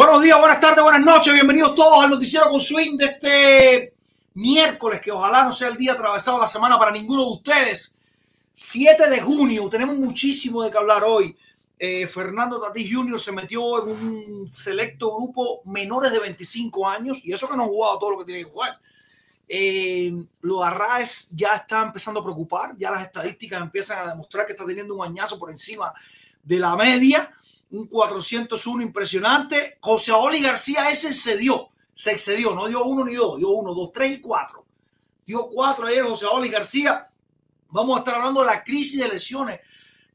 [0.00, 1.30] Buenos días, buenas tardes, buenas noches.
[1.34, 3.94] Bienvenidos todos al noticiero con swing de este
[4.32, 7.94] miércoles, que ojalá no sea el día atravesado de la semana para ninguno de ustedes.
[8.54, 11.36] 7 de junio, tenemos muchísimo de qué hablar hoy.
[11.78, 13.20] Eh, Fernando Tatís Jr.
[13.20, 17.66] se metió en un selecto grupo menores de 25 años y eso que no ha
[17.66, 18.80] jugado todo lo que tiene que jugar.
[19.46, 24.46] Eh, lo de Arraez ya está empezando a preocupar, ya las estadísticas empiezan a demostrar
[24.46, 25.92] que está teniendo un añazo por encima
[26.42, 27.30] de la media
[27.70, 29.78] un 401 impresionante.
[29.80, 31.38] José Oli García ese se
[31.92, 34.64] se excedió, no dio uno ni dos, dio uno, dos, tres y cuatro.
[35.26, 37.06] Dio cuatro ayer José Oli García.
[37.68, 39.60] Vamos a estar hablando de la crisis de lesiones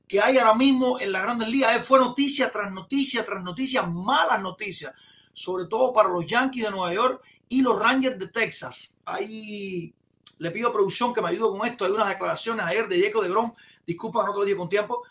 [0.08, 1.76] que hay ahora mismo en la Grandes Ligas.
[1.78, 4.94] Eh, Fue noticia tras noticia tras noticia, malas noticias,
[5.34, 9.00] sobre todo para los Yankees de Nueva York y los Rangers de Texas.
[9.06, 9.94] Ahí
[10.40, 11.86] le pido a producción que me ayude con esto.
[11.86, 13.54] Hay unas declaraciones ayer de Jacob de Grom,
[13.86, 15.04] disculpa, no te lo dije con tiempo,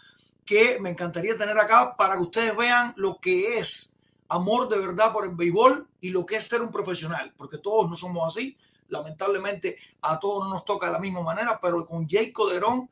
[0.44, 3.96] que me encantaría tener acá para que ustedes vean lo que es
[4.28, 7.88] amor de verdad por el béisbol y lo que es ser un profesional, porque todos
[7.88, 8.56] no somos así.
[8.88, 12.90] Lamentablemente a todos no nos toca de la misma manera, pero con Jacob Derón,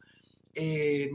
[0.54, 1.10] eh,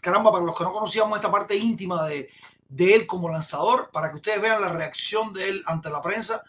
[0.00, 2.28] caramba, para los que no conocíamos esta parte íntima de,
[2.68, 6.42] de él como lanzador, para que ustedes vean la reacción de él ante la prensa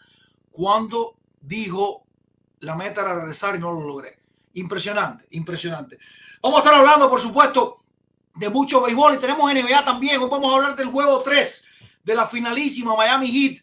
[0.52, 2.04] cuando dijo
[2.60, 4.18] la meta era regresar y no lo logré.
[4.54, 5.98] Impresionante, impresionante.
[6.42, 7.79] Vamos a estar hablando, por supuesto,
[8.34, 10.20] de mucho béisbol y tenemos NBA también.
[10.20, 11.66] Hoy vamos a hablar del juego 3
[12.04, 13.62] de la finalísima Miami Heat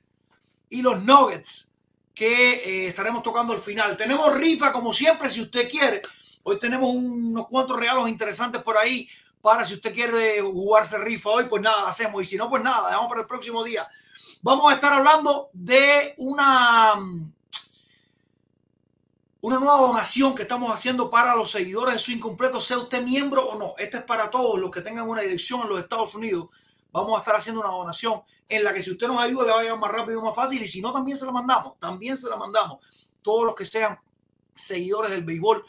[0.69, 1.73] y los Nuggets
[2.13, 3.95] que eh, estaremos tocando al final.
[3.95, 6.01] Tenemos rifa como siempre si usted quiere.
[6.43, 9.07] Hoy tenemos unos cuantos regalos interesantes por ahí
[9.41, 12.21] para si usted quiere jugarse rifa hoy, pues nada, hacemos.
[12.23, 13.87] Y si no, pues nada, dejamos para el próximo día.
[14.41, 16.95] Vamos a estar hablando de una
[19.41, 23.45] una nueva donación que estamos haciendo para los seguidores de su incompleto, sea usted miembro
[23.45, 23.75] o no.
[23.77, 26.47] Este es para todos los que tengan una dirección en los Estados Unidos.
[26.91, 29.59] Vamos a estar haciendo una donación en la que si usted nos ayuda le va
[29.59, 30.61] a llegar más rápido y más fácil.
[30.63, 31.79] Y si no, también se la mandamos.
[31.79, 32.79] También se la mandamos.
[33.21, 33.99] Todos los que sean
[34.55, 35.63] seguidores del béisbol.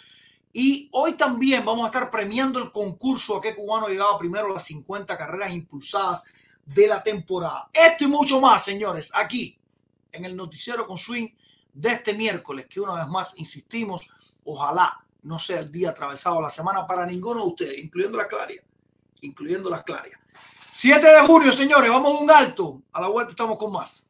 [0.53, 4.65] Y hoy también vamos a estar premiando el concurso a qué cubano llegaba primero las
[4.65, 6.25] 50 carreras impulsadas
[6.65, 7.69] de la temporada.
[7.73, 9.59] Esto y mucho más, señores, aquí
[10.11, 11.29] en el noticiero con Swing
[11.73, 14.11] de este miércoles, que una vez más insistimos,
[14.45, 18.63] ojalá no sea el día atravesado la semana para ninguno de ustedes, incluyendo la Claria,
[19.21, 20.19] incluyendo las Clarias.
[20.71, 22.83] 7 de junio, señores, vamos a un alto.
[22.93, 24.09] A la vuelta estamos con más.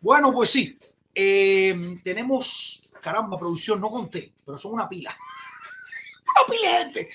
[0.00, 0.78] Bueno, pues sí.
[1.14, 5.14] eh, tenemos, caramba, producción, no conté, pero son una pila.
[6.36, 7.10] una pila de gente.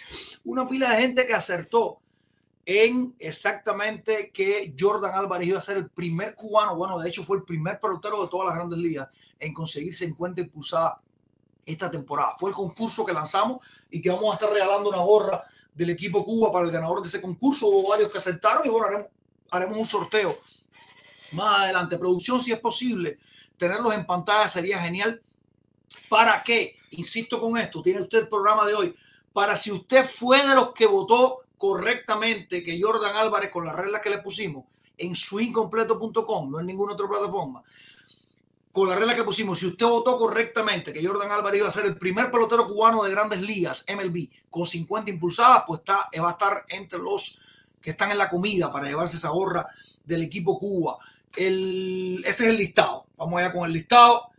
[0.45, 1.99] Una pila de gente que acertó
[2.65, 7.37] en exactamente que Jordan Álvarez iba a ser el primer cubano, bueno, de hecho fue
[7.37, 9.07] el primer pelotero de todas las grandes ligas
[9.39, 10.95] en conseguir 50 impulsadas
[11.65, 12.35] esta temporada.
[12.39, 15.43] Fue el concurso que lanzamos y que vamos a estar regalando una gorra
[15.73, 17.67] del equipo Cuba para el ganador de ese concurso.
[17.67, 19.07] Hubo varios que aceptaron y bueno, haremos,
[19.51, 20.35] haremos un sorteo
[21.31, 21.97] más adelante.
[21.97, 23.19] Producción, si es posible,
[23.57, 25.21] tenerlos en pantalla sería genial.
[26.09, 26.77] ¿Para qué?
[26.91, 28.95] Insisto con esto, tiene usted el programa de hoy.
[29.33, 34.01] Para si usted fue de los que votó correctamente que Jordan Álvarez, con las reglas
[34.01, 34.65] que le pusimos
[34.97, 37.63] en swingcompleto.com, no en ninguna otra plataforma,
[38.71, 41.85] con las reglas que pusimos, si usted votó correctamente que Jordan Álvarez iba a ser
[41.85, 46.31] el primer pelotero cubano de grandes ligas, MLB, con 50 impulsadas, pues está, va a
[46.33, 47.39] estar entre los
[47.81, 49.65] que están en la comida para llevarse esa gorra
[50.03, 50.97] del equipo Cuba.
[51.37, 53.05] El, ese es el listado.
[53.17, 54.29] Vamos allá con el listado.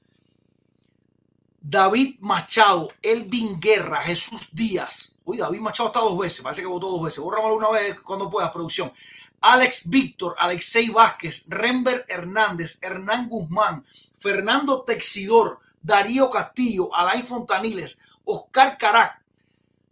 [1.60, 5.18] David Machado, Elvin Guerra, Jesús Díaz.
[5.24, 7.18] Uy, David Machado está dos veces, parece que votó dos veces.
[7.18, 8.92] Bórramelo una vez cuando puedas, producción.
[9.40, 13.84] Alex Víctor, Alexei Vázquez, Rember Hernández, Hernán Guzmán,
[14.18, 19.20] Fernando Texidor, Darío Castillo, Alain Fontaniles, Oscar Carac,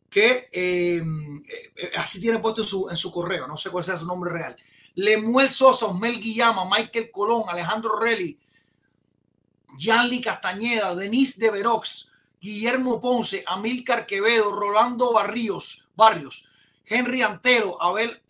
[0.09, 3.97] que eh, eh, así tiene puesto en su, en su correo, no sé cuál sea
[3.97, 4.57] su nombre real.
[4.95, 8.39] Lemuel Sosa, Osmel Guillama, Michael Colón, Alejandro Relli,
[9.77, 12.11] Yanli Castañeda, Denise de Verox,
[12.41, 16.49] Guillermo Ponce, Amílcar Quevedo, Rolando Barrios, Barrios,
[16.87, 18.23] Henry Antelo, Abel,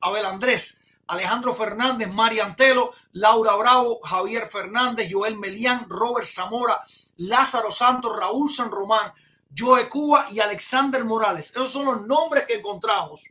[0.00, 6.84] Abel Andrés, Alejandro Fernández, Mari Antelo, Laura Bravo, Javier Fernández, Joel Melián, Robert Zamora,
[7.16, 9.12] Lázaro Santos, Raúl San Román,
[9.56, 11.50] Joe Cuba y Alexander Morales.
[11.50, 13.24] Esos son los nombres que encontramos.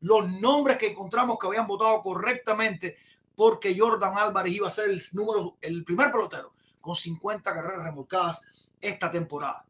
[0.00, 2.96] Los nombres que encontramos que habían votado correctamente
[3.34, 8.40] porque Jordan Álvarez iba a ser el número, el primer pelotero con 50 carreras remolcadas
[8.80, 9.64] esta temporada,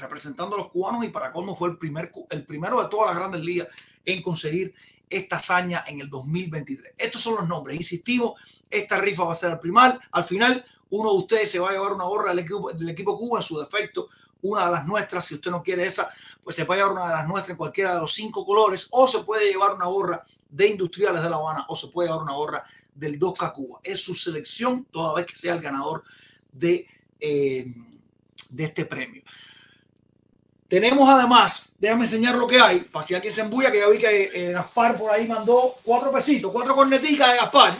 [0.00, 3.16] representando a los cubanos y para colmo fue el, primer, el primero de todas las
[3.16, 3.68] grandes ligas
[4.04, 4.74] en conseguir
[5.08, 6.94] esta hazaña en el 2023.
[6.96, 8.40] Estos son los nombres, insistimos,
[8.70, 11.72] esta rifa va a ser al primal, al final uno de ustedes se va a
[11.72, 14.08] llevar una gorra del equipo, del Cuba, en su defecto,
[14.42, 16.12] una de las nuestras, si usted no quiere esa,
[16.42, 19.06] pues se puede llevar una de las nuestras en cualquiera de los cinco colores, o
[19.06, 22.34] se puede llevar una gorra de Industriales de La Habana, o se puede llevar una
[22.34, 23.80] gorra del 2K Cuba.
[23.82, 26.02] Es su selección toda vez que sea el ganador
[26.52, 26.86] de,
[27.18, 27.66] eh,
[28.50, 29.22] de este premio.
[30.68, 33.98] Tenemos además, déjame enseñar lo que hay, para si alguien se embulla, que ya vi
[33.98, 37.74] que eh, Gaspar por ahí mandó cuatro pesitos, cuatro corneticas de Gaspar.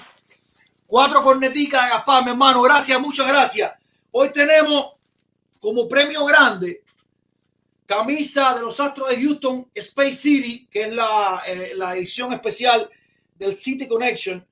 [0.87, 2.61] Cuatro corneticas de Gaspar, mi hermano.
[2.61, 3.73] Gracias, muchas gracias.
[4.11, 4.93] Hoy tenemos
[5.63, 6.83] como premio grande
[7.87, 12.91] camisa de los Astros de Houston Space City, que es la, eh, la edición especial
[13.39, 14.45] del City Connection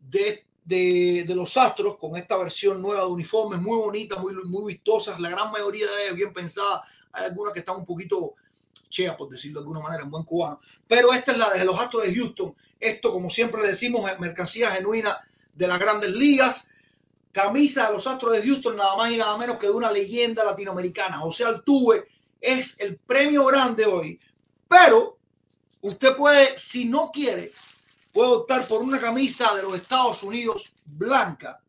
[0.00, 4.72] de, de, de, los Astros con esta versión nueva de uniformes, muy bonitas, muy, muy
[4.74, 6.82] vistosas, la gran mayoría de ellas bien pensadas.
[7.12, 8.34] Hay algunas que están un poquito
[8.88, 10.60] chea, por decirlo de alguna manera, en buen cubano.
[10.88, 12.52] Pero esta es la de los Astros de Houston.
[12.80, 15.20] Esto, como siempre le decimos, mercancía genuina
[15.54, 16.71] de las grandes ligas.
[17.32, 20.44] Camisa de los Astros de Houston, nada más y nada menos que de una leyenda
[20.44, 21.18] latinoamericana.
[21.18, 22.08] José Altuve
[22.40, 24.20] es el premio grande hoy.
[24.68, 25.18] Pero
[25.80, 27.52] usted puede, si no quiere,
[28.12, 31.60] puede optar por una camisa de los Estados Unidos blanca.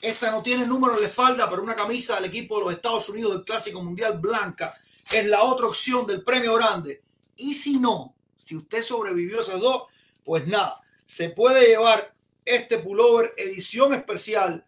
[0.00, 3.08] Esta no tiene número en la espalda, pero una camisa del equipo de los Estados
[3.08, 4.74] Unidos del Clásico Mundial blanca
[5.10, 7.02] es la otra opción del premio grande.
[7.36, 9.84] Y si no, si usted sobrevivió a esas dos,
[10.24, 12.14] pues nada, se puede llevar
[12.48, 14.64] este pullover edición especial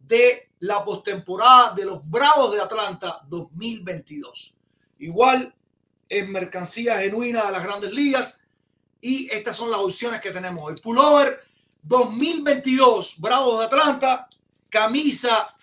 [0.00, 4.58] de la postemporada de los Bravos de Atlanta 2022.
[4.98, 5.54] Igual
[6.08, 8.42] es mercancía genuina de las grandes ligas
[9.00, 10.68] y estas son las opciones que tenemos.
[10.70, 11.40] El pullover
[11.82, 14.28] 2022 Bravos de Atlanta,
[14.68, 15.54] camisa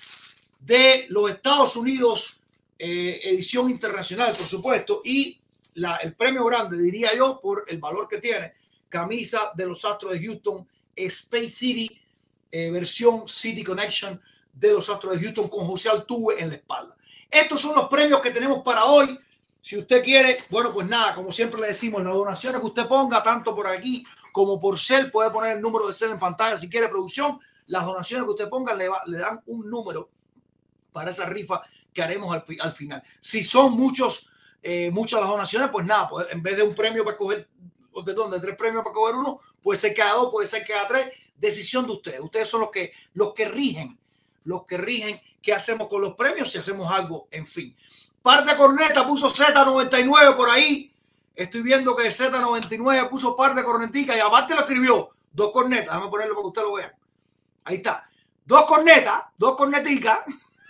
[0.59, 2.41] de los Estados Unidos,
[2.79, 5.39] eh, edición internacional, por supuesto, y
[5.73, 8.53] la, el premio grande, diría yo, por el valor que tiene,
[8.87, 10.67] camisa de los Astros de Houston,
[10.97, 12.01] Space City,
[12.51, 14.21] eh, versión City Connection
[14.53, 16.95] de los Astros de Houston con José Altuve en la espalda.
[17.29, 19.19] Estos son los premios que tenemos para hoy.
[19.61, 23.21] Si usted quiere, bueno, pues nada, como siempre le decimos, las donaciones que usted ponga,
[23.21, 26.69] tanto por aquí como por CEL, puede poner el número de CEL en pantalla si
[26.69, 27.39] quiere producción.
[27.67, 30.09] Las donaciones que usted ponga le, va, le dan un número
[30.93, 31.61] para esa rifa
[31.93, 33.03] que haremos al, al final.
[33.19, 34.31] Si son muchos,
[34.63, 37.49] eh, muchas las donaciones, pues nada, pues en vez de un premio para coger,
[38.05, 38.39] ¿de dónde?
[38.39, 41.11] Tres premios para coger uno, puede ser cada dos, puede ser cada tres.
[41.35, 42.19] Decisión de ustedes.
[42.19, 43.97] Ustedes son los que, los que rigen,
[44.43, 47.75] los que rigen qué hacemos con los premios, si hacemos algo, en fin.
[48.21, 50.91] Par de corneta puso Z99 por ahí.
[51.35, 55.85] Estoy viendo que Z99 puso par de corneticas y aparte lo escribió dos cornetas.
[55.85, 56.97] Déjame ponerlo para que usted lo vea.
[57.63, 58.09] Ahí está.
[58.43, 60.19] Dos cornetas, dos corneticas.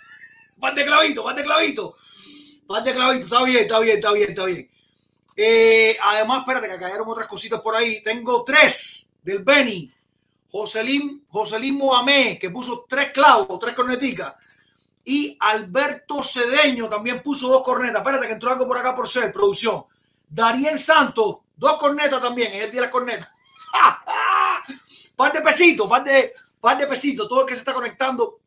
[0.60, 1.96] Pan de clavito, pan de clavito.
[2.66, 4.70] Pan de clavito, está bien, está bien, está bien, está bien.
[5.40, 8.02] Eh, además, espérate que cayeron otras cositas por ahí.
[8.02, 9.94] Tengo tres del Beni.
[10.50, 14.34] Joselín, Joselín Mohamed, que puso tres clavos, tres corneticas.
[15.04, 17.98] Y Alberto Cedeño también puso dos cornetas.
[17.98, 19.84] Espérate que entró algo por acá por ser, producción.
[20.28, 22.52] Darien Santos, dos cornetas también.
[22.52, 23.28] Es el día de las cornetas.
[25.16, 27.28] par de pesitos, par de, par de pesitos.
[27.28, 28.40] Todo el que se está conectando,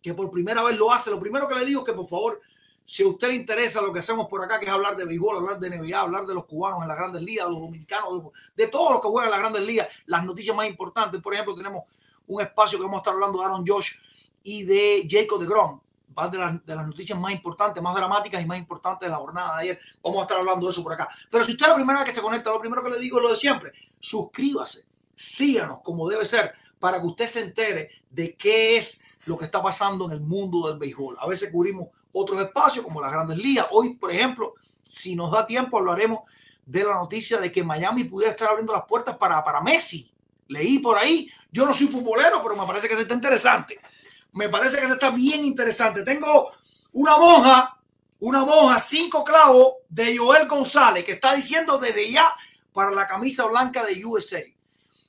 [0.00, 1.10] que por primera vez lo hace.
[1.10, 2.40] Lo primero que le digo es que por favor,
[2.86, 5.36] si a usted le interesa lo que hacemos por acá, que es hablar de béisbol,
[5.36, 8.22] hablar de NBA, hablar de los cubanos en las grandes ligas, los dominicanos,
[8.56, 11.20] de todos los que juegan en las grandes ligas, las noticias más importantes.
[11.20, 11.82] Por ejemplo, tenemos
[12.28, 13.90] un espacio que vamos a estar hablando de Aaron Josh
[14.44, 15.80] y de Jacob de Grom.
[16.32, 19.56] De las, de las noticias más importantes, más dramáticas y más importantes de la jornada
[19.56, 19.80] de ayer.
[20.02, 21.10] Vamos a estar hablando de eso por acá.
[21.30, 23.18] Pero si usted es la primera vez que se conecta, lo primero que le digo
[23.18, 23.72] es lo de siempre.
[23.98, 29.44] Suscríbase, síganos como debe ser para que usted se entere de qué es lo que
[29.44, 31.18] está pasando en el mundo del béisbol.
[31.20, 33.66] A veces cubrimos otros espacios como las grandes ligas.
[33.70, 36.20] Hoy, por ejemplo, si nos da tiempo, hablaremos
[36.64, 40.10] de la noticia de que Miami pudiera estar abriendo las puertas para, para Messi.
[40.48, 43.78] Leí por ahí, yo no soy futbolero, pero me parece que se está interesante.
[44.32, 46.04] Me parece que se está bien interesante.
[46.04, 46.52] Tengo
[46.92, 47.78] una monja,
[48.20, 52.32] una monja, cinco clavos de Joel González, que está diciendo desde ya
[52.72, 54.42] para la camisa blanca de USA.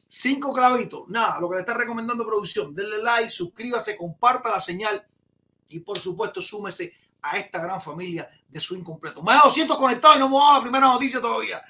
[0.10, 1.08] Cinco clavitos.
[1.08, 2.76] Nada, lo que le está recomendando producción.
[2.76, 5.06] Denle like, suscríbase, comparta la señal
[5.70, 9.22] y por supuesto súmese a esta gran familia de su incompleto.
[9.22, 11.62] Más de 200 conectados y no hemos dado la primera noticia todavía.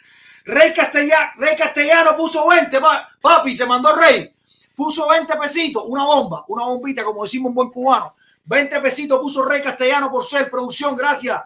[0.45, 2.79] Rey Castellano, Rey Castellano puso 20,
[3.21, 4.33] papi, se mandó Rey.
[4.75, 8.13] Puso 20 pesitos, una bomba, una bombita, como decimos un buen cubano.
[8.45, 11.41] 20 pesitos puso Rey Castellano por ser producción, gracias.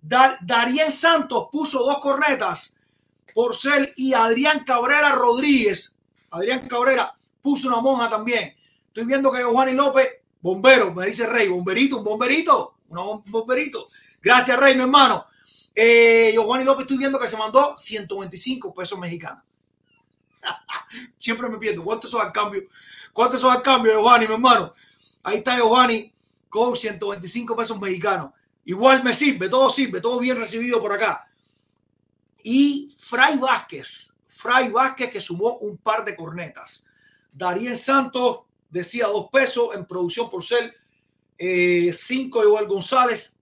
[0.00, 2.78] Darien Santos puso dos cornetas
[3.34, 5.96] por ser y Adrián Cabrera Rodríguez,
[6.30, 8.56] Adrián Cabrera puso una monja también.
[8.88, 10.08] Estoy viendo que y López
[10.46, 13.84] Bombero, me dice Rey, bomberito, un bomberito, un bomberito.
[14.22, 15.26] Gracias, Rey, mi hermano.
[15.74, 19.42] Eh, yo, Juan y López, estoy viendo que se mandó 125 pesos mexicanos.
[21.18, 21.82] Siempre me pierdo.
[21.82, 22.62] ¿Cuánto son al cambio?
[23.12, 24.72] ¿Cuánto son al cambio, Giovanni, mi hermano?
[25.24, 26.14] Ahí está Giovanni
[26.48, 28.30] con 125 pesos mexicanos.
[28.66, 31.28] Igual me sirve, todo sirve, todo bien recibido por acá.
[32.44, 36.86] Y Fray Vázquez, Fray Vázquez que sumó un par de cornetas.
[37.32, 38.45] Darien Santos
[38.76, 40.74] decía dos pesos en producción por ser
[41.38, 43.40] eh, cinco igual González.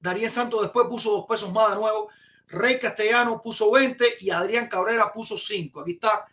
[0.00, 2.08] Darío Santos después puso dos pesos más de nuevo.
[2.48, 5.80] Rey Castellano puso 20 y Adrián Cabrera puso 5.
[5.80, 6.26] Aquí está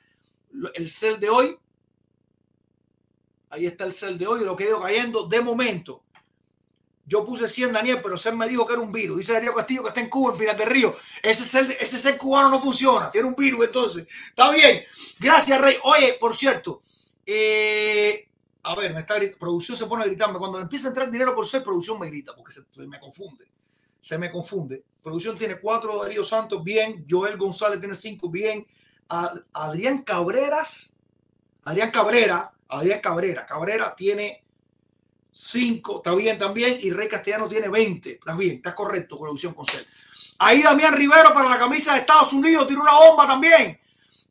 [0.73, 1.57] el cel de hoy.
[3.49, 6.03] Ahí está el cel de hoy, lo que ha ido cayendo de momento.
[7.07, 9.19] Yo puse 100, Daniel, pero Cel me dijo que era un virus.
[9.19, 10.95] Dice Darío Castillo que está en Cuba, en Pinas del Río.
[11.21, 13.11] Ese cel, ese cel cubano no funciona.
[13.11, 14.07] Tiene un virus, entonces.
[14.29, 14.81] Está bien.
[15.19, 15.77] Gracias, Rey.
[15.83, 16.81] Oye, por cierto,
[17.25, 18.29] eh,
[18.63, 20.39] a ver, me está producción se pone a gritarme.
[20.39, 23.45] Cuando empieza a entrar dinero por ser, producción me grita porque se, me confunde.
[23.99, 24.83] Se me confunde.
[25.03, 27.05] Producción tiene cuatro, Darío Santos, bien.
[27.09, 28.65] Joel González tiene cinco, bien.
[29.53, 30.97] Adrián Cabreras,
[31.63, 34.43] Adrián Cabrera, Adrián Cabrera, Cabrera tiene
[35.29, 36.77] cinco, está bien también.
[36.81, 38.13] Y Rey Castellano tiene 20.
[38.13, 39.85] Está bien, está correcto, producción con ser.
[40.39, 43.79] Ahí Damián Rivero para la camisa de Estados Unidos tiene una bomba también.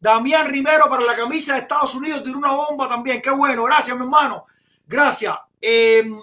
[0.05, 3.23] Damián Rivero para la camisa de Estados Unidos tiró una bomba también.
[3.23, 3.65] Qué bueno.
[3.65, 4.45] Gracias, mi hermano.
[4.87, 5.35] Gracias.
[5.59, 6.21] Em,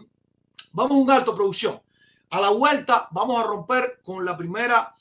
[0.73, 1.81] vamos a un alto, producción.
[2.29, 4.93] A la vuelta vamos a romper con la primera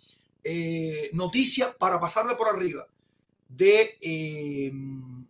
[0.43, 2.87] eh, noticia para pasarle por arriba
[3.51, 5.27] de em,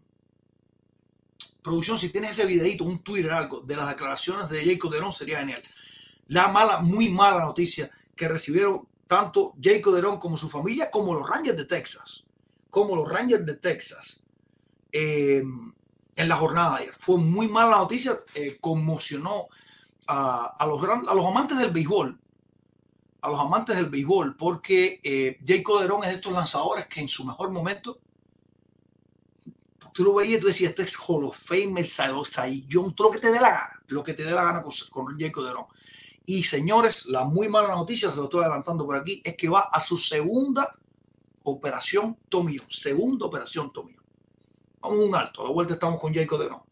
[1.61, 1.99] producción.
[1.99, 5.63] Si tienes ese videito, un Twitter, algo de las declaraciones de Jacob Derón, sería genial.
[6.29, 11.29] La mala, muy mala noticia que recibieron tanto Jacob Derón como su familia, como los
[11.29, 12.27] Rangers de Texas
[12.71, 14.23] como los Rangers de Texas
[14.93, 15.43] eh,
[16.17, 16.95] en la jornada de ayer.
[16.99, 19.49] Fue muy mala noticia, eh, conmocionó
[20.07, 22.19] a, los a los amantes del béisbol,
[23.21, 27.09] a los amantes del béisbol, porque eh, Jay Coderón es de estos lanzadores que en
[27.09, 28.01] su mejor momento
[29.93, 31.83] tú lo veías y tú decías, este es Hall of Fame,
[32.71, 34.73] John, todo lo que te dé la gana, lo que te dé la gana con,
[34.91, 35.67] con Jay Coderón.
[36.27, 39.69] Y señores, la muy mala noticia, se lo estoy adelantando por aquí, es que va
[39.73, 40.77] a su segunda
[41.45, 44.03] Operación Tomio, segunda Operación Tomio.
[44.81, 46.67] Vamos a un alto, a la vuelta estamos con Jacob de no.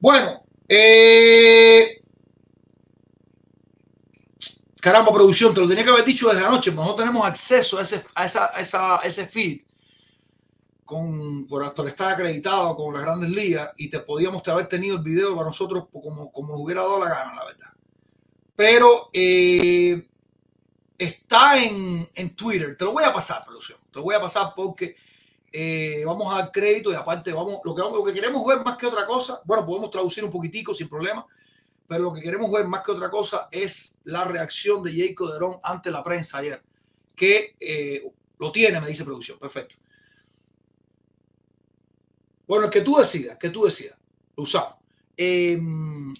[0.00, 1.99] Bueno, eh,
[4.80, 7.82] Caramba, producción, te lo tenía que haber dicho desde anoche, pero no tenemos acceso a
[7.82, 9.62] ese, a esa, ese feed.
[10.84, 15.02] con, por, por estar acreditado con las grandes ligas y te podíamos haber tenido el
[15.02, 17.68] video para nosotros como, como nos hubiera dado la gana, la verdad.
[18.56, 20.08] Pero eh,
[20.98, 22.76] está en, en, Twitter.
[22.76, 23.78] Te lo voy a pasar, producción.
[23.90, 24.96] Te lo voy a pasar porque
[25.52, 28.60] eh, vamos a dar crédito y aparte vamos lo, que vamos, lo que queremos ver
[28.64, 31.26] más que otra cosa, bueno, podemos traducir un poquitico sin problema,
[31.90, 35.58] pero lo que queremos ver más que otra cosa es la reacción de Jacob Derón
[35.60, 36.62] ante la prensa ayer,
[37.16, 39.40] que eh, lo tiene, me dice producción.
[39.40, 39.74] Perfecto.
[42.46, 43.98] Bueno, que tú decidas, que tú decidas.
[44.36, 44.74] Lo usamos.
[45.16, 46.14] Em,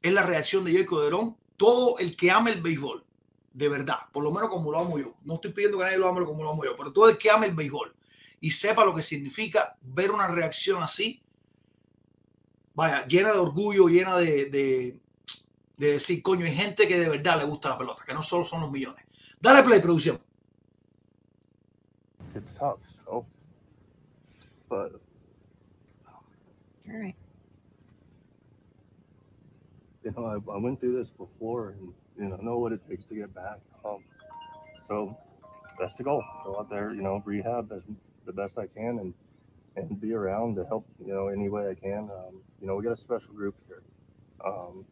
[0.00, 1.36] es la reacción de Jacob Derón.
[1.58, 3.04] Todo el que ame el béisbol,
[3.52, 5.16] de verdad, por lo menos como lo amo yo.
[5.22, 7.30] No estoy pidiendo que nadie lo ame como lo amo yo, pero todo el que
[7.30, 7.94] ame el béisbol
[8.40, 11.20] y sepa lo que significa ver una reacción así,
[12.78, 15.00] vaya, llena de orgullo, llena de, de,
[15.76, 18.44] de decir, coño, hay gente que de verdad le gusta la pelota, que no solo
[18.44, 19.04] son los millones.
[19.40, 20.20] Dale play, producción.
[22.36, 23.26] It's tough, so,
[24.68, 24.92] but
[26.88, 27.16] All right.
[30.04, 33.06] you know, I, I went through this before and, you know, know what it takes
[33.06, 33.58] to get back.
[33.84, 34.04] Um,
[34.86, 35.16] so
[35.80, 36.22] that's the goal.
[36.44, 37.82] Go out there, you know, rehab as
[38.24, 39.14] the best I can and,
[39.78, 42.10] and be around to help, you know, any way I can.
[42.10, 43.82] Um, you know, we got a special group here.
[44.44, 44.84] Um,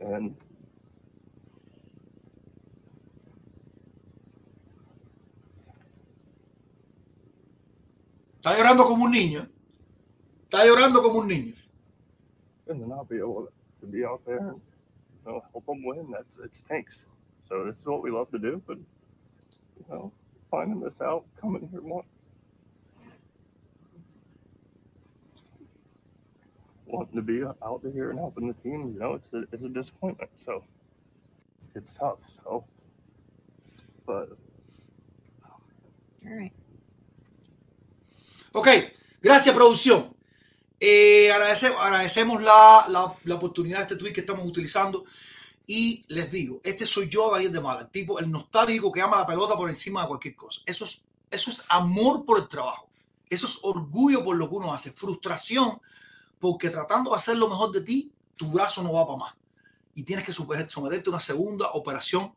[0.00, 0.36] and
[8.40, 9.48] Está llorando como un niño.
[10.44, 11.54] Está llorando como un niño.
[12.68, 13.48] and then I'll be able
[13.80, 14.60] to be out there and
[15.26, 16.10] you know, help them win.
[16.12, 17.00] That's it stinks.
[17.48, 20.12] So this is what we love to do, but you know,
[20.50, 22.04] finding this out, coming here more,
[26.94, 29.68] wanting to be out here and helping the team, you know, it's a, it's a
[29.68, 30.30] disappointment.
[30.36, 30.64] So
[31.74, 32.18] it's tough.
[32.26, 32.64] So,
[34.06, 34.28] but
[36.26, 36.52] All right.
[38.52, 38.68] Ok,
[39.20, 40.16] gracias producción.
[40.80, 45.04] Eh, agradecemos agradecemos la, la, la, oportunidad de este tweet que estamos utilizando
[45.66, 49.18] y les digo, este soy yo, Gabriel de Mala, el tipo, el nostálgico que ama
[49.18, 50.60] la pelota por encima de cualquier cosa.
[50.66, 52.90] Eso es, eso es amor por el trabajo,
[53.28, 55.80] eso es orgullo por lo que uno hace, frustración
[56.44, 59.34] porque tratando de hacer lo mejor de ti, tu brazo no va para más
[59.94, 60.74] y tienes que someterte
[61.06, 62.34] a una segunda operación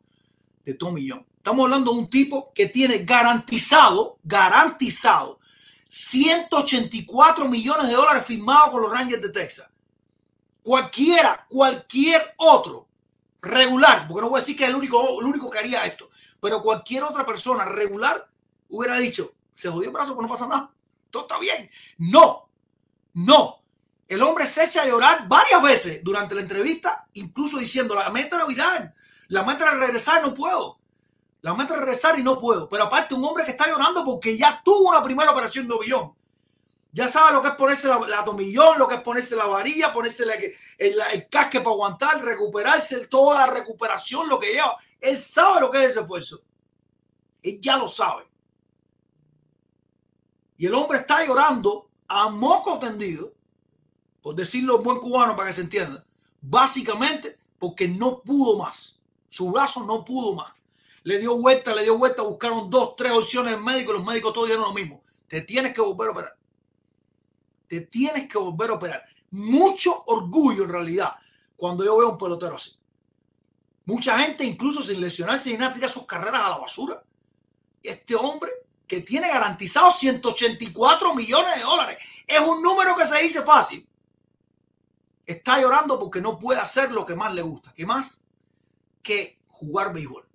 [0.64, 1.26] de tomillón.
[1.36, 5.40] Estamos hablando de un tipo que tiene garantizado, garantizado
[5.90, 9.70] 184 millones de dólares firmados con los Rangers de Texas.
[10.62, 12.88] Cualquiera, cualquier otro
[13.42, 16.08] regular, porque no voy a decir que es el único, el único que haría esto,
[16.40, 18.26] pero cualquier otra persona regular
[18.70, 20.74] hubiera dicho, se jodió el brazo, pues no pasa nada,
[21.10, 21.68] todo está bien.
[21.98, 22.48] No,
[23.12, 23.58] no.
[24.08, 28.36] El hombre se echa a llorar varias veces durante la entrevista, incluso diciendo, la meta
[28.36, 28.94] era viral,
[29.28, 30.78] la meta era regresar, no puedo.
[31.42, 32.68] La meta es regresar y no puedo.
[32.68, 36.14] Pero aparte, un hombre que está llorando porque ya tuvo una primera operación de ovillón.
[36.90, 40.24] Ya sabe lo que es ponerse la, la lo que es ponerse la varilla, ponerse
[40.24, 44.76] el, el, casque para aguantar, recuperarse, toda la recuperación, lo que lleva.
[44.98, 46.40] Él sabe lo que es ese esfuerzo.
[47.42, 48.26] Él ya lo sabe.
[50.56, 53.34] Y el hombre está llorando a moco tendido,
[54.28, 56.04] por decirlo en buen cubano para que se entienda,
[56.42, 59.00] básicamente porque no pudo más.
[59.26, 60.52] Su brazo no pudo más
[61.02, 64.48] le dio vuelta, le dio vuelta, buscaron dos, tres opciones en médico, los médicos todos
[64.48, 65.02] dieron lo mismo.
[65.26, 66.36] Te tienes que volver a operar.
[67.66, 69.04] Te tienes que volver a operar.
[69.30, 71.14] Mucho orgullo en realidad
[71.56, 72.76] cuando yo veo un pelotero así.
[73.86, 77.02] Mucha gente, incluso sin lesionarse ni nada, sus carreras a la basura.
[77.82, 78.50] Este hombre
[78.86, 81.96] que tiene garantizado 184 millones de dólares.
[82.26, 83.87] Es un número que se dice fácil.
[85.28, 87.72] Está llorando porque no puede hacer lo que más le gusta.
[87.72, 88.24] ¿Qué más?
[89.02, 90.28] Que jugar béisbol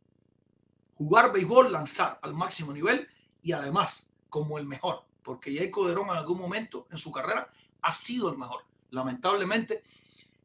[0.96, 3.08] jugar béisbol, lanzar al máximo nivel
[3.42, 7.52] y además como el mejor, porque Jacob Derón en algún momento en su carrera
[7.82, 8.62] ha sido el mejor.
[8.92, 9.84] Lamentablemente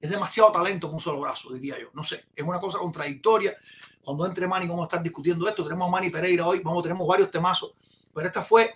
[0.01, 1.91] es demasiado talento con un solo brazo, diría yo.
[1.93, 3.57] No sé, es una cosa contradictoria.
[4.03, 5.63] Cuando entre Manny vamos a estar discutiendo esto.
[5.63, 7.77] Tenemos a Manny Pereira hoy, vamos, tenemos varios temazos,
[8.13, 8.75] pero esta fue,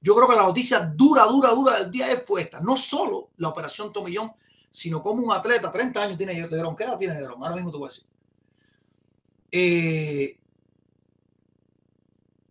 [0.00, 2.60] yo creo que la noticia dura, dura, dura del día fue esta.
[2.60, 4.32] No solo la operación Tomillón,
[4.76, 6.76] sino como un atleta, 30 años tiene Derón.
[6.76, 7.42] ¿Qué edad tiene Derón?
[7.42, 8.04] Ahora mismo te voy a decir.
[9.50, 10.38] Eh,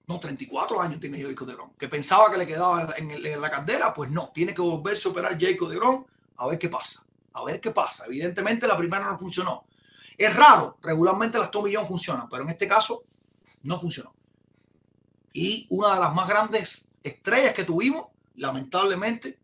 [0.07, 1.73] no, 34 años tiene Jacob Derón.
[1.77, 5.39] Que pensaba que le quedaba en, la caldera, pues no, tiene que volverse a operar
[5.39, 6.07] Jacob Derón
[6.37, 7.05] a ver qué pasa.
[7.31, 8.07] A ver qué pasa.
[8.07, 9.67] Evidentemente la primera no funcionó.
[10.17, 13.03] Es raro, regularmente las tomillón funcionan, pero en este caso
[13.61, 14.15] no funcionó.
[15.31, 19.37] Y una de las más grandes estrellas que tuvimos, lamentablemente,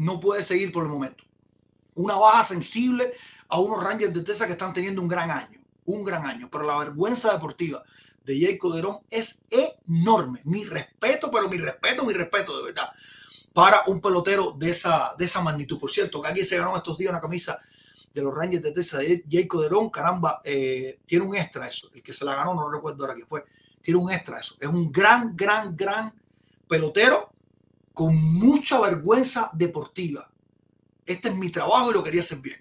[0.00, 1.24] no puede seguir por el momento.
[1.94, 3.12] Una baja sensible
[3.48, 6.64] a unos Rangers de Texas que están teniendo un gran año, un gran año, pero
[6.64, 7.82] la vergüenza deportiva
[8.24, 10.40] de Jay Coderón es enorme.
[10.44, 12.90] Mi respeto, pero mi respeto, mi respeto de verdad
[13.52, 15.78] para un pelotero de esa, de esa magnitud.
[15.78, 17.58] Por cierto, que alguien se ganó estos días una camisa
[18.14, 21.90] de los Rangers de Texas de Jay Coderón, caramba, eh, tiene un extra eso.
[21.94, 23.44] El que se la ganó, no recuerdo ahora quién fue,
[23.82, 24.56] tiene un extra eso.
[24.60, 26.14] Es un gran, gran, gran
[26.68, 27.32] pelotero
[28.00, 30.32] con mucha vergüenza deportiva.
[31.04, 32.58] Este es mi trabajo y lo quería hacer bien.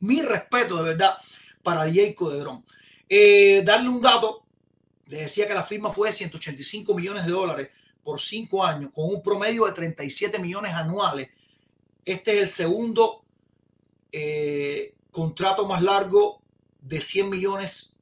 [0.00, 1.18] Mi respeto de verdad
[1.62, 2.64] para Jay Coderón.
[3.10, 4.46] Eh, darle un dato,
[5.08, 7.68] le decía que la firma fue de 185 millones de dólares
[8.02, 11.28] por cinco años, con un promedio de 37 millones anuales.
[12.06, 13.26] Este es el segundo
[14.12, 16.40] eh, contrato más largo
[16.80, 17.98] de 100 millones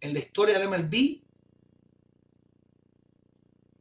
[0.00, 1.20] en la historia del MLB.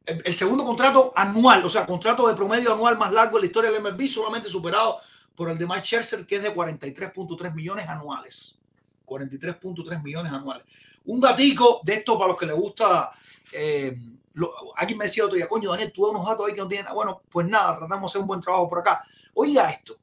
[0.08, 3.70] El, segundo contrato anual, o sea, contrato de promedio anual más largo en la historia
[3.70, 5.02] del MLB, solamente superado
[5.36, 8.58] por el de Mike Scherzer, que es de 43.3 millones anuales.
[9.06, 10.66] 43.3 millones anuales.
[11.06, 13.12] Un datico de esto para los que les gusta.
[13.52, 13.98] Eh,
[14.36, 16.68] lo, alguien me decía otro día, coño, Daniel, tú da unos datos ahí que no
[16.70, 16.96] tienen nada.
[16.96, 19.04] Bueno, pues nada, tratamos de hacer un buen trabajo por acá.
[19.34, 19.98] Oiga esto.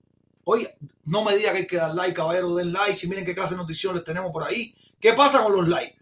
[0.45, 0.69] Oiga,
[1.07, 2.95] no me diga que hay que dar like, caballero, den like.
[2.95, 4.75] Si miren qué clase de noticias tenemos por ahí.
[5.01, 5.97] ¿Qué pasa con los likes?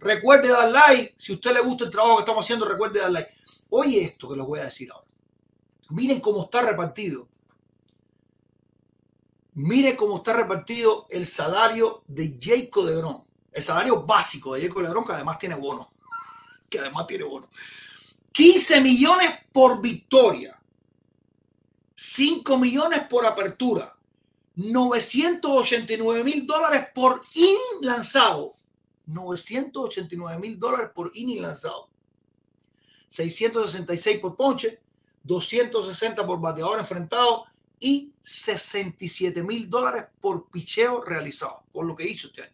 [0.00, 1.14] Recuerde dar like.
[1.16, 3.32] Si a usted le gusta el trabajo que estamos haciendo, recuerde dar like.
[3.70, 5.06] Oye esto que les voy a decir ahora.
[5.90, 7.28] Miren cómo está repartido
[9.54, 13.24] Mire cómo está repartido el salario de Jacob Legrón.
[13.52, 15.88] El salario básico de Jacob Legrón, que además tiene bono.
[16.70, 17.48] Que además tiene bono.
[18.32, 20.56] 15 millones por victoria.
[21.96, 23.94] 5 millones por apertura.
[24.54, 28.54] 989 mil dólares por inning lanzado.
[29.12, 31.88] 989 mil dólares por inning lanzado.
[33.08, 34.80] 666 por ponche.
[35.22, 37.44] 260 por bateador enfrentado
[37.78, 42.52] y 67 mil dólares por picheo realizado, por lo que hizo este año.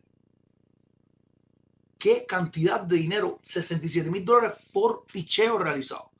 [1.98, 3.40] ¿Qué cantidad de dinero?
[3.42, 6.10] 67 mil dólares por picheo realizado.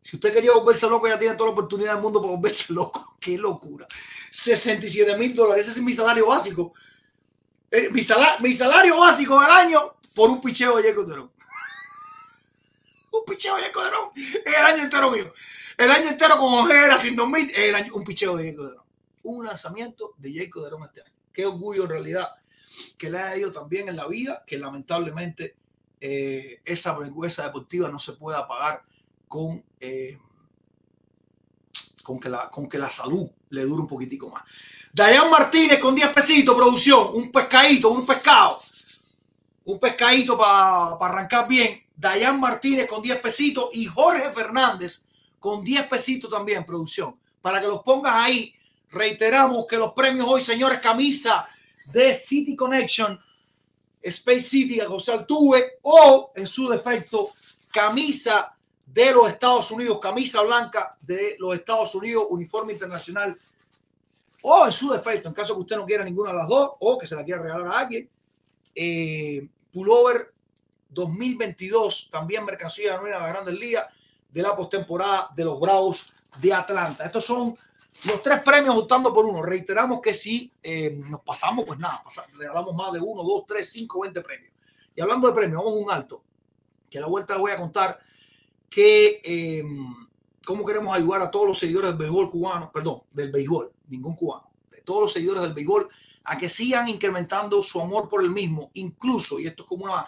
[0.00, 3.16] Si usted quería volverse loco, ya tiene toda la oportunidad del mundo para volverse loco.
[3.20, 3.86] ¡Qué locura!
[4.30, 5.68] 67 mil dólares.
[5.68, 6.72] Ese es mi salario básico.
[7.74, 9.80] Eh, mi, salario, básico del año
[10.14, 11.32] por un picheo de Jacob Derón.
[13.12, 14.10] un picheo de Jacob Derón.
[14.14, 15.32] Es el año entero mío.
[15.78, 18.84] El año entero con ojeras, sin dormir, el año, un picheo de Jacob.
[19.22, 21.12] Un lanzamiento de Jacob Derón este año.
[21.32, 22.28] Qué orgullo en realidad
[22.98, 25.56] que le haya ido también en la vida, que lamentablemente
[25.98, 28.82] eh, esa vergüenza deportiva no se pueda pagar
[29.28, 30.18] con, eh,
[32.02, 34.42] con, que la, con que la salud le dure un poquitico más.
[34.94, 38.60] Dayan Martínez con 10 pesitos, producción, un pescadito, un pescado,
[39.64, 41.82] un pescadito para pa arrancar bien.
[41.96, 45.06] Dayan Martínez con 10 pesitos y Jorge Fernández
[45.40, 47.16] con 10 pesitos también, producción.
[47.40, 48.54] Para que los pongas ahí,
[48.90, 51.48] reiteramos que los premios hoy, señores, camisa
[51.86, 53.18] de City Connection,
[54.02, 57.30] Space City José Altuve, o en su defecto,
[57.72, 63.38] camisa de los Estados Unidos, camisa blanca de los Estados Unidos, uniforme internacional,
[64.42, 66.98] o en su defecto, en caso que usted no quiera ninguna de las dos, o
[66.98, 68.08] que se la quiera regalar a alguien,
[68.74, 70.32] eh, pullover
[70.88, 73.86] 2022, también mercancía de la Grandes Ligas
[74.30, 77.04] de la postemporada de los Bravos de Atlanta.
[77.04, 77.54] Estos son
[78.04, 79.42] los tres premios optando por uno.
[79.42, 82.02] Reiteramos que si eh, nos pasamos, pues nada,
[82.38, 84.52] regalamos más de uno, dos, tres, cinco, veinte premios.
[84.94, 86.22] Y hablando de premios, vamos a un alto,
[86.90, 87.98] que a la vuelta les voy a contar
[88.68, 89.64] que eh,
[90.44, 94.50] cómo queremos ayudar a todos los seguidores del béisbol cubano, perdón, del béisbol, ningún cubano,
[94.70, 95.88] de todos los seguidores del béisbol,
[96.24, 100.06] a que sigan incrementando su amor por el mismo, incluso, y esto es como una,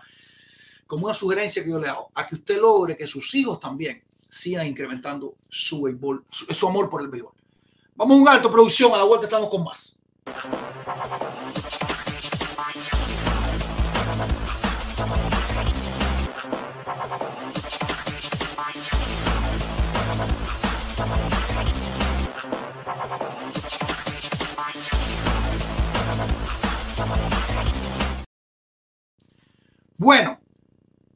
[0.87, 4.03] como una sugerencia que yo le hago, a que usted logre que sus hijos también
[4.29, 7.33] sigan incrementando su béisbol, su, su amor por el béisbol.
[7.97, 9.99] Vamos a un alto producción, a la vuelta estamos con más.
[29.97, 30.41] Bueno,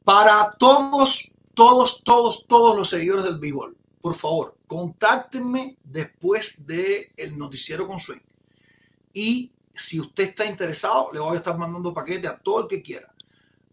[0.05, 7.37] para todos, todos, todos, todos los seguidores del béisbol, por favor, contáctenme después del el
[7.37, 8.21] noticiero con Swing.
[9.13, 12.81] Y si usted está interesado, le voy a estar mandando paquetes a todo el que
[12.81, 13.13] quiera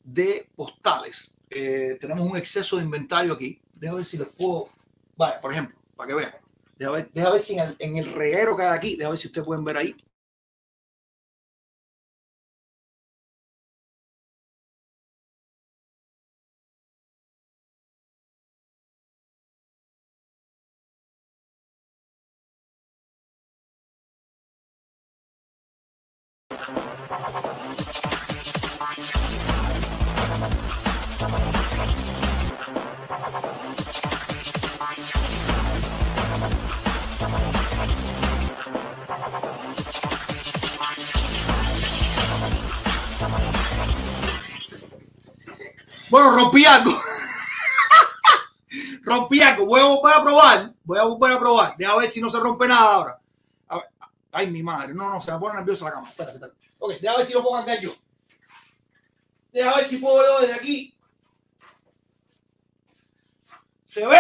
[0.03, 1.35] de postales.
[1.51, 3.61] Eh, tenemos un exceso de inventario aquí.
[3.75, 4.69] Déjame ver si les puedo.
[5.17, 6.35] Vale, por ejemplo, para que vean.
[6.79, 9.21] Déjame ver, déjame ver si en el, en el reguero que hay aquí, déjame ver
[9.21, 9.97] si ustedes pueden ver ahí.
[46.67, 46.91] Algo.
[49.03, 49.67] rompí algo.
[49.67, 50.75] Voy a volver a probar.
[50.85, 51.77] Voy a volver a probar.
[51.77, 53.21] Deja ver si no se rompe nada ahora.
[53.69, 53.83] A.
[54.33, 54.95] Ay, mi madre.
[54.95, 56.09] No, no, se me pone nerviosa la cama.
[56.09, 56.59] Espérate, espérate.
[56.79, 57.95] Ok, deja ver si lo pongo acá yo.
[59.53, 60.97] Deja ver si puedo yo desde aquí.
[63.85, 64.19] ¿Se ve?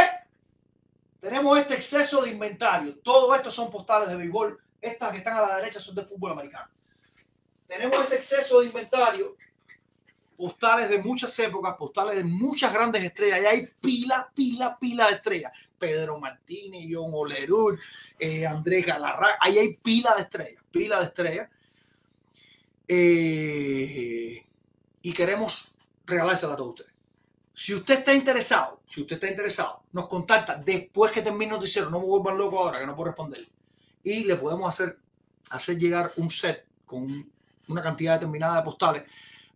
[1.20, 2.98] Tenemos este exceso de inventario.
[3.00, 4.58] Todo esto son postales de béisbol.
[4.80, 6.70] Estas que están a la derecha son de fútbol americano.
[7.66, 9.36] Tenemos ese exceso de inventario.
[10.36, 13.40] Postales de muchas épocas, postales de muchas grandes estrellas.
[13.42, 15.52] Y hay pila, pila, pila de estrellas.
[15.78, 17.78] Pedro Martínez, John Olerud,
[18.18, 19.38] eh, Andrés Galarraga.
[19.40, 21.48] Ahí hay pila de estrellas, pila de estrellas.
[22.88, 24.44] Eh,
[25.02, 26.92] y queremos regalársela a todos ustedes.
[27.52, 31.88] Si usted está interesado, si usted está interesado, nos contacta después que termine el noticiero.
[31.88, 33.48] No me vuelvan loco ahora que no puedo responder.
[34.02, 34.78] Y le podemos
[35.50, 37.32] hacer llegar un set con
[37.68, 39.02] una cantidad determinada de postales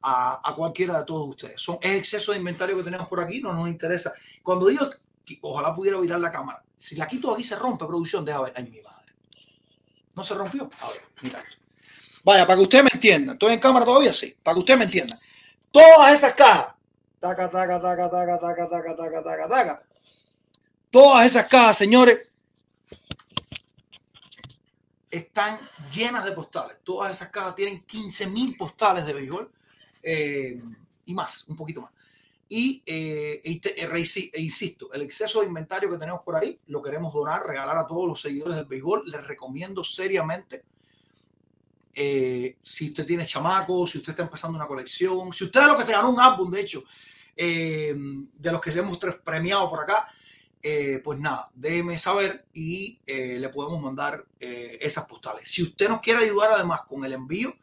[0.02, 1.60] a, a cualquiera de todos ustedes.
[1.60, 4.12] Son, es exceso de inventario que tenemos por aquí, no nos interesa.
[4.42, 4.86] Cuando digo,
[5.42, 6.62] ojalá pudiera virar la cámara.
[6.76, 8.52] Si la quito aquí se rompe, producción, deja ver.
[8.56, 9.12] Ay, mi madre.
[10.16, 10.68] No se rompió.
[10.80, 11.56] A ver, mira esto.
[12.24, 13.32] Vaya, para que usted me entienda.
[13.34, 14.12] ¿Estoy en cámara todavía?
[14.12, 14.36] Sí.
[14.42, 15.18] Para que usted me entienda.
[15.70, 16.74] Todas esas cajas.
[17.18, 19.82] Taca, taca, taca, taca, taca, taca, taca, taca, taca.
[20.90, 22.30] Todas esas cajas, señores,
[25.10, 25.60] están
[25.90, 26.78] llenas de postales.
[26.82, 29.52] Todas esas cajas tienen 15 mil postales de béisbol
[30.02, 30.60] eh,
[31.06, 31.92] y más, un poquito más.
[32.48, 37.12] Y eh, e e insisto, el exceso de inventario que tenemos por ahí lo queremos
[37.12, 39.08] donar, regalar a todos los seguidores del béisbol.
[39.08, 40.64] Les recomiendo seriamente,
[41.94, 45.76] eh, si usted tiene chamacos, si usted está empezando una colección, si usted es lo
[45.76, 46.82] que se ganó un álbum, de hecho,
[47.36, 50.08] eh, de los que hemos premiado por acá,
[50.62, 55.48] eh, pues nada, déjeme saber y eh, le podemos mandar esas postales.
[55.48, 57.54] Si usted nos quiere ayudar además con el envío,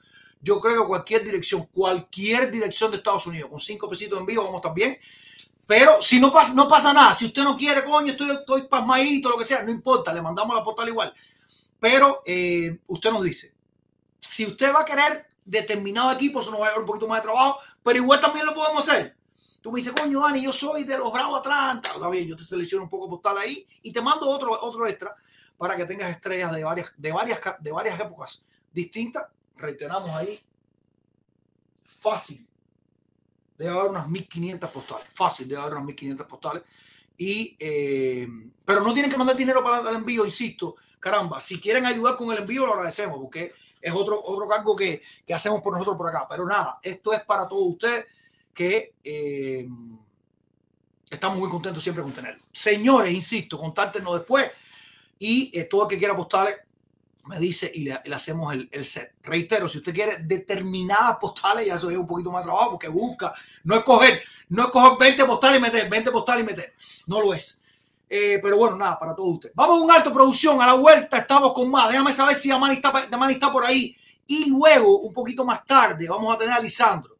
[0.41, 4.41] yo creo que cualquier dirección, cualquier dirección de Estados Unidos, con cinco pesitos de envío,
[4.41, 4.97] vamos a estar bien.
[5.65, 9.29] Pero si no pasa, no pasa nada, si usted no quiere, coño, estoy, estoy pasmadito,
[9.29, 11.13] lo que sea, no importa, le mandamos la postal igual.
[11.79, 13.53] Pero eh, usted nos dice,
[14.19, 17.19] si usted va a querer determinado equipo, eso nos va a llevar un poquito más
[17.19, 19.17] de trabajo, pero igual también lo podemos hacer.
[19.61, 21.91] Tú me dices, coño, Dani, yo soy de los Bravos Atlanta.
[21.93, 25.13] Está bien, yo te selecciono un poco postal ahí y te mando otro, otro extra
[25.57, 29.25] para que tengas estrellas de varias, de varias, de varias épocas distintas.
[29.57, 30.39] Reiteramos ahí.
[31.99, 32.47] Fácil.
[33.57, 35.07] Debe haber unas 1500 postales.
[35.13, 36.63] Fácil, debe haber unas 1500 postales.
[37.17, 38.27] Y, eh,
[38.63, 40.75] pero no tienen que mandar dinero para el envío, insisto.
[40.99, 45.01] Caramba, si quieren ayudar con el envío, lo agradecemos porque es otro, otro cargo que,
[45.25, 46.27] que hacemos por nosotros por acá.
[46.29, 48.05] Pero nada, esto es para todos ustedes
[48.53, 49.67] que eh,
[51.09, 52.43] estamos muy contentos siempre con tenerlo.
[52.51, 54.51] Señores, insisto, contáctenos después
[55.19, 56.57] y eh, todo el que quiera postales
[57.27, 59.15] me dice y le, hacemos el, set.
[59.23, 63.33] Reitero, si usted quiere determinadas postales, ya eso es un poquito más trabajo porque busca,
[63.63, 66.73] no es coger, no es coger 20 postales y meter, 20 postales y meter,
[67.05, 67.61] no lo es.
[68.09, 69.55] Eh, pero bueno, nada, para todos ustedes.
[69.55, 71.91] Vamos a un alto producción, a la vuelta estamos con más.
[71.91, 73.95] Déjame saber si Amani está, Amani está por ahí.
[74.25, 77.17] Y luego, un poquito más tarde, vamos a tener a Lisandro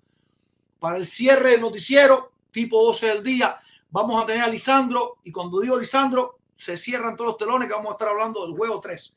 [0.79, 3.59] para el cierre del noticiero, tipo 12 del día.
[3.89, 5.17] Vamos a tener a Lisandro.
[5.23, 8.55] Y cuando digo Lisandro, se cierran todos los telones que vamos a estar hablando del
[8.55, 9.16] juego 3.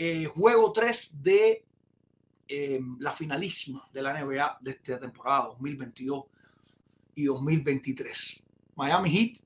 [0.00, 1.64] Eh, juego 3 de
[2.46, 6.24] eh, la finalísima de la NBA de esta temporada 2022
[7.16, 8.46] y 2023.
[8.76, 9.38] Miami Heat,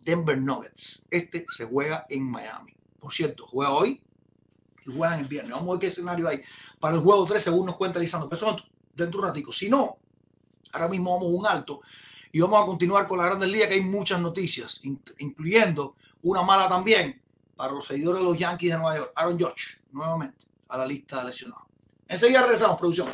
[0.00, 1.08] Denver Nuggets.
[1.10, 2.72] Este se juega en Miami.
[3.00, 4.00] Por cierto, juega hoy
[4.86, 5.52] y juegan el viernes.
[5.52, 6.40] Vamos a ver qué escenario hay
[6.78, 8.28] para el juego 3 según nos cuenta Lisandro.
[8.28, 8.56] Pero eso
[8.94, 9.50] dentro de un ratico.
[9.50, 9.98] Si no,
[10.72, 11.80] ahora mismo vamos a un alto
[12.30, 16.42] y vamos a continuar con la Grande Liga que hay muchas noticias, in- incluyendo una
[16.42, 17.20] mala también
[17.56, 19.12] para los seguidores de los Yankees de Nueva York.
[19.16, 21.64] Aaron Judge, nuevamente, a la lista de lesionados.
[22.08, 23.08] Enseguida regresamos, producción.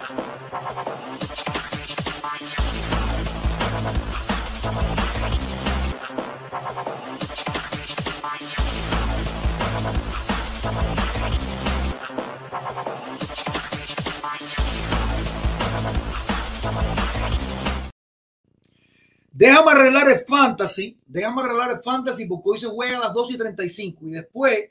[19.32, 23.30] Déjame arreglar el fantasy, déjame arreglar el fantasy porque hoy se juega a las 2
[23.30, 24.70] y 35 y después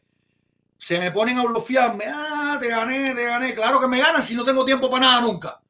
[0.78, 2.06] se me ponen a bloquearme.
[2.08, 3.54] Ah, te gané, te gané.
[3.54, 5.62] Claro que me ganan si no tengo tiempo para nada nunca.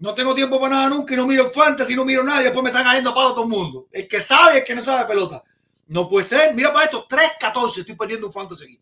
[0.00, 2.62] No tengo tiempo para nada nunca y no miro fantasy, no miro nada y después
[2.64, 3.88] me están cayendo a palo todo el mundo.
[3.92, 5.42] El que sabe el que no sabe pelota.
[5.88, 6.54] No puede ser.
[6.54, 8.80] Mira para esto, 3-14 estoy perdiendo un fantasy.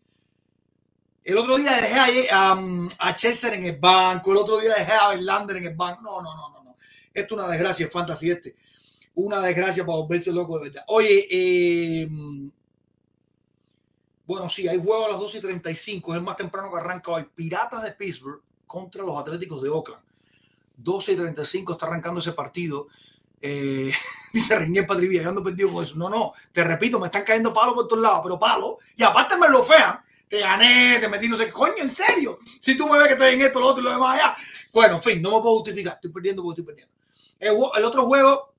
[1.23, 4.93] El otro día dejé a, um, a Chester en el banco, el otro día dejé
[4.93, 6.01] a Verlander en el banco.
[6.01, 6.75] No, no, no, no, no.
[7.13, 8.55] Esto es una desgracia el fantasy este
[9.23, 10.83] una desgracia para volverse loco de verdad.
[10.87, 12.07] Oye, eh,
[14.25, 17.11] bueno, sí, hay juego a las 2 y 35, es el más temprano que arranca
[17.11, 17.25] hoy.
[17.35, 20.03] Piratas de Pittsburgh contra los Atléticos de Oakland.
[20.77, 22.87] 12 y 35 está arrancando ese partido.
[23.41, 23.91] Eh,
[24.33, 25.95] dice Reinier Patrivía, yo ando perdido con eso.
[25.95, 28.75] No, no, te repito, me están cayendo palos por todos lados, pero palos.
[28.95, 29.99] Y aparte me lo fean.
[30.27, 32.39] Te gané, te metí, no sé, coño, en serio.
[32.61, 34.37] Si tú me ves que estoy en esto, lo otro y lo demás allá.
[34.71, 35.95] Bueno, en fin, no me puedo justificar.
[35.95, 36.99] Estoy perdiendo porque estoy perdiendo.
[37.39, 38.53] El, otro juego,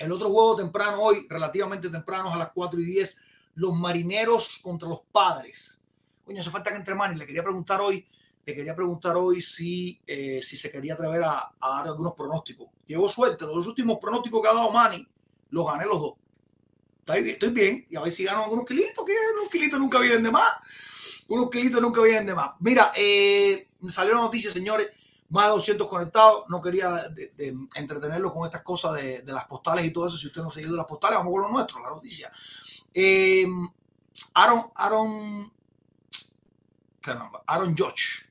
[0.00, 3.20] el otro juego temprano hoy, relativamente temprano, a las 4 y 10,
[3.56, 5.82] los marineros contra los padres.
[6.24, 7.18] Coño, hace falta que entre manos.
[7.18, 8.06] Le quería preguntar hoy,
[8.46, 12.68] le quería preguntar hoy si, eh, si se quería atrever a, a dar algunos pronósticos.
[12.86, 15.06] Llegó suerte, los últimos pronósticos que ha dado Manny,
[15.50, 16.14] los gané los dos.
[17.14, 20.30] Estoy bien, y a ver si gano algunos kilitos, que unos kilitos nunca vienen de
[20.30, 20.48] más.
[21.28, 22.52] Unos kilitos nunca vienen de más.
[22.60, 24.88] Mira, eh, me salió la noticia, señores,
[25.30, 26.44] más de 200 conectados.
[26.48, 30.16] No quería de, de entretenerlos con estas cosas de, de, las postales y todo eso.
[30.16, 32.30] Si usted no ha seguido las postales, vamos con lo nuestro, la noticia.
[32.92, 33.46] Eh,
[34.34, 35.52] Aaron, Aaron,
[37.00, 38.28] caramba, Aaron Judge.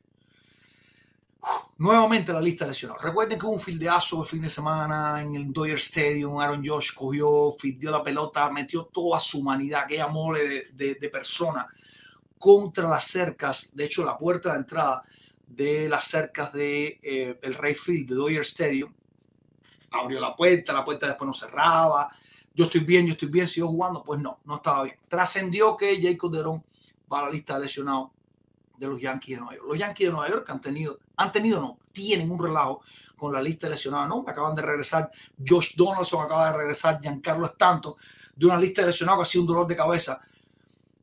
[1.78, 3.02] Nuevamente la lista de lesionados.
[3.02, 6.38] Recuerden que hubo un fildeazo el fin de semana en el Dodger Stadium.
[6.38, 11.10] Aaron Josh cogió, fildeó la pelota, metió toda su humanidad, aquella mole de, de, de
[11.10, 11.66] persona
[12.38, 13.74] contra las cercas.
[13.74, 15.02] De hecho, la puerta de entrada
[15.50, 18.94] de las cercas de eh, el Ray Field de Dodger Stadium
[19.92, 22.10] abrió la puerta, la puerta después no cerraba.
[22.54, 24.04] Yo estoy bien, yo estoy bien, siguió jugando.
[24.04, 24.98] Pues no, no estaba bien.
[25.08, 26.64] Trascendió que Jacob Deron
[27.12, 28.12] va a la lista de lesionados
[28.78, 29.68] de los Yankees de Nueva York.
[29.68, 32.82] Los Yankees de Nueva York han tenido, han tenido no, tienen un relajo
[33.18, 34.26] con la lista de lesionados, ¿no?
[34.28, 35.12] Acaban de regresar,
[35.46, 37.96] Josh Donaldson acaba de regresar, Giancarlo Stanton,
[38.36, 40.22] de una lista de lesionados que ha sido un dolor de cabeza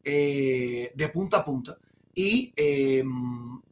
[0.03, 1.77] eh, de punta a punta.
[2.19, 3.05] Y eh,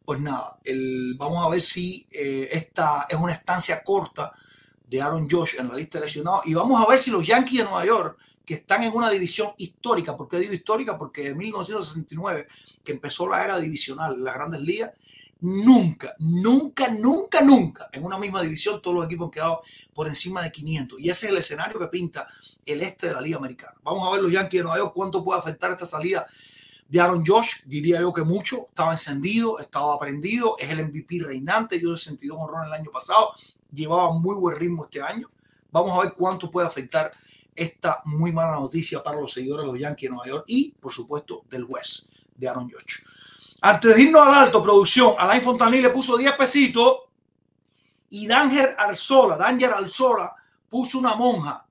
[0.04, 4.34] pues nada, el, vamos a ver si eh, esta es una estancia corta
[4.86, 6.46] de Aaron Josh en la lista de lesionados.
[6.46, 9.52] Y vamos a ver si los Yankees de Nueva York, que están en una división
[9.56, 10.98] histórica, ¿por qué digo histórica?
[10.98, 12.46] Porque en 1969,
[12.84, 14.92] que empezó la era divisional, las grandes ligas,
[15.40, 19.62] nunca, nunca, nunca, nunca en una misma división todos los equipos han quedado
[19.94, 21.00] por encima de 500.
[21.00, 22.28] Y ese es el escenario que pinta
[22.66, 23.74] el este de la Liga Americana.
[23.82, 26.26] Vamos a ver los Yankees de Nueva York cuánto puede afectar esta salida
[26.88, 27.64] de Aaron Josh.
[27.66, 28.66] Diría yo que mucho.
[28.68, 33.32] Estaba encendido, estaba aprendido, es el MVP reinante, dio 62 honrones el año pasado,
[33.72, 35.30] llevaba muy buen ritmo este año.
[35.70, 37.12] Vamos a ver cuánto puede afectar
[37.54, 40.92] esta muy mala noticia para los seguidores de los Yankees de Nueva York y, por
[40.92, 42.98] supuesto, del West de Aaron Josh.
[43.60, 46.98] Antes de irnos al alto, producción, Alain Fontaní le puso 10 pesitos
[48.10, 50.34] y Danger Arzola, Danger Arzola
[50.68, 51.64] puso una monja.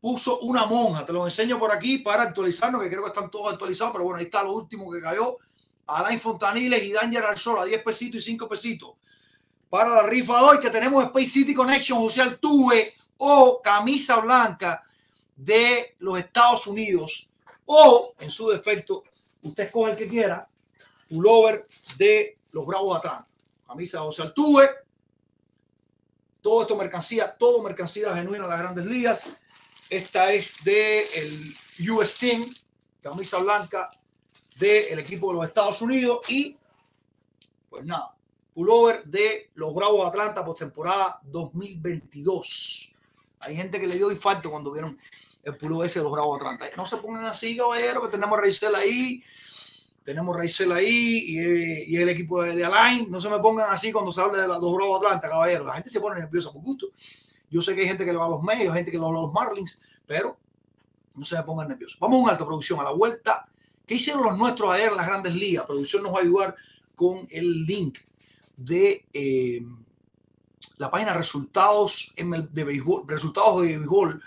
[0.00, 1.04] Puso una monja.
[1.04, 4.18] Te lo enseño por aquí para actualizarnos, que creo que están todos actualizados, pero bueno,
[4.18, 5.38] ahí está lo último que cayó.
[5.86, 8.90] Alain Fontaniles y Danger Arzola, 10 pesitos y 5 pesitos.
[9.70, 14.82] Para la rifa de hoy, que tenemos Space City Connection, José Altuve o camisa blanca
[15.36, 17.32] de los Estados Unidos
[17.66, 19.04] o, en su defecto,
[19.42, 20.48] usted escoge el que quiera,
[21.08, 23.28] pullover de los Bravos de Atlanta.
[23.66, 24.70] Camisa de José Altuve.
[26.40, 29.36] Todo esto mercancía, todo mercancía genuina de las grandes ligas.
[29.90, 32.52] Esta es de el US Team,
[33.00, 33.90] camisa blanca
[34.58, 36.56] del equipo de los Estados Unidos y
[37.70, 38.14] pues nada,
[38.52, 42.94] pullover de los Bravos de Atlanta postemporada 2022.
[43.40, 44.98] Hay gente que le dio infarto cuando vieron
[45.42, 46.76] el pullover ese de los Bravos de Atlanta.
[46.76, 49.22] No se pongan así, caballero, que tenemos a Raizel ahí,
[50.04, 53.10] tenemos a ahí y, el equipo de, de, Alain.
[53.10, 55.64] No se me pongan así cuando se habla de los Bravos de Atlanta, caballero.
[55.64, 56.88] La gente se pone nerviosa por gusto.
[57.50, 59.10] Yo sé que hay gente que le va a los medios, gente que le va
[59.10, 60.38] a los Marlins, pero
[61.14, 61.98] no se me pongan nerviosos.
[61.98, 63.48] Vamos a un alto producción, a la vuelta.
[63.86, 65.66] ¿Qué hicieron los nuestros ayer en las grandes ligas?
[65.66, 66.56] Producción nos va a ayudar
[66.94, 67.98] con el link
[68.56, 69.62] de eh,
[70.76, 74.22] la página resultados de béisbol, resultados de béisbol,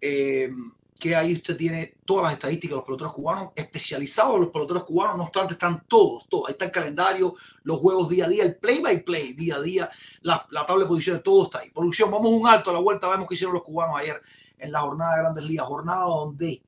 [0.00, 0.52] eh,
[1.00, 5.16] que ahí usted tiene todas las estadísticas de los peloteros cubanos, especializados los peloteros cubanos,
[5.16, 6.46] no obstante, están todos, todos.
[6.46, 7.34] Ahí está el calendario,
[7.64, 9.90] los juegos día a día, el play by play día a día,
[10.20, 11.70] la, la tabla de posiciones, todo está ahí.
[11.70, 14.22] Producción, vamos un alto a la vuelta, vemos qué hicieron los cubanos ayer
[14.58, 16.62] en la jornada de Grandes Ligas, jornada donde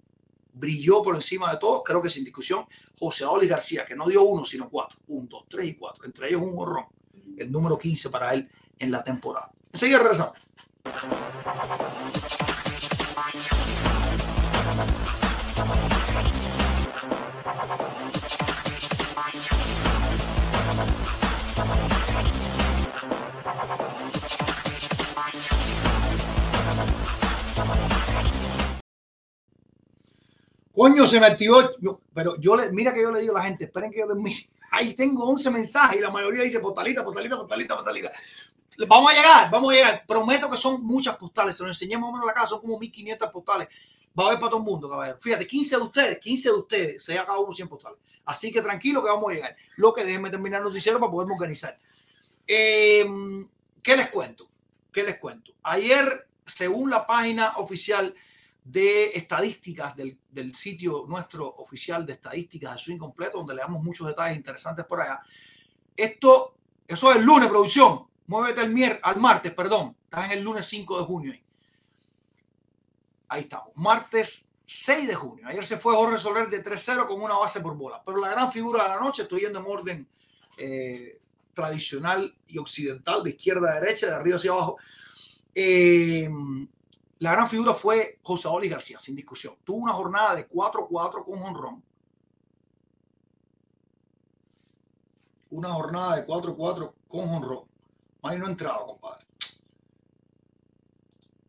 [0.54, 2.66] brilló por encima de todos, creo que sin discusión,
[2.98, 6.28] José Aoli García, que no dio uno, sino cuatro, un, dos, tres y cuatro, entre
[6.28, 6.86] ellos un horrón,
[7.36, 9.50] el número 15 para él en la temporada.
[9.72, 10.34] Enseguida regresamos.
[30.74, 31.70] Coño, se me activó.
[32.14, 34.36] Pero yo le, mira que yo le digo a la gente, esperen que yo termine.
[34.70, 38.12] Ahí tengo 11 mensajes y la mayoría dice postalita, postalita, postalita, postalita.
[38.88, 40.06] Vamos a llegar, vamos a llegar.
[40.06, 41.56] Prometo que son muchas postales.
[41.56, 43.68] Se lo enseñé más o menos en la casa, son como 1500 postales.
[44.18, 45.18] Va a haber para todo el mundo, caballero.
[45.20, 47.98] Fíjate, 15 de ustedes, 15 de ustedes, se cada uno 100 postales.
[48.24, 49.56] Así que tranquilo que vamos a llegar.
[49.76, 51.78] Lo que déjenme terminar el noticiero para poderme organizar.
[52.46, 53.04] Eh,
[53.82, 54.48] ¿Qué les cuento?
[54.90, 55.52] ¿Qué les cuento?
[55.62, 56.06] Ayer
[56.46, 58.14] según la página oficial
[58.64, 63.82] de estadísticas del, del sitio nuestro oficial de estadísticas de Swing Completo, donde le damos
[63.82, 65.20] muchos detalles interesantes por allá.
[65.96, 66.54] Esto,
[66.86, 68.06] eso es el lunes, producción.
[68.26, 69.96] Muévete el mier al martes, perdón.
[70.04, 71.32] Estás en el lunes 5 de junio.
[71.32, 71.42] Ahí,
[73.28, 73.70] ahí estamos.
[73.74, 75.48] Martes 6 de junio.
[75.48, 78.02] Ayer se fue Jorge Soler de 3-0 con una base por bola.
[78.04, 80.08] Pero la gran figura de la noche, estoy yendo en orden
[80.56, 81.20] eh,
[81.52, 84.78] tradicional y occidental, de izquierda a derecha, de arriba hacia abajo.
[85.54, 86.28] Eh,
[87.22, 89.54] la gran figura fue José Oli García, sin discusión.
[89.62, 91.80] Tuvo una jornada de 4-4 con honrón.
[95.50, 97.64] Una jornada de 4-4 con honrón.
[98.22, 99.24] Ahí no ha entrado, compadre.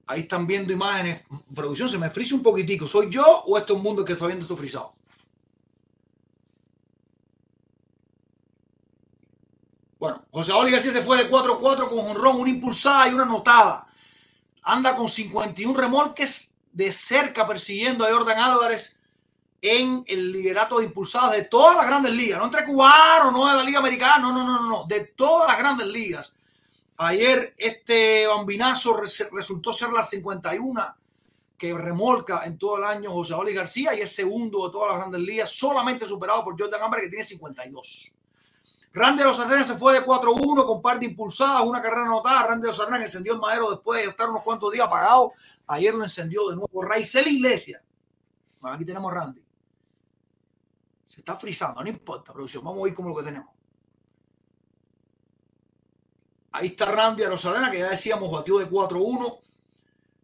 [0.05, 1.23] Ahí están viendo imágenes.
[1.55, 2.87] Producción, se me frisa un poquitico.
[2.87, 4.93] ¿Soy yo o es todo el mundo que está viendo esto frisado?
[9.97, 13.87] Bueno, José Oli García se fue de 4-4 con honrón, una impulsada y una anotada.
[14.63, 18.99] Anda con 51 remolques de cerca persiguiendo a Jordan Álvarez
[19.61, 23.55] en el liderato de impulsadas de todas las grandes ligas, no entre cubanos, no de
[23.55, 26.35] la Liga Americana, no, no, no, no, de todas las grandes ligas.
[26.97, 28.99] Ayer este bambinazo
[29.31, 30.95] resultó ser la 51
[31.57, 34.97] que remolca en todo el año José Oli García y es segundo de todas las
[34.97, 38.13] grandes ligas, solamente superado por Jordan Álvarez que tiene 52.
[38.93, 42.47] Randy los se fue de 4-1 con par de impulsadas, una carrera anotada.
[42.47, 45.33] Randy los encendió el madero después de estar unos cuantos días apagado.
[45.67, 46.81] Ayer lo encendió de nuevo.
[46.83, 47.81] Raizel Iglesia.
[48.59, 49.43] Bueno, aquí tenemos Randy.
[51.07, 52.63] Se está frizando, no importa, producción.
[52.63, 53.49] Vamos a ir como lo que tenemos.
[56.51, 59.39] Ahí está Randy Arenas, que ya decíamos, batió de 4-1.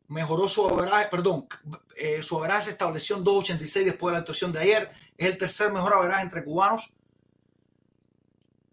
[0.09, 1.47] Mejoró su averaje, perdón,
[1.95, 4.91] eh, su averaje se estableció en 2.86 después de la actuación de ayer.
[5.17, 6.93] Es el tercer mejor averaje entre cubanos.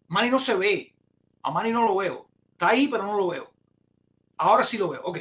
[0.09, 0.95] Manny no se ve.
[1.43, 2.29] A Manny no lo veo.
[2.53, 3.53] Está ahí, pero no lo veo.
[4.39, 5.03] Ahora sí lo veo.
[5.05, 5.19] Ok.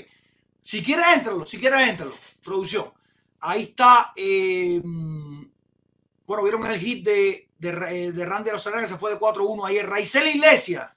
[0.62, 1.46] Si quieres, éntralo.
[1.46, 2.16] Si quieres, éntralo.
[2.44, 2.92] Producción.
[3.40, 4.14] Ahí está.
[4.16, 9.68] Eh, bueno, vieron el hit de, de, de Randy Rosales que se fue de 4-1
[9.68, 9.88] ayer.
[9.88, 10.96] Raizel Iglesia.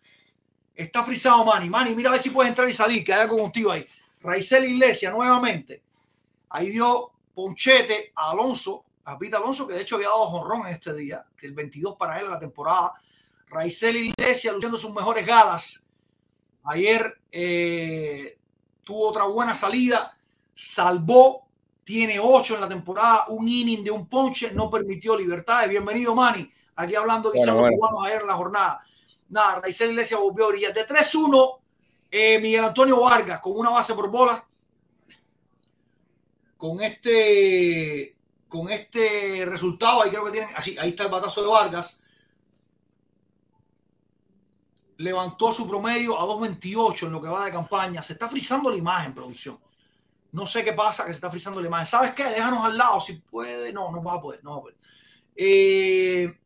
[0.74, 1.68] Está frisado Manny.
[1.68, 3.04] Manny, mira a ver si puedes entrar y salir.
[3.04, 3.86] Que haya con tío ahí.
[4.20, 5.82] Raizel Iglesia nuevamente.
[6.50, 8.84] Ahí dio ponchete a Alonso.
[9.04, 11.24] A Pita Alonso, que de hecho había dado jonrón en este día.
[11.40, 12.92] El 22 para él la temporada.
[13.50, 15.88] Raizel Iglesia luciendo sus mejores galas.
[16.64, 18.38] Ayer eh,
[18.84, 20.14] tuvo otra buena salida,
[20.54, 21.46] salvó,
[21.84, 25.70] tiene ocho en la temporada, un inning de un ponche, no permitió libertades.
[25.70, 26.50] Bienvenido, Manny.
[26.76, 27.76] Aquí hablando que bueno, bueno.
[27.76, 28.84] cubanos ayer en la jornada.
[29.30, 30.74] Nada, Raizel Iglesia volvió a brillar.
[30.74, 31.58] De 3-1,
[32.10, 34.44] eh, Miguel Antonio Vargas con una base por bola.
[36.58, 38.16] Con este,
[38.48, 42.04] con este resultado, ahí creo que tienen, así, ahí está el batazo de Vargas
[44.98, 48.02] levantó su promedio a 2.28 en lo que va de campaña.
[48.02, 49.58] Se está frizando la imagen, producción.
[50.32, 51.86] No sé qué pasa, que se está frizando la imagen.
[51.86, 52.24] ¿Sabes qué?
[52.24, 53.72] Déjanos al lado si puede.
[53.72, 54.44] No, no va a poder.
[54.44, 54.76] No va a poder.
[55.34, 56.36] Eh,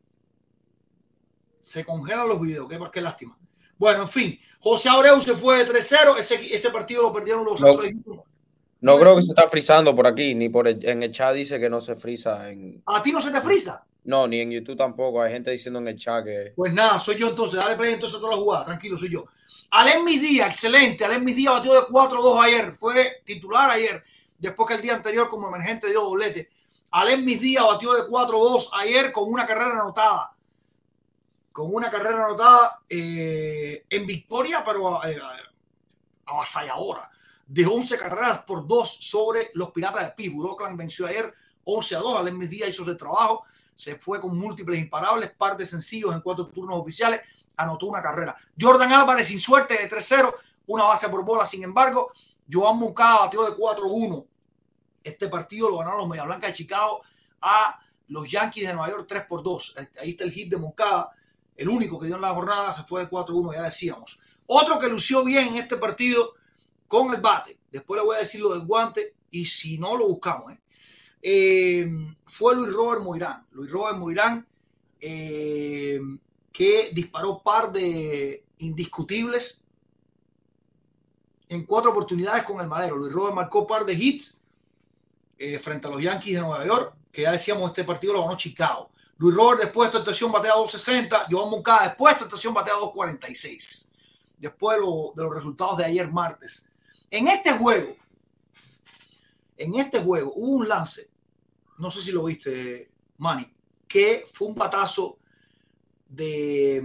[1.61, 2.69] se congelan los videos.
[2.69, 3.37] Qué, qué lástima.
[3.77, 4.39] Bueno, en fin.
[4.59, 6.17] José Abreu se fue de 3-0.
[6.17, 7.91] Ese, ese partido lo perdieron los no, otros.
[8.81, 11.59] No creo que se está frizando por aquí, ni por el, en el chat dice
[11.59, 12.49] que no se friza.
[12.49, 12.83] En...
[12.85, 13.85] ¿A ti no se te frisa?
[14.05, 15.21] No, ni en YouTube tampoco.
[15.21, 16.53] Hay gente diciendo en el chat que.
[16.55, 17.59] Pues nada, soy yo entonces.
[17.59, 18.65] Dale play entonces a toda la jugada.
[18.65, 19.25] Tranquilo, soy yo.
[19.71, 21.05] Alem Mis Díaz, excelente.
[21.05, 22.73] Alem Mis Díaz batió de 4-2 ayer.
[22.73, 24.03] Fue titular ayer.
[24.37, 26.49] Después que el día anterior, como emergente, dio doblete.
[26.91, 30.35] Alem Mis Díaz batió de 4-2 ayer con una carrera anotada.
[31.51, 35.17] Con una carrera anotada eh, en victoria, pero eh,
[36.25, 37.09] avasalladora.
[37.47, 40.51] De 11 carreras por 2 sobre los Piratas de Pittsburgh.
[40.51, 41.33] Oakland venció ayer
[41.63, 42.17] 11 a 2.
[42.17, 43.45] Alem Mis Díaz hizo ese trabajo
[43.75, 47.21] se fue con múltiples imparables, par de sencillos en cuatro turnos oficiales,
[47.57, 48.35] anotó una carrera.
[48.59, 50.33] Jordan Álvarez sin suerte de 3-0,
[50.67, 52.11] una base por bola, sin embargo,
[52.51, 54.25] Joan Moncada batió de 4-1.
[55.03, 57.01] Este partido lo ganaron los Media Blanca de Chicago
[57.41, 59.75] a los Yankees de Nueva York 3 por 2.
[60.01, 61.11] Ahí está el hit de Moncada,
[61.55, 64.19] el único que dio en la jornada, se fue de 4-1, ya decíamos.
[64.45, 66.33] Otro que lució bien en este partido
[66.87, 70.07] con el bate, después le voy a decir lo del guante, y si no lo
[70.07, 70.59] buscamos, ¿eh?
[71.25, 71.89] Eh,
[72.25, 73.47] fue Luis Robert Moirán.
[73.53, 74.45] Luis Robert Moirán,
[74.99, 76.01] eh,
[76.51, 79.63] que disparó par de indiscutibles
[81.47, 82.97] en cuatro oportunidades con el Madero.
[82.97, 84.43] Luis Robert marcó par de hits
[85.37, 88.35] eh, frente a los Yankees de Nueva York, que ya decíamos este partido lo ganó
[88.35, 88.89] Chicago.
[89.17, 92.73] Luis Robert después de esta estación batea 260, Joan Moncada después de esta estación batea
[92.73, 93.91] 246.
[94.39, 96.69] Después de, lo, de los resultados de ayer martes.
[97.09, 97.95] En este juego,
[99.55, 101.12] en este juego hubo un lance
[101.83, 103.45] no sé si lo viste, Manny,
[103.85, 105.19] que fue un patazo
[106.07, 106.81] de,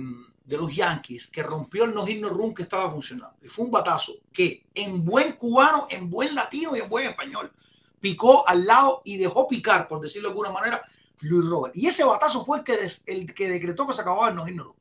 [0.49, 3.36] los Yankees que rompió el no-hit run que estaba funcionando.
[3.40, 7.53] Y fue un batazo que en buen cubano, en buen latino y en buen español
[8.01, 10.82] picó al lado y dejó picar, por decirlo de alguna manera,
[11.20, 11.76] Luis Robert.
[11.76, 14.74] Y ese batazo fue el que, el que decretó que se acababa el no-hit run.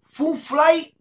[0.00, 0.94] Fue un fly,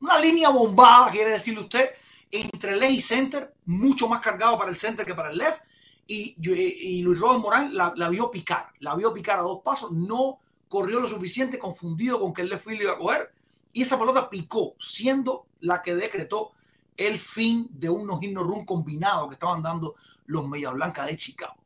[0.00, 1.90] una línea bombada, quiere decirle usted,
[2.30, 5.67] entre left y center, mucho más cargado para el center que para el left.
[6.10, 9.92] Y, yo- y Luis Robert Morán la, vio picar, la vio picar a dos pasos,
[9.92, 13.30] no corrió lo suficiente, confundido con que el left field iba a coger,
[13.74, 16.52] y esa pelota picó, siendo la que decretó
[16.96, 19.96] el fin de un no-hit no run combinado que estaban dando
[20.26, 21.56] los Medias Blancas de Chicago.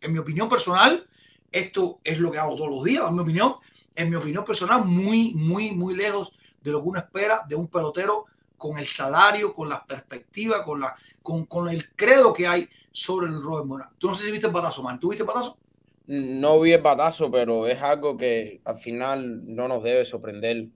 [0.00, 1.08] En mi opinión personal,
[1.52, 3.54] esto es lo que hago todos los días, en mi opinión,
[3.94, 7.68] en mi opinión personal, muy, muy, muy lejos de lo que uno espera de un
[7.68, 8.26] pelotero
[8.56, 12.68] con el salario, con la perspectiva, con, la, con, con el credo que hay
[12.98, 13.90] sobre el Robert Morán.
[13.96, 14.98] Tú no sé si viste el batazo, man.
[14.98, 15.56] ¿Tú viste el batazo?
[16.08, 20.66] No vi el batazo, pero es algo que al final no nos debe sorprender.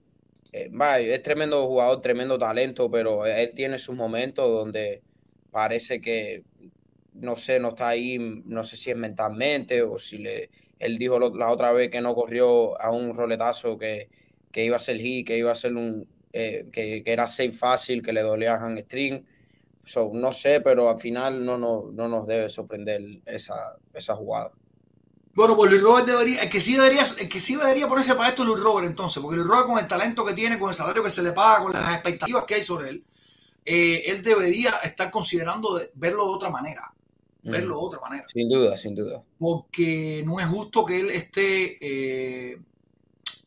[0.53, 0.71] Eh,
[1.01, 5.01] es tremendo jugador, tremendo talento, pero él tiene sus momentos donde
[5.51, 6.43] parece que,
[7.13, 10.49] no sé, no está ahí, no sé si es mentalmente o si le,
[10.79, 14.07] él dijo la otra vez que no corrió a un roletazo que,
[14.49, 17.51] que iba a ser hit, que iba a ser un, eh, que, que era safe
[17.51, 19.25] fácil, que le dolía a string.
[19.85, 24.51] So, no sé, pero al final no, no, no nos debe sorprender esa, esa jugada.
[25.35, 28.29] Bueno, pues Luis Robert debería, el que sí debería, el que sí debería ponerse para
[28.29, 30.75] esto es Luis Robert entonces, porque Luis Robert con el talento que tiene, con el
[30.75, 33.03] salario que se le paga, con las expectativas que hay sobre él,
[33.65, 36.93] eh, él debería estar considerando de verlo de otra manera,
[37.41, 39.23] verlo de otra manera, Sin duda, sin duda.
[39.39, 42.59] porque no es justo que él esté, eh,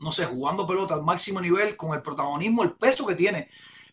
[0.01, 3.49] no sé, jugando pelota al máximo nivel, con el protagonismo, el peso que tiene,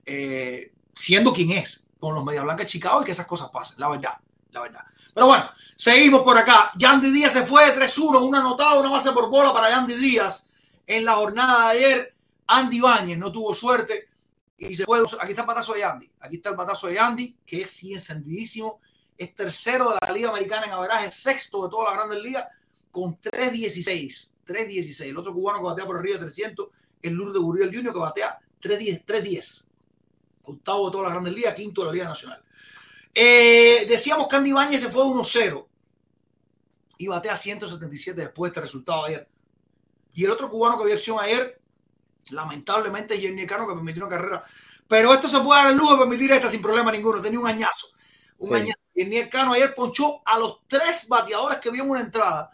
[0.05, 3.79] eh, siendo quien es, con los Media Blancas de Chicago y que esas cosas pasen,
[3.79, 4.17] la verdad,
[4.51, 4.81] la verdad.
[5.13, 6.73] Pero bueno, seguimos por acá.
[6.75, 10.51] Yandy Díaz se fue de 3-1, una anotada, una base por bola para Yandy Díaz
[10.85, 12.13] en la jornada de ayer.
[12.45, 14.09] Andy Báñez no tuvo suerte
[14.57, 14.99] y se fue.
[15.17, 16.11] Aquí está el batazo de Yandy.
[16.19, 18.81] Aquí está el batazo de Yandy, que es sí encendidísimo.
[19.17, 22.49] Es tercero de la Liga Americana en averaje, sexto de todas las grandes ligas,
[22.91, 24.33] con 3-16.
[24.45, 25.05] 3-16.
[25.05, 26.67] El otro cubano que batea por arriba de 300
[27.01, 29.69] es Lourdes Gurriel Jr., que batea 3-10.
[30.43, 30.53] 3-10.
[30.55, 32.43] Octavo de todas las grandes ligas, quinto de la Liga Nacional.
[33.13, 35.67] Eh, decíamos que Andy Bañez se fue 1-0
[36.97, 39.27] y batea 177 después de este resultado ayer.
[40.13, 41.59] Y el otro cubano que vio acción ayer,
[42.29, 44.43] lamentablemente, Jenny Cano, que permitió una carrera.
[44.87, 47.21] Pero esto se puede dar el lujo de permitir esta sin problema ninguno.
[47.21, 47.87] Tenía un añazo.
[48.37, 48.53] Un Sí.
[48.55, 48.79] añazo.
[48.95, 52.51] Jenny Cano ayer ponchó a los tres bateadores que vio en una entrada.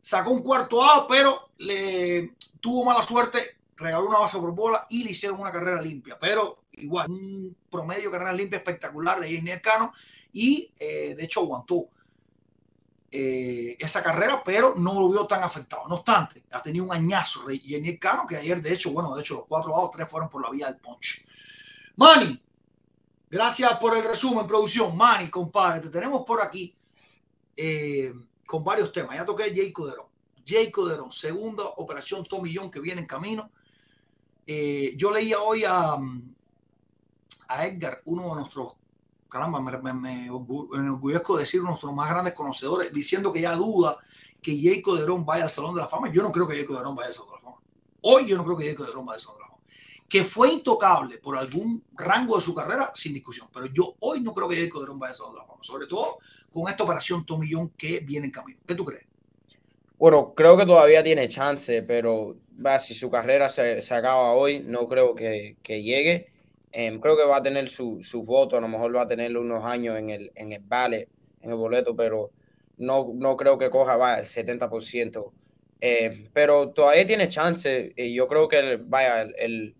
[0.00, 3.56] Sacó un cuarto out, pero le tuvo mala suerte.
[3.76, 6.18] Regaló una base por bola y le hicieron una carrera limpia.
[6.18, 9.92] Pero igual, un promedio de carrera limpia espectacular de Jenny Cano.
[10.32, 11.88] Y eh, de hecho aguantó
[13.10, 15.86] eh, esa carrera, pero no lo vio tan afectado.
[15.88, 19.34] No obstante, ha tenido un añazo Jenny Cano, que ayer, de hecho, bueno, de hecho,
[19.34, 21.24] los cuatro outs, tres fueron por la vía del punch.
[21.96, 22.42] Manny,
[23.30, 24.96] gracias por el resumen, producción.
[24.96, 26.74] Manny, compadre, te tenemos por aquí
[27.56, 28.12] eh,
[28.44, 29.16] con varios temas.
[29.16, 30.06] Ya toqué Jay Coderón.
[30.44, 33.52] Jay Coderón, segunda operación Tommy John que viene en camino.
[34.44, 35.96] Yo leía hoy a,
[37.48, 38.76] a Edgar, uno de nuestros
[39.34, 43.98] caramba, me, me, me enorgullezco de decir nuestros más grandes conocedores, diciendo que ya duda
[44.40, 46.08] que Jay Coderón vaya al Salón de la Fama.
[46.12, 47.56] Yo no creo que Jay Coderón vaya al Salón de la Fama.
[48.02, 49.62] Hoy yo no creo que Jay Coderón vaya al Salón de la Fama.
[50.08, 53.48] Que fue intocable por algún rango de su carrera, sin discusión.
[53.52, 55.58] Pero yo hoy no creo que Jay Coderón vaya al Salón de la Fama.
[55.62, 56.18] Sobre todo
[56.52, 58.60] con esta operación Tomillón que viene en camino.
[58.64, 59.04] ¿Qué tú crees?
[59.98, 64.60] Bueno, creo que todavía tiene chance, pero va, si su carrera se, se acaba hoy,
[64.60, 66.33] no creo que, que llegue.
[66.76, 69.36] Eh, creo que va a tener su, su, voto, a lo mejor va a tener
[69.36, 71.08] unos años en el, en el vale,
[71.40, 72.32] en el boleto, pero
[72.78, 75.30] no, no creo que coja el 70%.
[75.80, 79.76] Eh, pero todavía tiene chance y yo creo que vaya, el,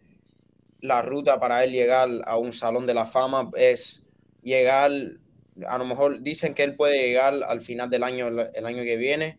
[0.83, 4.05] la ruta para él llegar a un salón de la fama es
[4.45, 4.93] llegar,
[5.67, 8.97] a lo mejor dicen que él puede llegar al final del año, el año que
[8.97, 9.37] viene,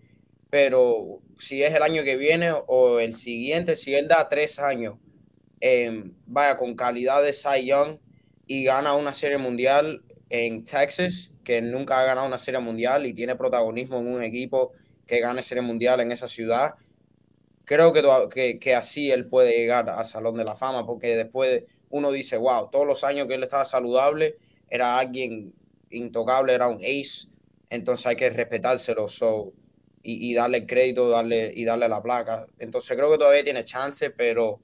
[0.49, 4.97] pero si es el año que viene o el siguiente, si él da tres años
[5.61, 7.97] eh, vaya con calidad de Cy Young
[8.47, 13.13] y gana una serie mundial en Texas, que nunca ha ganado una serie mundial y
[13.13, 14.71] tiene protagonismo en un equipo
[15.05, 16.75] que gane serie mundial en esa ciudad,
[17.63, 21.63] creo que, que, que así él puede llegar al Salón de la Fama, porque después
[21.89, 24.37] uno dice, wow, todos los años que él estaba saludable,
[24.69, 25.53] era alguien
[25.89, 27.27] intocable, era un ace,
[27.69, 29.53] entonces hay que respetárselo so,
[30.01, 32.47] y, y darle el crédito darle, y darle la placa.
[32.59, 34.59] Entonces creo que todavía tiene chance, pero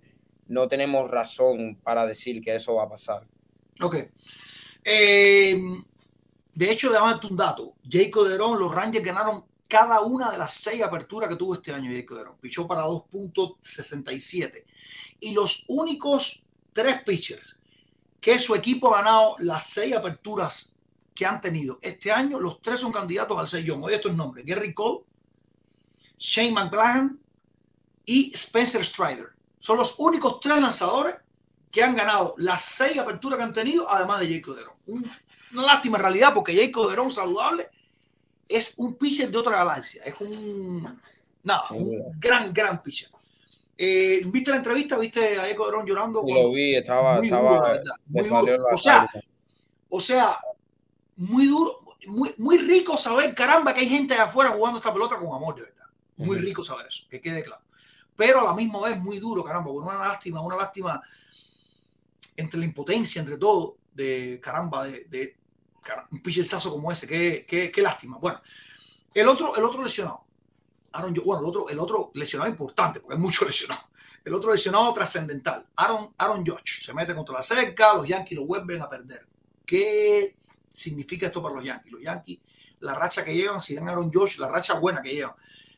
[0.52, 3.26] no tenemos razón para decir que eso va a pasar.
[3.80, 3.96] Ok.
[4.84, 5.62] Eh,
[6.54, 7.76] de hecho, darte un dato.
[7.90, 11.90] Jay Coderón, los Rangers ganaron cada una de las seis aperturas que tuvo este año
[11.90, 12.38] Jacob DeGrom.
[12.40, 14.66] Pichó para 2.67.
[15.22, 17.58] Y los únicos tres pitchers
[18.20, 20.76] que su equipo ha ganado las seis aperturas
[21.16, 23.84] que han tenido este año, los tres son candidatos al sellón.
[23.84, 25.06] Oye estos nombres, Gary Cole,
[26.18, 27.20] Shane McClanahan
[28.06, 29.30] y Spencer Strider.
[29.62, 31.16] Son los únicos tres lanzadores
[31.72, 34.76] que han ganado las seis aperturas que han tenido, además de DeGrom.
[34.88, 35.10] Un,
[35.54, 37.70] una lástima en realidad, porque Jacob DeGrom saludable
[38.50, 40.04] es un pitcher de otra galaxia.
[40.04, 41.00] Es un,
[41.44, 43.10] nada, un gran, gran pitcher.
[43.78, 44.98] Eh, ¿Viste la entrevista?
[44.98, 46.22] ¿Viste a Jacob DeGrom llorando?
[46.24, 48.66] Cuando- lo vi, estaba, muy estaba, duro, verdad, muy duro.
[48.74, 49.08] O sea.
[49.94, 50.38] O sea,
[51.18, 55.18] muy duro, muy, muy rico saber, caramba, que hay gente allá afuera jugando esta pelota
[55.18, 55.86] con amor, de verdad.
[56.18, 57.62] Muy rico saber eso, que quede claro.
[58.16, 61.02] Pero a la misma vez muy duro, caramba, porque una lástima, una lástima
[62.38, 65.38] entre la impotencia, entre todo, de caramba, de, de
[65.82, 68.18] cara- un pichezazo como ese, qué, qué, qué lástima.
[68.18, 68.42] Bueno,
[69.14, 70.24] el otro, el otro lesionado,
[70.94, 73.86] Aaron, Jo- bueno, el otro, el otro lesionado importante, porque hay muchos lesionados.
[74.24, 78.46] El otro lesionado trascendental, Aaron, Aaron Judge, se mete contra la cerca, los Yankees lo
[78.46, 79.28] vuelven a perder.
[79.66, 80.36] ¿Qué
[80.70, 81.92] significa esto para los Yankees?
[81.92, 82.40] Los Yankees,
[82.82, 85.34] la racha que llevan, sin Aaron Josh, la racha buena que llevan,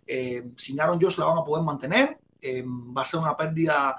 [0.06, 2.20] eh, sin Aaron Josh la van a poder mantener.
[2.44, 3.96] Eh, va a ser una pérdida,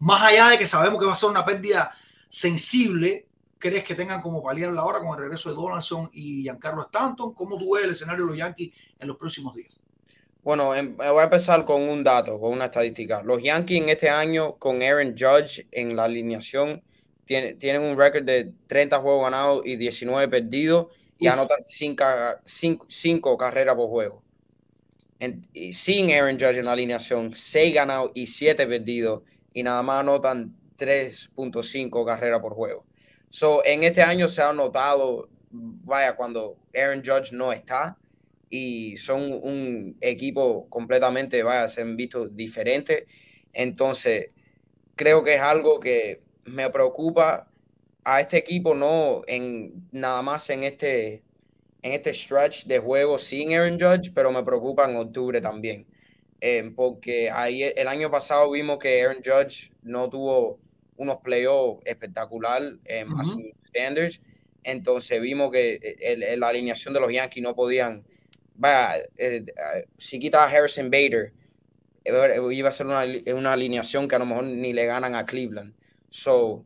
[0.00, 1.92] más allá de que sabemos que va a ser una pérdida
[2.28, 3.26] sensible.
[3.58, 7.32] ¿Crees que tengan como paliar la hora con el regreso de Donaldson y Giancarlo Stanton?
[7.34, 9.78] ¿Cómo tú ves el escenario de los Yankees en los próximos días?
[10.42, 13.22] Bueno, em- voy a empezar con un dato, con una estadística.
[13.22, 16.82] Los Yankees en este año, con Aaron Judge en la alineación,
[17.24, 20.88] tiene- tienen un récord de 30 juegos ganados y 19 perdidos
[21.18, 21.32] y Uf.
[21.34, 21.58] anotan
[22.86, 24.23] 5 carreras por juego.
[25.24, 29.22] En- y sin Aaron Judge en la alineación, 6 ganados y 7 perdidos
[29.52, 32.84] y nada más anotan 3.5 carreras por juego.
[33.30, 37.96] So, en este año se ha notado, vaya, cuando Aaron Judge no está,
[38.50, 43.04] y son un equipo completamente, vaya, se han visto diferentes.
[43.52, 44.30] Entonces,
[44.94, 47.48] creo que es algo que me preocupa
[48.04, 51.22] a este equipo, no en nada más en este,
[51.84, 55.86] en este stretch de juego sin Aaron Judge, pero me preocupa en octubre también.
[56.40, 60.58] Eh, porque ahí, el año pasado vimos que Aaron Judge no tuvo
[60.96, 63.24] unos playoffs espectacular eh, a Ujú.
[63.24, 64.22] sus standards.
[64.64, 68.04] Entonces vimos que el- el- la alineación de los Yankees no podían
[68.54, 71.34] vaya, eh, eh, si quitas a Harrison Bader,
[72.04, 73.04] eh, iba a ser una,
[73.34, 75.74] una alineación que a lo mejor ni le ganan a Cleveland.
[76.10, 76.64] So,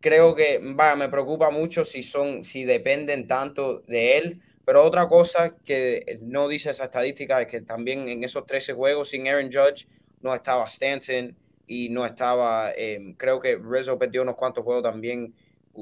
[0.00, 4.40] creo que vaya, me preocupa mucho si son, si dependen tanto de él.
[4.64, 9.08] Pero otra cosa que no dice esa estadística es que también en esos 13 juegos
[9.10, 9.86] sin Aaron Judge
[10.20, 11.36] no estaba Stanton
[11.66, 15.34] y no estaba, eh, creo que Rizzo perdió unos cuantos juegos también,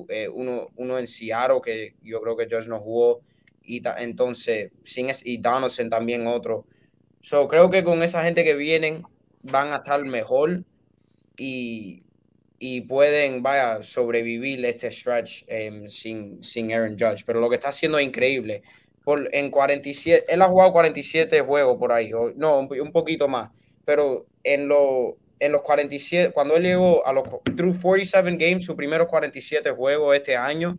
[0.08, 3.20] eh, uno, uno en Seattle que yo creo que Judge no jugó
[3.62, 6.64] y ta- entonces sin y Donaldson también otro.
[7.20, 9.02] So, creo que con esa gente que vienen
[9.42, 10.64] van a estar mejor
[11.36, 12.02] y,
[12.58, 17.22] y pueden, vaya, sobrevivir este stretch em, sin, sin Aaron Judge.
[17.24, 18.62] Pero lo que está haciendo es increíble.
[19.04, 23.28] Por, en 47, él ha jugado 47 juegos por ahí, o- no, un, un poquito
[23.28, 23.50] más.
[23.84, 27.22] Pero en, lo, en los 47, cuando él llegó a los
[27.56, 30.78] through 47 games, sus primeros 47 juegos este año,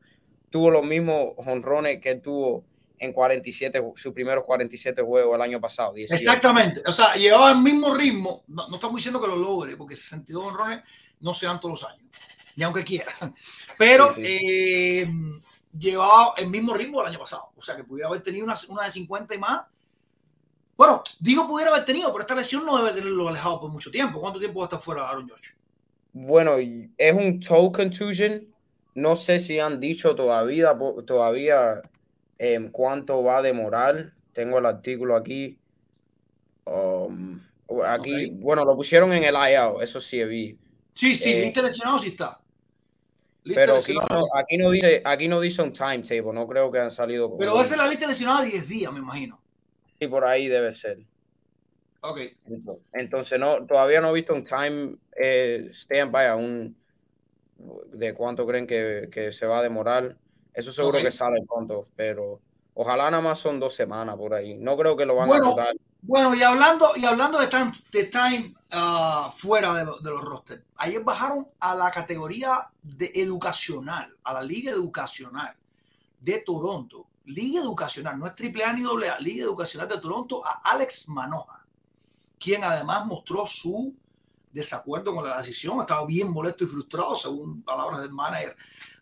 [0.49, 2.65] tuvo los mismos honrones que tuvo
[2.99, 5.93] en 47, ju- sus primeros 47 juegos el año pasado.
[5.93, 6.13] 18.
[6.13, 6.81] Exactamente.
[6.85, 8.43] O sea, llevaba el mismo ritmo.
[8.47, 10.81] No, no estamos diciendo que lo logre, porque 62 honrones
[11.19, 12.05] no se dan todos los años,
[12.55, 13.11] ni aunque quiera.
[13.77, 14.37] Pero Sí, sí.
[14.41, 15.07] eh,
[15.77, 17.51] llevaba el mismo ritmo del año pasado.
[17.55, 19.65] O sea, que pudiera haber tenido una, una de 50 y más.
[20.75, 24.19] Bueno, digo pudiera haber tenido, pero esta lesión no debe tenerlo alejado por mucho tiempo.
[24.19, 25.55] ¿Cuánto tiempo va a estar fuera Aaron Judge?
[26.13, 28.47] Bueno, es un toe contusion.
[28.95, 31.81] No sé si han dicho todavía, todavía
[32.37, 34.13] em, cuánto va a demorar.
[34.33, 35.59] Tengo el artículo aquí.
[36.65, 37.39] Um,
[37.85, 40.57] aquí, bueno, lo pusieron en el IL, eso sí vi.
[40.99, 42.41] Sí, sí, Eh, liste lesionado sí está.
[43.45, 44.37] Pero aquí no, sí está.
[44.37, 47.55] aquí no dice, aquí no dice un timetable, no creo que han salido con Pero
[47.55, 49.41] un- esa es la lista lesionada de 10 días, me imagino.
[49.97, 50.99] y por ahí debe ser.
[52.01, 52.19] Ok.
[52.91, 56.77] Entonces no, todavía no he visto un time eh, standby un
[57.93, 60.17] de cuánto creen que, que se va a demorar.
[60.53, 62.41] Eso seguro que sale pronto, pero
[62.73, 64.55] ojalá nada más son dos semanas por ahí.
[64.55, 65.75] No creo que lo van Bueno, a notar.
[66.01, 70.21] Bueno, y hablando, y hablando de time, de time ah, fuera de, lo- de los
[70.21, 75.55] rosters, ayer bajaron a la categoría de educacional, a la Liga Educacional
[76.21, 77.05] de Toronto.
[77.25, 81.65] Liga Educacional, no es AAA ni AA, Liga Educacional de Toronto, a Alex Manoja,
[82.39, 83.93] quien además mostró su
[84.51, 88.55] desacuerdo con la decisión, estaba bien molesto y frustrado, según palabras del manager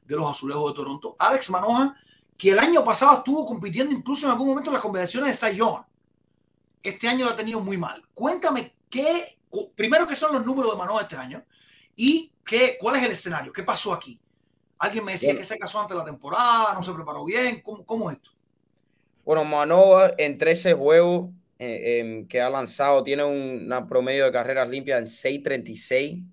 [0.05, 1.15] de los Azulejos de Toronto.
[1.19, 1.95] Alex Manoja,
[2.37, 5.83] que el año pasado estuvo compitiendo incluso en algún momento en las conversaciones de Young
[6.83, 8.03] este año lo ha tenido muy mal.
[8.13, 9.37] Cuéntame qué,
[9.75, 11.43] primero qué son los números de Manoa este año
[11.95, 14.19] y qué, cuál es el escenario, qué pasó aquí.
[14.79, 17.83] Alguien me decía que se casó antes de la temporada, no se preparó bien, ¿cómo,
[17.85, 18.31] cómo es esto?
[19.25, 24.31] Bueno, Manoa en 13 juegos eh, em, que ha lanzado tiene un una promedio de
[24.31, 26.23] carreras limpias en 6.36.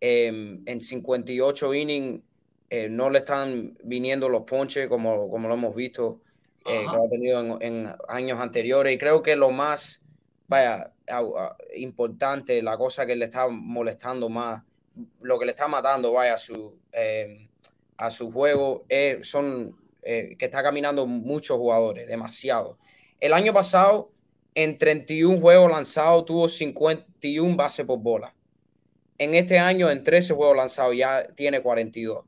[0.00, 2.22] Em, en 58 innings
[2.68, 6.20] eh, no le están viniendo los ponches como, como lo hemos visto
[6.68, 8.94] eh, que ha tenido en, en años anteriores.
[8.94, 10.02] Y creo que lo más
[10.48, 14.62] vaya, au- a- importante, la cosa que le está molestando más,
[15.20, 17.48] lo que le está matando vaya, a, su, em,
[17.96, 22.78] a su juego, eh, son eh, que está caminando muchos jugadores, demasiado.
[23.18, 24.10] El año pasado,
[24.54, 28.34] en 31 juegos lanzados, tuvo 51 bases por bola.
[29.18, 32.24] En este año, en 13 juegos lanzados, ya tiene 42.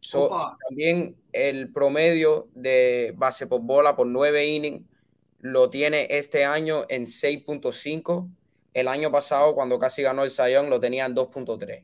[0.00, 0.28] So,
[0.68, 4.84] también el promedio de base por bola por 9 innings
[5.40, 8.28] lo tiene este año en 6.5.
[8.74, 11.82] El año pasado, cuando casi ganó el Sayón, lo tenía en 2.3.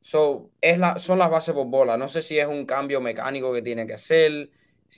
[0.00, 1.96] So, es la, son las bases por bola.
[1.96, 4.50] No sé si es un cambio mecánico que tiene que hacer.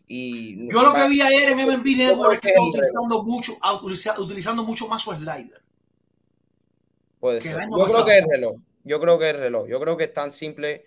[0.06, 4.20] Y, Yo lo que vi ayer en MLB Network es que está utilizando mucho, utiliza-
[4.20, 5.62] utilizando mucho más su slider.
[7.18, 7.56] Puede el ser.
[7.70, 8.60] Yo creo que es reloj.
[8.84, 9.66] Yo creo que es reloj.
[9.66, 10.84] Yo creo que es tan simple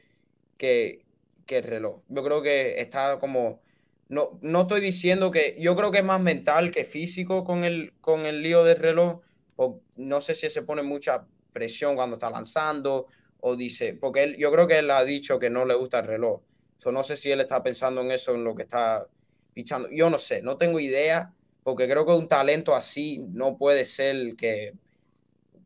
[0.57, 1.01] que,
[1.45, 2.01] que el reloj.
[2.07, 3.61] Yo creo que está como.
[4.09, 5.55] No, no estoy diciendo que.
[5.59, 9.21] Yo creo que es más mental que físico con el, con el lío del reloj.
[9.55, 13.07] O no sé si se pone mucha presión cuando está lanzando.
[13.39, 13.93] O dice.
[13.93, 16.41] Porque él, yo creo que él ha dicho que no le gusta el reloj.
[16.77, 19.07] So, no sé si él está pensando en eso, en lo que está
[19.53, 19.89] pichando.
[19.91, 21.33] Yo no sé, no tengo idea.
[21.63, 24.73] Porque creo que un talento así no puede ser que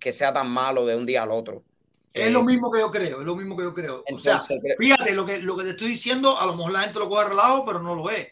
[0.06, 1.64] que sea tan malo de un día al otro.
[2.16, 4.04] Es Eh, lo mismo que yo creo, es lo mismo que yo creo.
[4.12, 4.42] o sea,
[4.78, 7.26] fíjate, lo que, lo que te estoy diciendo, a lo mejor la gente lo coge
[7.30, 8.30] relajo, pero no lo es.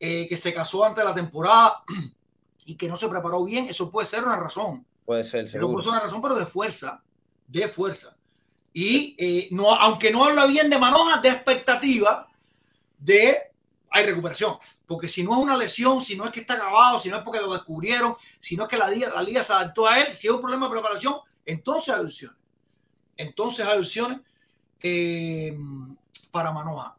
[0.00, 1.80] Eh, que se casó antes de la temporada
[2.64, 4.84] y que no se preparó bien, eso puede ser una razón.
[5.04, 5.82] puede ser, Pero puede seguro.
[5.82, 7.02] ser una razón, pero de fuerza,
[7.46, 8.16] de fuerza.
[8.72, 12.28] Y eh, no, aunque no habla bien de Manoja, de expectativa
[12.98, 13.36] de
[13.90, 14.56] hay recuperación.
[14.86, 17.22] Porque si no es una lesión, si no es que está acabado, si no es
[17.22, 20.12] porque lo descubrieron, si no es que la liga, la liga se adaptó a él,
[20.12, 21.14] si es un problema de preparación,
[21.44, 22.36] entonces hay opciones.
[23.20, 24.20] Entonces hay opciones
[24.82, 25.56] eh,
[26.30, 26.96] para Manoja.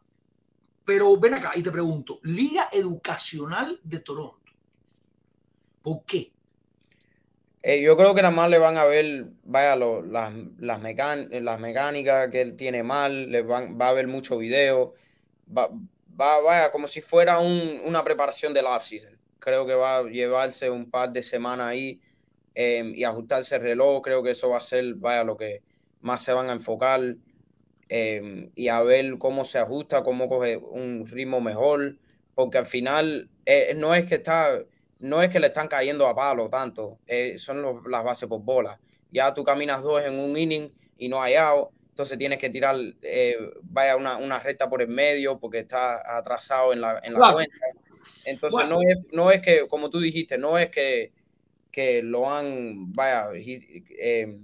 [0.84, 4.52] Pero ven acá y te pregunto, Liga Educacional de Toronto.
[5.80, 6.32] ¿Por qué?
[7.62, 11.60] Eh, yo creo que nada más le van a ver, vaya, lo- las, las, las
[11.60, 14.94] mecánicas que él tiene mal, le van, va a ver mucho video,
[15.46, 15.68] va,
[16.20, 19.16] va, vaya, como si fuera un- una preparación del off-season.
[19.38, 22.00] Creo que va a llevarse un par de semanas ahí
[22.54, 24.02] eh, y ajustarse el reloj.
[24.02, 25.62] Creo que eso va a ser, vaya, lo que
[26.02, 27.16] más se van a enfocar
[27.88, 31.96] eh, y a ver cómo se ajusta, cómo coge un ritmo mejor,
[32.34, 34.60] porque al final eh, no es que está
[34.98, 38.40] no es que le están cayendo a palo tanto, eh, son los- las bases por
[38.40, 38.78] bola.
[39.10, 42.76] Ya tú caminas dos en un inning y no hay out, entonces tienes que tirar,
[43.02, 47.18] eh, vaya una, una recta por el medio porque está atrasado en la, en la
[47.34, 47.56] cuenta.
[48.24, 51.10] Entonces no, es, no es que, como tú dijiste, no es que,
[51.72, 54.38] que lo han, vaya, eh,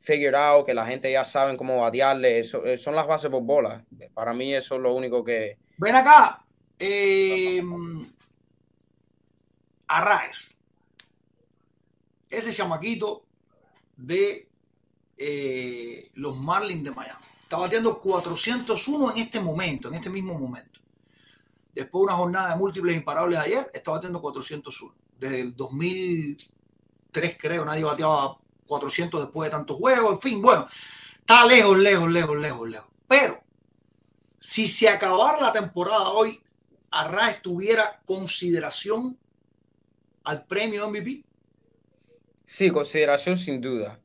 [0.00, 3.42] figured out, que la gente ya saben cómo batearle, eso, eh, son las bases por
[3.42, 3.84] bola.
[4.14, 5.58] Para mí eso es lo único que...
[5.76, 6.44] Ven acá.
[6.78, 7.62] Eh,
[9.86, 10.58] Arraez.
[12.30, 13.24] Ese chamaquito
[13.96, 14.48] de
[15.18, 17.24] eh, los Marlins de Miami.
[17.42, 20.80] Está bateando 401 en este momento, en este mismo momento.
[21.74, 24.94] Después de una jornada de múltiples imparables ayer, está bateando 401.
[25.18, 28.39] Desde el 2003, creo, nadie bateaba
[28.70, 30.12] 400 después de tantos juegos.
[30.14, 30.66] En fin, bueno,
[31.18, 32.88] está lejos, lejos, lejos, lejos, lejos.
[33.08, 33.42] Pero
[34.38, 36.40] si se acabara la temporada hoy,
[36.92, 39.18] Arraez tuviera consideración
[40.24, 41.24] al premio MVP.
[42.44, 43.98] Sí, consideración sin duda.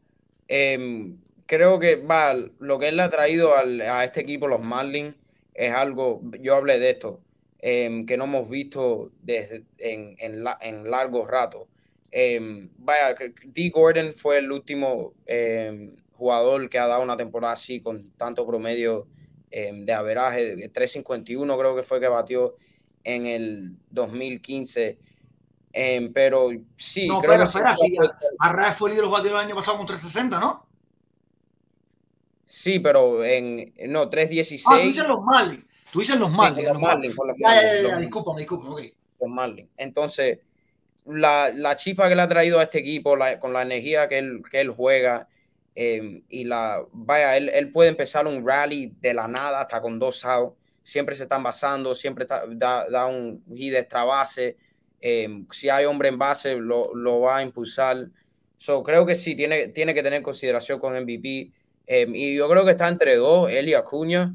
[0.47, 5.16] Em, creo que va, lo que él ha traído al- a este equipo, los Marlins,
[5.53, 7.22] es algo, yo hablé de esto,
[7.59, 11.68] em, que no hemos visto desde en, en, en largo rato.
[12.18, 13.13] Em, vaya,
[13.43, 13.70] D.
[13.72, 19.05] Gordon fue el último em, jugador que ha dado una temporada así con tanto promedio
[19.51, 22.55] em, de averaje, de 351 creo que fue que batió
[23.03, 24.97] en el 2015.
[25.74, 27.97] Em, pero sí, No, creo que espera, fue- sí,
[28.39, 30.66] Arraez fue líder de los bateadores el año pasado con 360, ¿no?
[32.45, 34.63] Sí, pero en no, 3.16.
[34.68, 35.66] Ah, tú dices los Marlins.
[35.91, 36.63] Tú dices los Marlins.
[36.66, 38.82] los los Marlins, ya, Marlins, ya, los- discúlpame, discúlpame, ok.
[39.20, 39.70] los Marlins.
[39.76, 40.39] Entonces,
[41.06, 44.41] la, la chispa que le ha traído a este equipo, con la energía que él,
[44.49, 45.28] que él juega,
[45.76, 49.99] eh, y la, vaya, él, él puede empezar un rally de la nada hasta con
[49.99, 50.56] dos outs.
[50.84, 54.58] Siempre se están basando, siempre está- da, da un hit extra base.
[55.01, 58.08] em, si hay hombre en base, lo, lo va a impulsar.
[58.58, 61.51] So, creo que sí, tiene, tiene que tener consideración con MVP.
[61.88, 64.34] em, y yo creo que está entre dos, él y Acuña.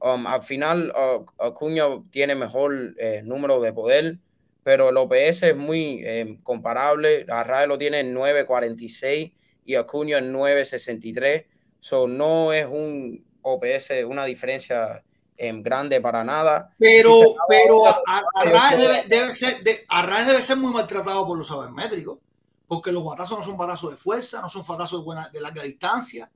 [0.00, 4.18] Um, al final, uh, Acuña tiene mejor eh, número de poder,
[4.62, 7.26] pero el OPS es muy em, comparable.
[7.28, 9.32] Arrae lo tiene en 9.46
[9.64, 11.46] y Acuña en 9.63.
[11.78, 15.02] So, no es un OPS, una diferencia
[15.36, 16.74] em, grande para nada.
[16.78, 19.86] Pero, Si pero a- a- Arraez debe, debe ser, de-
[20.26, 22.18] debe ser muy maltratado por los sabermétricos,
[22.66, 25.62] porque los batazos no son batazos de fuerza, no son batazos de, buena, de larga
[25.62, 26.30] distancia.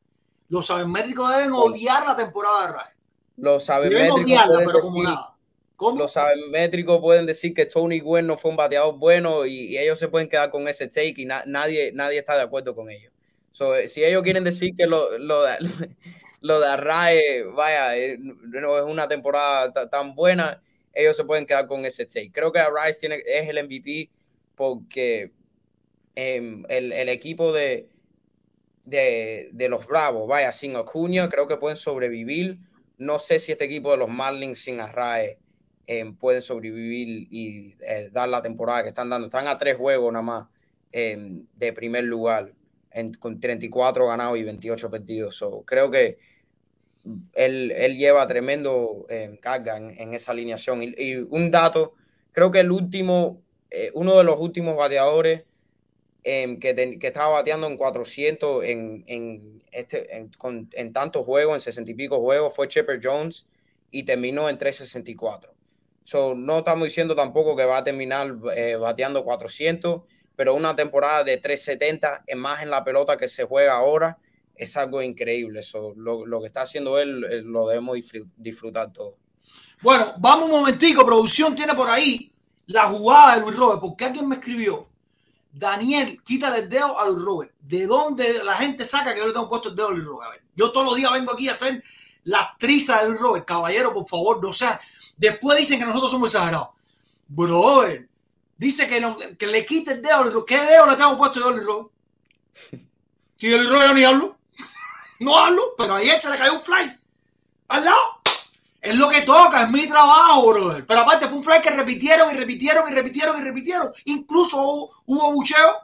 [0.49, 2.97] Los sabermétricos deben odiar la temporada de Arraez.
[3.37, 5.34] Los Deben sabermétricos odiarla, pueden pero como nada.
[5.77, 5.99] ¿Cómo?
[5.99, 10.09] los sabermétricos pueden decir que Tony Gwynn no fue un bateador bueno y, ellos se
[10.09, 13.13] pueden quedar con ese take y na- nadie, nadie está de acuerdo con ellos.
[13.51, 15.57] So, eh, si ellos quieren decir que lo, lo, de,
[16.41, 20.63] lo de Arrae, vaya, eh, no es una temporada ta- tan buena,
[20.93, 22.31] ellos se pueden quedar con ese take.
[22.33, 24.11] Creo que Arrae tiene, es el MVP
[24.55, 25.33] porque
[26.15, 27.89] em, el, el equipo de,
[28.85, 32.59] de, de los Bravos, vaya, sin Acuña, creo que pueden sobrevivir.
[32.97, 35.39] No sé si este equipo de los Marlins sin Arrae
[35.87, 39.27] eh, pueden sobrevivir y eh, dar la temporada que están dando.
[39.27, 40.49] Están a tres juegos nada más
[40.93, 42.53] eh, de primer lugar,
[42.91, 45.37] en- con 34 ganados y 28 perdidos.
[45.37, 46.19] So, creo que
[47.35, 50.83] él, él lleva tremendo eh, carga en, esa alineación.
[50.83, 51.95] Y, un dato,
[52.33, 55.45] creo que el último, eh, uno de los últimos bateadores
[56.23, 60.29] em, que, que estaba bateando en 400 en, en, este,
[60.73, 63.47] en tantos juegos, en 60 y pico juegos, fue Chipper Jones
[63.91, 65.54] y terminó en 364.
[66.05, 70.03] So, no estamos diciendo tampoco que va a terminar eh, bateando 400,
[70.37, 74.19] pero una temporada de 370 es más en la pelota que se juega ahora
[74.55, 75.63] es algo increíble.
[75.63, 79.17] So, lo, lo que está haciendo él eh, lo debemos disfr- disfrutar todo.
[79.81, 81.05] Bueno, vamos un momentico.
[81.05, 82.31] Producción tiene por ahí
[82.67, 84.89] la jugada de Luis Robert, porque alguien me escribió.
[85.53, 87.53] Daniel, quita el dedo a Luis Robert.
[87.61, 90.43] ¿De dónde la gente saca que yo le tengo puesto el dedo a Luis Robert?
[90.55, 91.83] Yo todos los días vengo aquí a hacer
[92.25, 93.45] las trizas de Luis Robert.
[93.47, 94.81] Caballero, por favor, no sea.
[95.17, 96.69] Después dicen que nosotros somos exagerados.
[97.29, 98.09] Brother,
[98.57, 100.47] dice que, no- que le quite el dedo a Robert.
[100.47, 101.89] ¿Qué dedo le tengo puesto yo a Robert?
[103.39, 104.37] Si Luis Robert yo ni hablo.
[105.21, 106.99] No hablo, pero ayer se le cayó un fly.
[107.69, 108.21] Al lado.
[108.81, 110.85] Es lo que toca, es mi trabajo, brother.
[110.85, 113.93] Pero aparte fue un fly que repitieron y repitieron y repitieron y repitieron.
[114.05, 115.79] Incluso hubo, hubo bucheo.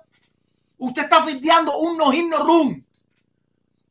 [0.77, 2.87] Usted está fiteando un no hit no run.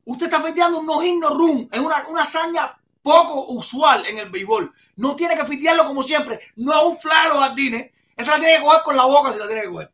[0.06, 1.68] Usted está fiteando un no hit no run.
[1.72, 2.79] Es una, una hazaña
[3.10, 4.72] poco usual en el béisbol.
[4.97, 6.39] No tiene que fitearlo como siempre.
[6.57, 7.91] No es un fly a los jardines.
[8.16, 9.91] Esa la tiene que coger con la boca si la tiene que coger.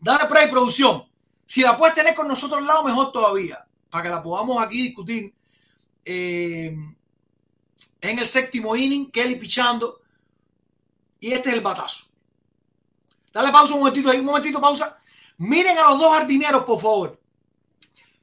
[0.00, 1.08] Dale play, producción.
[1.46, 3.64] Si la puedes tener con nosotros al lado, mejor todavía.
[3.88, 5.32] Para que la podamos aquí discutir.
[6.04, 6.76] Eh,
[8.00, 10.00] en el séptimo inning, Kelly pichando.
[11.20, 12.06] Y este es el batazo.
[13.32, 14.98] Dale pausa un momentito ahí, un momentito, pausa.
[15.36, 17.20] Miren a los dos jardineros, por favor.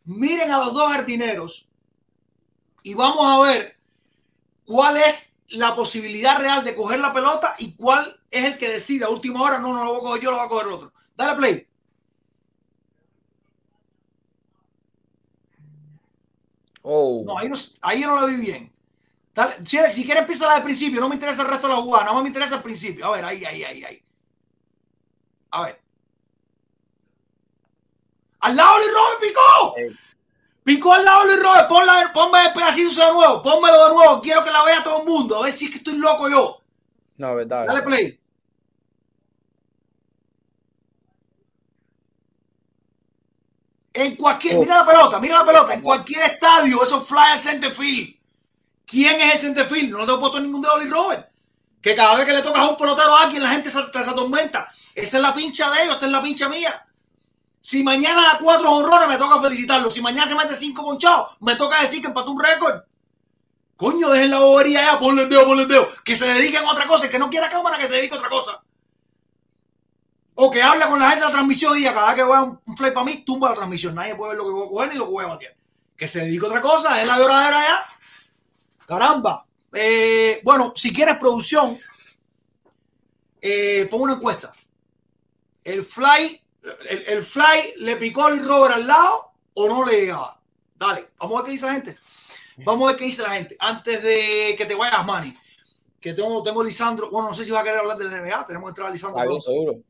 [0.03, 1.69] Miren a los dos jardineros.
[2.83, 3.76] Y vamos a ver
[4.67, 9.05] cuál es la posibilidad real de coger la pelota y cuál es el que decide
[9.05, 9.59] a última hora.
[9.59, 10.93] No, no lo voy a coger yo, lo va a coger el otro.
[11.15, 11.67] Dale play.
[16.83, 18.71] Oh, No, ahí no, ahí no la vi bien.
[19.33, 20.99] Dale, si, si quieres, empieza la del principio.
[20.99, 22.03] No me interesa el resto de la jugada.
[22.05, 23.05] Nada más me interesa el principio.
[23.05, 24.03] A ver, ahí, ahí, ahí, ahí.
[25.51, 25.81] A ver.
[28.39, 29.75] Al lado de Robert picó.
[30.67, 31.69] Picó al lado de Luis Robert.
[31.69, 33.41] Ponla, ponme el pedacito de nuevo.
[33.41, 34.21] Pónmelo de nuevo.
[34.21, 35.37] Quiero que la vea todo el mundo.
[35.37, 36.61] A ver si es que estoy loco yo.
[37.17, 37.65] no, verdad.
[37.67, 38.19] Dale play.
[43.93, 44.59] En cualquier, Oh.
[44.59, 45.73] mira la pelota, mira la pelota.
[45.73, 48.15] En cualquier estadio, esos flyers center field.
[48.85, 49.89] ¿Quién es el center field?
[49.89, 51.29] No le tengo puesto ningún dedo Lee Robert.
[51.81, 53.99] Que cada vez que le tocas a un pelotero a alguien, la gente se, se
[54.09, 54.69] atormenta.
[54.93, 56.86] Esa es la pincha de ellos, esta es la pincha mía.
[57.67, 59.91] Si mañana a cuatro honrones, me toca felicitarlo.
[59.91, 62.83] Si mañana se mete cinco ponchados, me toca decir que empató un récord.
[63.75, 65.89] Coño, dejen la bobería ya, ponle el dedo, ponle el dedo.
[66.05, 68.19] Que se dediquen a otra cosa, el que no quiera cámara, que se dedique a
[68.19, 68.63] otra cosa.
[70.35, 72.41] O que hable con la gente de la transmisión y diga, cada vez que vea
[72.41, 73.95] un, un fly para mí, tumba la transmisión.
[73.95, 75.55] Nadie puede ver lo que voy a coger ni lo que voy a batear.
[75.97, 77.85] Que se dedique a otra cosa, es la de horadera ya.
[78.87, 79.45] Caramba.
[79.73, 81.77] Eh, bueno, si quieres producción,
[83.41, 84.53] eh, pon una encuesta.
[85.65, 86.41] El fly,
[86.89, 90.39] el, el fly le picó al Robert al lado o no le llegaba.
[90.75, 91.97] Dale, vamos a ver qué dice la gente.
[92.57, 93.55] Vamos a ver qué dice la gente.
[93.59, 95.35] Antes de que te vayas, Manny,
[95.99, 97.09] que tengo, tengo Lisandro.
[97.09, 98.47] Bueno, no sé si vas a querer hablar del NBA.
[98.47, 99.19] Tenemos que entrar a Lisandro.
[99.19, 99.51] Está bien, pronto.
[99.51, 99.83] seguro.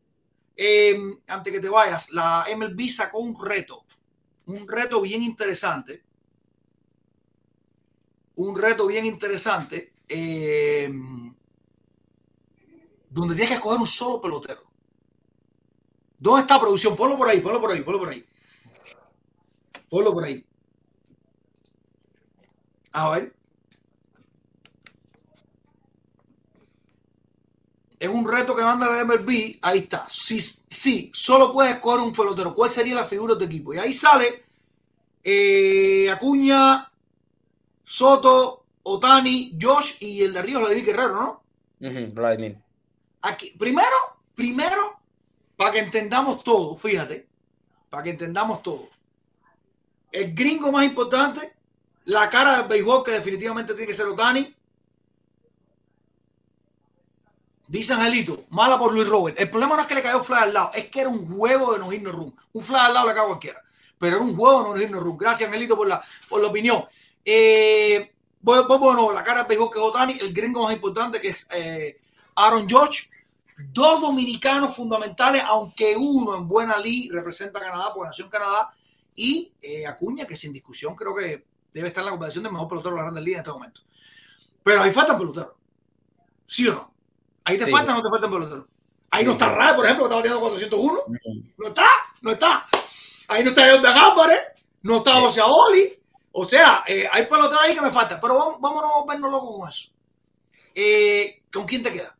[0.56, 3.86] Eh, antes que te vayas, la MLB sacó un reto,
[4.48, 6.04] un reto bien interesante,
[8.36, 10.90] un reto bien interesante, eh,
[13.10, 14.67] donde tienes que escoger un solo pelotero.
[16.18, 16.96] ¿Dónde está producción?
[16.96, 18.26] Ponlo por ahí, ponlo por ahí, ponlo por ahí.
[19.90, 20.46] Ponlo por ahí.
[22.92, 23.36] A ver.
[28.00, 29.58] Es un reto que manda la MLB.
[29.62, 30.08] Ahí está.
[30.10, 32.54] Sí, sí, solo puedes escoger un pelotero.
[32.54, 33.74] ¿Cuál sería la figura de tu equipo?
[33.74, 34.44] Y ahí sale
[35.24, 36.92] eh, Acuña,
[37.84, 41.44] Soto, Otani, Josh y el de arriba, Vladimir Guerrero, ¿no?
[41.82, 42.58] Ujú, Vladimir.
[43.22, 43.96] Aquí, primero,
[44.36, 44.97] primero,
[45.58, 47.28] para que entendamos todo, fíjate,
[47.90, 48.88] para que entendamos todo.
[50.12, 51.58] El gringo más importante,
[52.06, 54.56] la cara del béisbol, que definitivamente tiene que ser Otani.
[57.68, 59.38] Dice Angelito, mala por Luis Robert.
[59.38, 61.74] El problema no es que le cayó fly al lado, es que era un juego
[61.74, 62.34] de no irnos room.
[62.54, 63.62] Un fly al lado le cae a cualquiera.
[63.98, 65.18] Pero era un juego de no irnos room.
[65.18, 66.86] Gracias, Angelito, por la, por la opinión.
[67.26, 71.46] Eh, bueno, la cara del béisbol que es Otani, el gringo más importante que es
[71.52, 72.00] eh,
[72.36, 73.10] Aaron George.
[73.58, 78.74] Dos dominicanos fundamentales, aunque uno en buena ley representa a Canadá, por nació en Canadá,
[79.16, 82.68] y eh, Acuña, que sin discusión creo que debe estar en la competición de mejor
[82.68, 83.82] pelotero de la Grande Liga en este momento.
[84.64, 85.54] Pero ahí faltan peloteros.
[86.46, 86.94] ¿Sí o no?
[87.44, 87.72] Ahí te Sí.
[87.72, 88.66] faltan o no te faltan peloteros.
[89.10, 89.54] Ahí Sí, no está.
[89.54, 91.00] Ray, por ejemplo, que está bateando 401.
[91.08, 91.44] Ujú.
[91.58, 91.86] No está,
[92.22, 92.68] no está.
[93.30, 94.40] Ahí no está Jordan Álvarez,
[94.82, 95.14] no está.
[95.22, 96.00] José Oli.
[96.32, 98.20] O sea, eh, hay peloteros ahí que me faltan.
[98.22, 99.90] Pero vamos, vámonos a vernos locos con eso.
[100.76, 102.17] Eh, ¿Con quién te queda?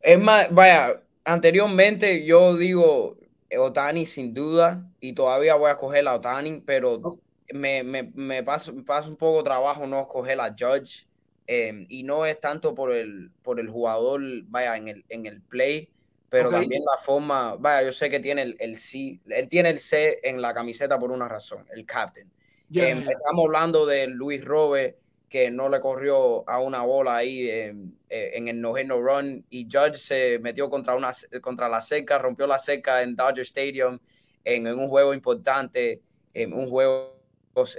[0.00, 3.18] Es más, vaya, anteriormente yo digo
[3.50, 7.20] eh, Otani sin duda y todavía voy a coger a Otani, pero
[7.52, 11.06] me, me, me pasa, un poco trabajo no escoger a Judge
[11.46, 15.42] eh, y no es tanto por el, por el jugador, vaya, en el, en el
[15.42, 15.90] play,
[16.28, 19.80] pero también la forma, vaya, yo sé que tiene el, el C, él tiene el
[19.80, 22.28] C en la camiseta por una razón, el captain.
[22.28, 22.32] Eh,
[22.70, 22.88] ya.
[22.88, 24.96] estamos hablando de Luis Robert,
[25.30, 27.72] que no le corrió a una bola ahí eh,
[28.08, 32.48] eh, en el no run y Judge se metió contra, una, contra la cerca, rompió
[32.48, 34.00] la cerca en Dodger Stadium
[34.42, 36.02] en, en un juego importante,
[36.34, 37.16] en un juego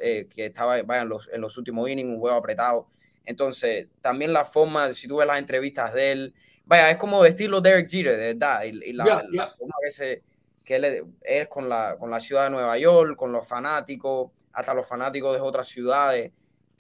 [0.01, 2.87] eh, que estaba vaya, en, los, en los últimos innings, un juego apretado.
[3.25, 6.33] Entonces, también la forma, si tú ves las entrevistas de él,
[6.63, 10.23] vaya, es como de estilo Derek Jeter, de verdad, y, y la, forma que, se,
[10.63, 14.73] que él es con la, con la ciudad de Nueva York, con los fanáticos, hasta
[14.73, 16.31] los fanáticos de otras ciudades.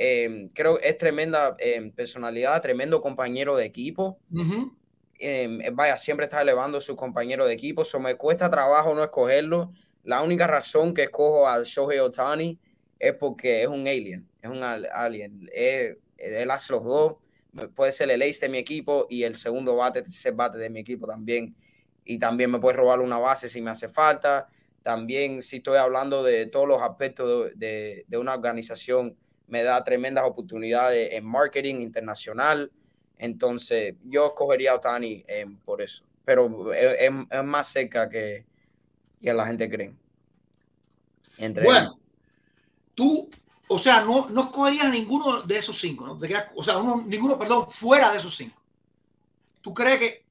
[0.03, 4.19] Eh, creo que es tremenda eh, personalidad, tremendo compañero de equipo.
[4.33, 4.75] Ujú.
[5.19, 7.85] Eh, vaya, siempre está elevando a sus compañeros de equipo.
[7.85, 9.71] So me cuesta trabajo no escogerlo.
[10.03, 12.59] La única razón que escojo a Shohei Otani
[12.97, 15.47] es porque es un alien, es un al- alien.
[15.53, 17.17] Eh, él hace los dos.
[17.75, 20.79] Puede ser el ace de mi equipo y el segundo bate, tercer bate de mi
[20.79, 21.55] equipo también.
[22.03, 24.47] Y también me puede robar una base si me hace falta.
[24.81, 29.15] También si estoy hablando de todos los aspectos de, de- de una organización,
[29.51, 32.71] me da tremendas oportunidades en marketing internacional.
[33.17, 36.03] Entonces, yo escogería a Otani eh, por eso.
[36.25, 38.45] Pero es, es- es más cerca que,
[39.21, 39.93] que la gente cree.
[41.37, 41.99] Entre Bueno,
[42.95, 43.29] tú,
[43.67, 46.17] o sea, no, no escogerías a ninguno de esos cinco, ¿no?
[46.17, 48.61] Te quedas- o sea, uno- ninguno, perdón, fuera de esos cinco.
[49.61, 50.25] ¿Tú crees que.?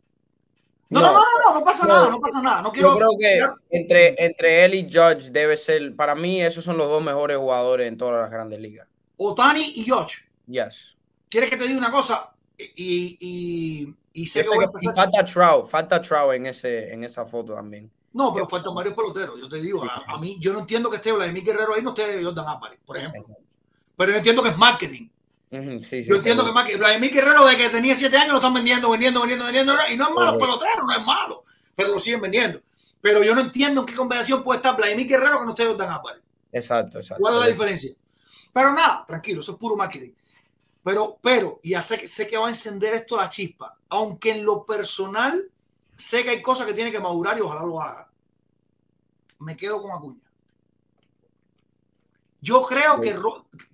[0.89, 1.21] No, no, No.
[1.21, 2.63] no, no, pasa nada, no pasa nada.
[2.63, 2.91] No quiero.
[2.91, 3.39] Yo creo que
[3.71, 7.87] entre, entre él y Judge debe ser, para mí, esos son los dos mejores jugadores
[7.87, 8.89] en todas las grandes ligas.
[9.23, 10.15] Otani y Josh.
[10.47, 10.97] Yes.
[11.29, 12.33] ¿Quieres que te diga una cosa?
[12.59, 17.25] Y, y, y sé que sé a falta Trout, falta Trout en, ese, en esa
[17.27, 17.91] foto también.
[18.13, 19.39] No, pero faltan varios peloteros.
[19.41, 20.07] Yo te digo, Sí, a, sí.
[20.09, 22.97] a mí, yo no entiendo que esté Vladimir Guerrero ahí, no esté Jordan Álvarez, por
[22.97, 23.21] ejemplo.
[23.21, 23.43] Exacto.
[23.97, 25.09] Pero yo entiendo que es marketing.
[25.51, 26.79] Sí, sí, Yo entiendo que marketing.
[26.79, 29.75] Vladimir Guerrero, de que tenía siete años, lo están vendiendo, vendiendo, vendiendo, vendiendo.
[29.93, 31.45] Y no es malo, pelotero, no es malo.
[31.77, 32.61] Pero lo siguen vendiendo.
[33.01, 35.91] Pero yo no entiendo en qué conversación puede estar Vladimir Guerrero que no esté Jordan
[35.91, 36.23] Álvarez.
[36.53, 37.21] Exacto, exacto.
[37.23, 37.91] ¿Cuál es la diferencia?
[38.53, 40.13] Pero nada, tranquilo, eso es puro marketing.
[40.83, 43.77] Pero, pero, y ya sé, que- sé que va a encender esto la chispa.
[43.91, 45.51] Aunque en lo personal
[45.97, 48.11] sé que hay cosas que tiene que madurar y ojalá lo haga.
[49.41, 50.25] Me quedo con Acuña.
[52.41, 53.15] Yo creo que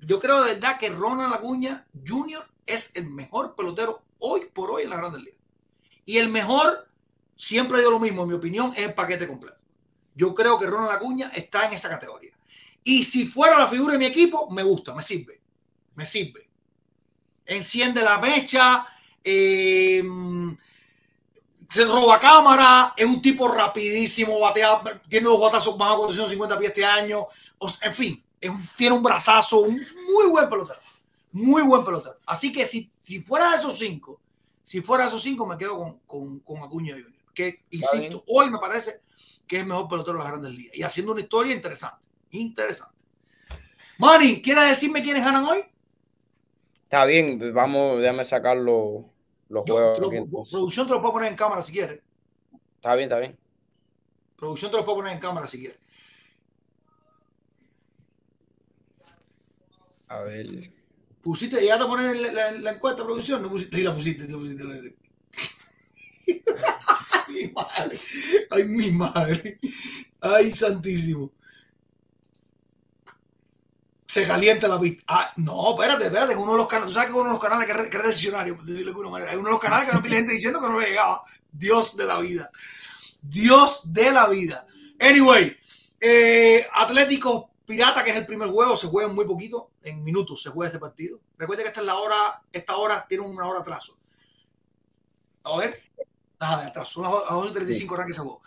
[0.00, 2.44] yo creo de verdad que Ronald Acuña Jr.
[2.66, 5.40] es el mejor pelotero hoy por hoy en la Grandes Ligas.
[6.04, 6.88] Y el mejor,
[7.36, 9.58] siempre digo lo mismo, en mi opinión, es el paquete completo.
[10.14, 12.35] Yo creo que Ronald Acuña está en esa categoría.
[12.88, 15.40] Y si fuera la figura de mi equipo, me gusta, me sirve.
[15.96, 16.48] Me sirve.
[17.44, 18.86] Enciende la mecha,
[19.24, 20.04] eh,
[21.68, 26.70] se roba cámara, es un tipo rapidísimo, batea, tiene dos batazos más de 450 pies
[26.70, 27.26] este año.
[27.58, 29.74] O sea, en fin, es un- tiene un brazazo, un
[30.12, 30.78] muy buen pelotero.
[31.32, 32.18] Muy buen pelotero.
[32.26, 34.20] Así que si, si fuera de esos cinco,
[34.62, 37.12] si fuera de esos cinco, me quedo con, con, con Acuña Junior.
[37.34, 39.02] Que, insisto, hoy me parece
[39.46, 40.76] que es el mejor pelotero de las grandes ligas.
[40.76, 42.05] Y haciendo una historia interesante.
[42.30, 42.94] Interesante.
[43.98, 45.58] Manny, ¿quieres decirme quiénes ganan hoy?
[46.84, 49.04] Está bien, vamos, déjame sacar los,
[49.48, 49.94] los Yo- juegos.
[49.96, 50.52] te lo- aquí, entonces.
[50.52, 52.00] producción te lo puedo poner en cámara si quieres.
[52.76, 53.38] Está bien, está bien.
[54.36, 55.78] Producción te lo puedo poner en cámara si quieres.
[60.08, 60.70] A ver.
[61.22, 64.38] Pusiste, ya te poner la, la, la encuesta producción, no pusiste, sí la pusiste, la
[64.38, 64.64] pusiste.
[64.64, 64.76] la-
[67.28, 67.98] mi madre,
[68.50, 69.58] ay mi madre,
[70.20, 71.32] ay santísimo.
[74.06, 75.02] Se calienta la pista.
[75.08, 77.66] Ah, no, espérate, espérate, uno de los canales, tú sabes que uno de los canales
[77.66, 80.16] que es que es de alguna manera, hay uno de los canales que no tiene
[80.18, 81.24] gente diciendo que no le llegaba.
[81.50, 82.50] Dios de la vida.
[83.20, 84.66] Dios de la vida.
[85.00, 85.56] Anyway,
[86.00, 90.50] eh, Atlético Pirata, que es el primer juego, se juega muy poquito, en minutos se
[90.50, 91.18] juega este partido.
[91.36, 93.98] Recuerde que esta es la hora, esta hora tiene una hora atraso.
[95.42, 95.82] A ver,
[96.40, 98.42] nada de atraso, son las las 2 y 35 horas que se jugó.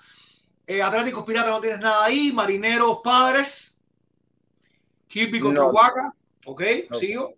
[0.84, 3.79] Atléticos Pirata no tienes nada ahí, Marineros Padres,
[5.10, 5.72] Kirby contra No.
[6.45, 6.97] Ok, No.
[6.97, 7.34] sigo.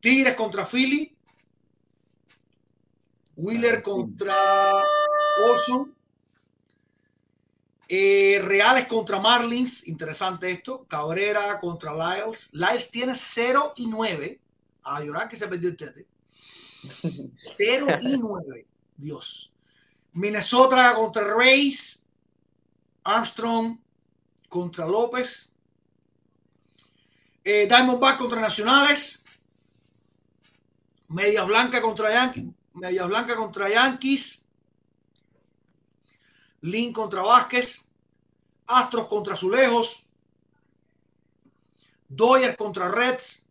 [0.00, 1.16] Tigres contra Philly,
[3.36, 4.34] Wheeler Ah, contra
[5.44, 5.94] Olson.
[7.88, 10.84] Eh, Reales contra Marlins, interesante esto.
[10.86, 12.52] Cabrera contra Lyles.
[12.52, 14.40] Lyles tiene 0 y 9.
[14.82, 16.06] A llorar que se perdió el tete.
[17.36, 18.66] 0 y 9.
[18.96, 19.52] Dios.
[20.14, 22.06] Minnesota contra Rays.
[23.04, 23.78] Armstrong
[24.48, 25.52] contra López.
[27.48, 29.22] Eh, Diamondback contra Nacionales.
[31.06, 32.44] Media Blanca contra Yankees.
[32.72, 34.48] Media Blanca contra Yankees.
[36.62, 37.92] Lin contra Vázquez.
[38.66, 40.08] Astros contra Azulejos.
[42.08, 43.48] Doyers contra Reds.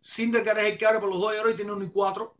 [0.00, 2.36] Syndergaard es el que abre por los Dodgers hoy, tiene 1 y 4.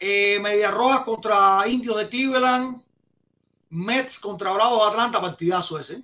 [0.00, 2.82] Eh, Rojas contra Indios de Cleveland.
[3.68, 6.02] Mets contra Bravos de Atlanta, partidazo ese.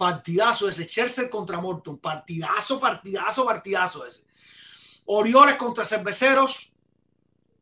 [0.00, 0.84] Partidazo ese.
[0.88, 1.98] Scherzer contra Morton.
[1.98, 4.22] Partidazo, partidazo, partidazo ese.
[5.04, 6.72] Orioles contra Cerveceros.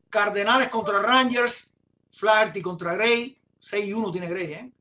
[0.08, 1.76] Cardenales contra Rangers.
[2.12, 3.36] Flaherty contra Gray.
[3.58, 4.72] 6 y 1 tiene Gray, ¿eh?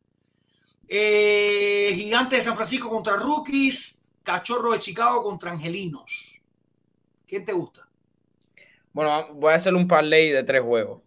[0.87, 4.05] Eh, Gigante de San Francisco contra Rookies.
[4.21, 6.39] Cachorro de Chicago contra Angelinos.
[7.27, 7.89] ¿Quién te gusta?
[8.93, 11.01] Bueno, voy a hacer un parlay de tres juegos.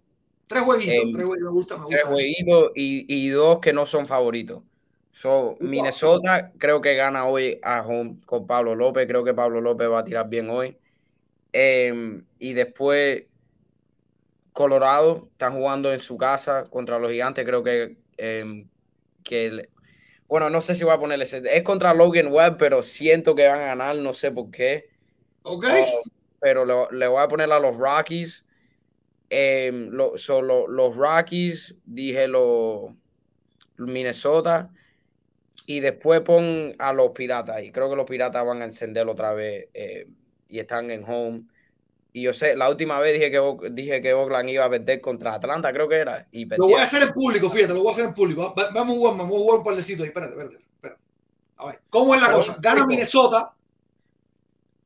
[0.49, 0.95] Tres jueguitos.
[0.97, 1.45] Eh, tres jueguitos.
[1.45, 2.11] Me gusta, me Tres gusta.
[2.11, 4.65] jueguitos y, y dos que no son favoritos.
[5.13, 9.07] So, Minnesota creo que gana hoy a home con Pablo López.
[9.07, 10.79] Creo que Pablo López va a tirar bien hoy.
[11.53, 13.25] Em, y después
[14.53, 17.45] Colorado están jugando en su casa contra los gigantes.
[17.45, 18.69] Creo que, em,
[19.25, 19.69] que el-
[20.29, 21.43] bueno, no sé si voy a ponerle ese.
[21.45, 24.91] Es contra Logan Webb, pero siento que van a ganar, no sé por qué.
[25.43, 25.67] Ok.
[25.69, 26.03] Oh,
[26.41, 28.47] pero le, le voy a poner a los Rockies.
[29.29, 32.93] Em, lo- so, lo- los Rockies, dije los
[33.77, 34.71] Minnesota.
[35.71, 37.71] Y después pon a los Piratas ahí.
[37.71, 40.05] Creo que los Piratas van a encender otra vez eh,
[40.49, 41.45] y están en home.
[42.13, 43.41] Y yo sé, la última vez dije que,
[43.71, 46.27] dije que Oakland iba a perder contra Atlanta, creo que era.
[46.33, 48.53] Y Lo voy a hacer en público, fíjate, lo voy a hacer en público.
[48.53, 50.09] Va- Vamos a jugar, vamos a jugar un parlecito ahí.
[50.09, 51.03] Espérate, espérate, espérate.
[51.59, 52.57] A ver, ¿cómo es la Pero cosa?
[52.61, 52.85] Gana.
[52.87, 53.55] Minnesota.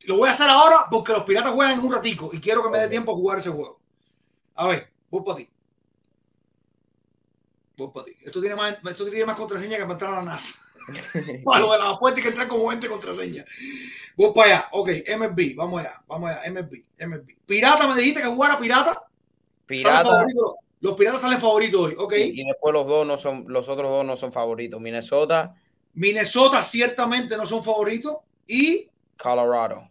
[0.03, 2.69] Lo voy a hacer ahora porque los piratas juegan en un ratico y quiero que
[2.69, 3.81] me dé tiempo a jugar ese juego.
[4.53, 5.49] A ver, voy para ti.
[7.75, 8.11] Voy para ti.
[8.23, 10.61] Esto tiene más, esto tiene más contraseña que para entrar a la NASA.
[11.43, 13.45] Para lo de las apuestas hay que entrar como 20 contraseñas.
[14.15, 14.69] Voy para allá.
[14.71, 15.55] Ok, MLB.
[15.55, 16.01] Vamos allá.
[16.07, 16.51] Vamos allá.
[16.51, 16.83] MLB.
[16.99, 17.37] MLB.
[17.45, 19.01] Pirata, me dijiste que jugara pirata.
[19.65, 20.25] Pirata.
[20.81, 21.95] Los piratas salen favoritos hoy.
[21.97, 22.13] Ok.
[22.17, 24.79] Y, y después los dos no son, los otros dos no son favoritos.
[24.79, 25.55] Minnesota,
[25.93, 28.17] Minnesota ciertamente no son favoritos.
[28.47, 29.89] Y Colorado.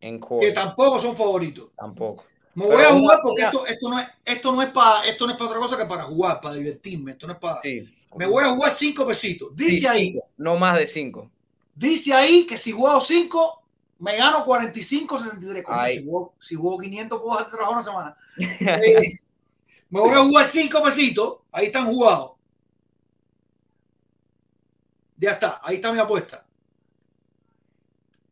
[0.00, 1.70] En que tampoco son favoritos.
[1.76, 2.24] tampoco.
[2.56, 5.26] Me Pero voy a jugar porque esto, esto no es, esto no es para, esto
[5.26, 7.12] no es para otra cosa que para jugar, para divertirme.
[7.12, 7.60] Esto no es para.
[7.60, 7.94] Sí.
[8.16, 9.50] Me voy a jugar cinco pesitos.
[9.58, 11.30] Sí, Dice ahí, No más de cinco.
[11.74, 13.62] dice ahí que si juego cinco,
[13.98, 15.64] me gano 45, 73.
[15.64, 15.98] Coño, Ay.
[15.98, 18.16] si, juego, si juego 500, puedo hacer trabajo una semana.
[18.38, 19.18] Eh,
[19.90, 21.36] me voy a jugar cinco pesitos.
[21.52, 22.32] Ahí están jugados.
[25.18, 25.60] Ya está.
[25.62, 26.46] Ahí está mi apuesta.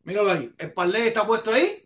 [0.03, 0.51] Míralo ahí.
[0.57, 1.84] El parlay está puesto ahí.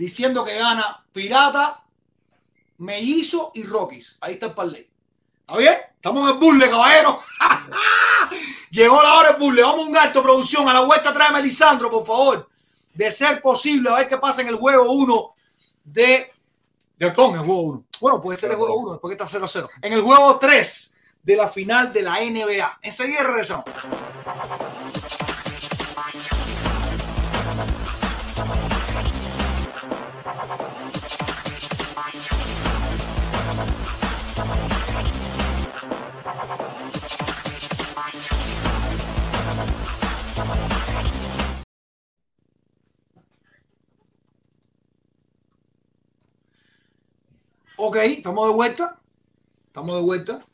[0.00, 1.84] Diciendo que gana Pirata,
[2.78, 4.16] Mellizo y Rockies.
[4.22, 4.88] Ahí está el parlay.
[5.40, 5.74] ¿Está bien?
[5.94, 7.20] Estamos en el burle, caballero.
[8.70, 9.60] Llegó la hora del burle.
[9.60, 10.66] Vamos a un alto producción.
[10.70, 12.48] A la vuelta tráeme a Lisandro, por favor.
[12.94, 15.34] De ser posible, a ver qué pasa en el juego 1
[15.84, 16.32] de.
[16.96, 17.84] De el juego 1.
[18.00, 19.68] Bueno, puede ser el juego 1, después que está 0-0.
[19.82, 22.78] En el juego 3 de la final de la NBA.
[22.80, 23.66] Enseguida regresamos.
[47.82, 49.00] Ok, estamos de vuelta.
[49.68, 50.44] Estamos de vuelta.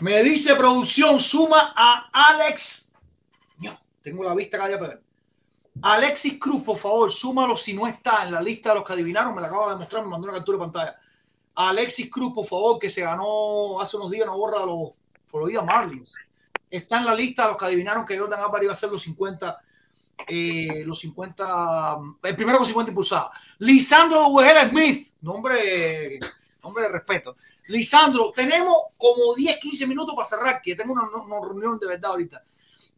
[0.00, 2.92] Me dice producción, suma a Alex.
[3.56, 3.70] No,
[4.02, 5.00] tengo la vista calla pero
[5.80, 9.34] Alexis Cruz, por favor, súmalo si no está en la lista de los que adivinaron.
[9.34, 10.96] Me la acabo de demostrar, me mandó una captura de pantalla.
[11.54, 14.90] Alexis Cruz, por favor, que se ganó hace unos días una borra a los
[15.30, 16.18] Florida Marlins.
[16.68, 19.00] Está en la lista de los que adivinaron que Jordan Álvarez iba a ser los
[19.00, 19.62] 50
[20.26, 23.30] eh, los 50, el primero con 50 impulsadas.
[23.58, 26.18] Lisandro Ugela Smith, nombre,
[26.62, 27.36] nombre de respeto.
[27.68, 32.10] Lisandro, tenemos como 10, 15 minutos para cerrar, que tengo una, una reunión de verdad
[32.10, 32.42] ahorita.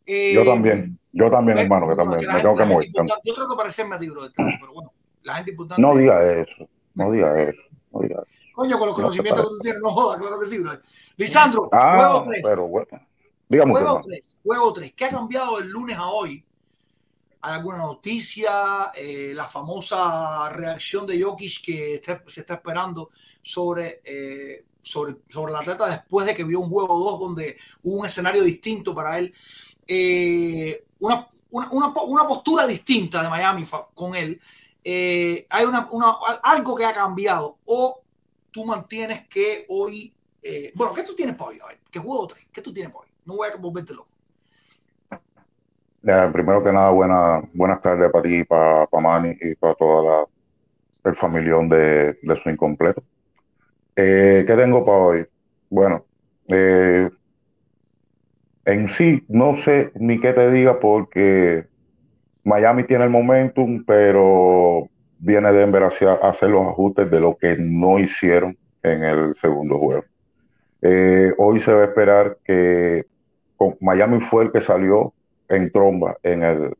[0.06, 2.88] Eh, yo también, yo también, hermano, que también me tengo que mover.
[3.24, 4.92] Yo trato de parecerme a ti, bro, pero bueno,
[5.22, 5.82] la gente importante.
[5.82, 8.40] No diga eso, no diga eso, no diga eso.
[8.54, 10.72] Coño, con los conocimientos que tú tienes, no jodas, claro que sí, bro.
[11.16, 12.42] Lisandro, ah, juego 3.
[12.44, 12.88] Pero bueno,
[13.48, 14.94] dígame juego 3, juego 3.
[14.94, 16.44] ¿Qué ha cambiado el lunes a hoy?
[17.42, 18.92] ¿Hay alguna noticia?
[18.94, 23.10] Eh, la famosa reacción de Jokic que se está esperando
[23.42, 28.00] sobre, eh, sobre, sobre la atleta después de que vio un juego 2 donde hubo
[28.00, 29.32] un escenario distinto para él.
[29.86, 34.38] Eh, una, una, una, postura distinta de Miami con él.
[34.84, 35.46] Hay
[36.42, 38.02] algo que ha cambiado o
[38.50, 40.12] tú mantienes que hoy...
[40.74, 41.60] Bueno, ¿qué tú tienes para hoy?
[41.60, 42.48] A ver, ¿qué juego 3?
[42.52, 43.10] ¿Qué tú tienes para hoy?
[43.24, 43.94] No voy a volverte
[46.02, 51.10] primero que nada, buena, buenas tardes para ti, para, para Manny y para toda la,
[51.10, 53.02] el familión de, de su incompleto.
[53.96, 55.26] Eh, ¿Qué tengo para hoy?
[55.68, 56.04] Bueno,
[56.48, 57.10] eh,
[58.64, 61.66] en sí, no sé ni qué te diga porque
[62.44, 67.56] Miami tiene el momentum, pero viene Denver hacia, a hacer los ajustes de lo que
[67.58, 70.04] no hicieron en el segundo juego.
[70.82, 73.04] Eh, hoy se va a esperar que
[73.80, 75.12] Miami fue el que salió
[75.50, 76.74] en tromba en el,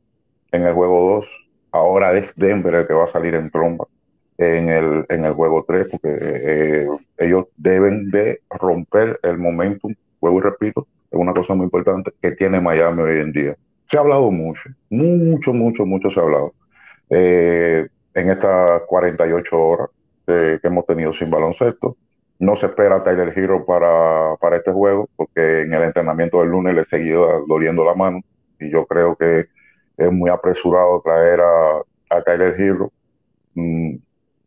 [0.53, 1.49] en el juego 2.
[1.73, 3.87] Ahora es Denver el que va a salir en tromba
[4.39, 6.89] en el, en el juego 3, porque eh,
[7.19, 12.33] ellos deben de romper el momentum, juego y repito, es una cosa muy importante que
[12.33, 13.57] tiene Miami hoy en día.
[13.87, 16.55] Se ha hablado mucho, mucho, mucho, mucho se ha hablado
[17.11, 19.89] eh, en estas 48 horas
[20.27, 21.97] que hemos tenido sin baloncesto.
[22.39, 26.75] No se espera Tyler Hero para, para este juego, porque en el entrenamiento del lunes
[26.75, 28.21] le seguía doliendo la mano
[28.61, 29.49] y yo creo que
[29.97, 32.57] es muy apresurado traer a, a Tyler.
[33.55, 33.97] Mm,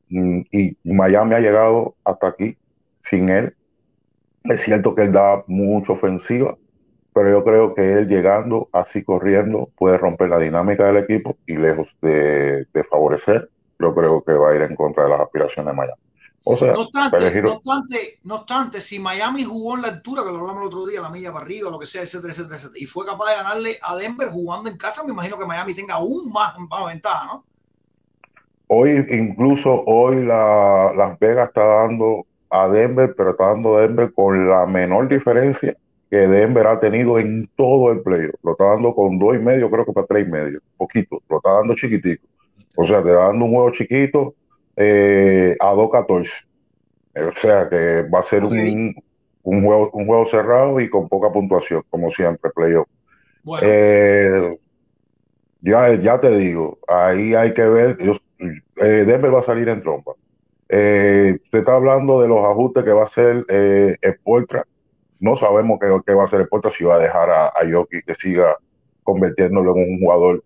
[0.10, 2.58] mm, y Miami ha llegado hasta aquí
[3.02, 3.56] sin él.
[4.44, 6.58] Es cierto que él da mucha ofensiva,
[7.14, 11.56] pero yo creo que él llegando así corriendo puede romper la dinámica del equipo y
[11.56, 13.50] lejos de favorecer,
[13.80, 16.13] yo creo que va a ir en contra de las aspiraciones de Miami
[16.46, 20.62] no, obstante, no, obstante, no obstante, si Miami jugó en la altura, que lo hablamos
[20.62, 23.06] el otro día, la milla para arriba, lo que sea, etcétera, etcétera, etcétera, y fue
[23.06, 26.56] capaz de ganarle a Denver jugando en casa, me imagino que Miami tenga aún más,
[26.86, 27.46] ventaja, ¿no?
[28.68, 34.12] Hoy, incluso hoy la, Las Vegas está dando a Denver, pero está dando a Denver
[34.14, 35.78] con la menor diferencia
[36.10, 38.36] que Denver ha tenido en todo el playoff.
[38.44, 41.38] Lo está dando con dos y medio, creo que para tres y medio, poquito, lo
[41.38, 42.26] está dando chiquitico.
[42.76, 44.36] O sea, te está dando un juego chiquito
[44.76, 46.46] eh, a 2-14.
[47.16, 48.96] O sea que va a ser un,
[49.44, 52.88] un, juego, un juego cerrado y con poca puntuación, como siempre, playoff.
[53.62, 54.58] Eh,
[55.62, 57.98] ya, ya te digo, ahí hay que ver.
[58.78, 60.14] eh, Denver va a salir en trompa.
[60.70, 63.98] Eh, se está hablando de los ajustes que va a hacer eh,
[65.20, 68.02] No sabemos qué, qué, va a hacer Sportra, si va a dejar a, a Yoki
[68.02, 68.58] que siga
[69.04, 70.44] convirtiéndolo en un jugador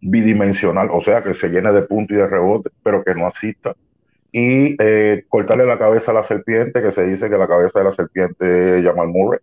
[0.00, 3.74] bidimensional, o sea, que se llene de puntos y de rebote, pero que no asista.
[4.32, 7.84] Y eh, cortarle la cabeza a la serpiente, que se dice que la cabeza de
[7.86, 9.40] la serpiente Jamal Murray.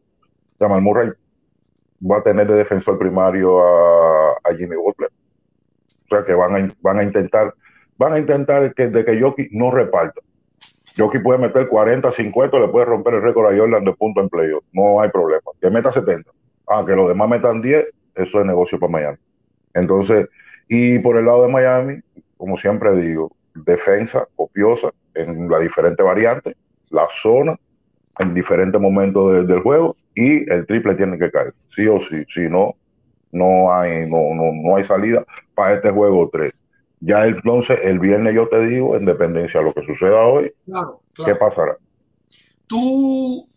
[0.60, 1.12] Jamal Murray
[2.10, 5.10] va a tener de defensor primario a, Jimmy Butler.
[6.06, 7.54] O sea que van a, van a intentar,
[7.98, 10.22] van a intentar que, de que Jockey no reparta.
[10.98, 14.30] Jockey puede meter 40, 50, le puede romper el récord a Jordan de punto en
[14.30, 14.64] playoff.
[14.72, 15.44] No hay problema.
[15.62, 16.32] Que meta 70.
[16.68, 19.18] Ah, que los demás metan 10, eso es negocio para Miami.
[19.74, 20.28] Entonces,
[20.68, 22.02] y por el lado de Miami,
[22.38, 26.56] como siempre digo, defensa copiosa en las diferentes variantes,
[26.90, 27.58] la zona
[28.20, 32.42] en diferentes momentos del juego y el triple tiene que caer, sí o sí, si
[32.42, 32.76] no,
[33.32, 36.54] no hay, no, no, no hay salida para este juego 3.
[37.00, 40.52] Ya entonces el viernes yo te digo, en dependencia de lo que suceda hoy,
[41.26, 41.78] ¿qué pasará?
[42.66, 43.48] Tú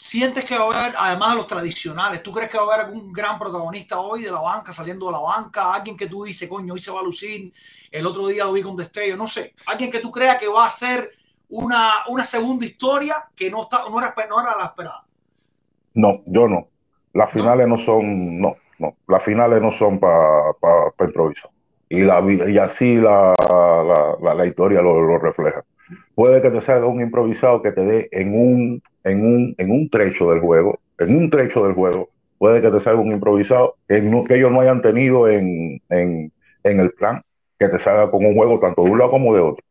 [0.00, 2.86] ¿Sientes que va a haber, además de los tradicionales, tú crees que va a haber
[2.86, 5.74] algún gran protagonista hoy de la banca, saliendo de la banca?
[5.74, 7.52] Alguien que tú dices, coño, hoy se va a lucir,
[7.90, 9.56] el otro día lo vi con destello, no sé.
[9.66, 11.10] Alguien que tú creas que va a ser
[11.48, 15.04] una, una segunda historia que no, está, no, era, no era la esperada.
[15.94, 16.68] No, yo no.
[17.12, 18.94] Las finales no, son, no, no.
[19.08, 21.50] Las finales no son para pa, improvisar.
[21.88, 25.64] Y, la, y así la, la, la, la historia lo, lo, refleja.
[26.14, 29.88] Puede que te salga un improvisado que te dé en un, en, un, en un
[29.90, 32.08] trecho del juego, en un trecho del juego,
[32.38, 36.32] puede que te salga un improvisado que, que ellos no hayan tenido en, en,
[36.64, 37.22] en el plan,
[37.58, 39.64] que te salga con un juego tanto de un lado como de otro.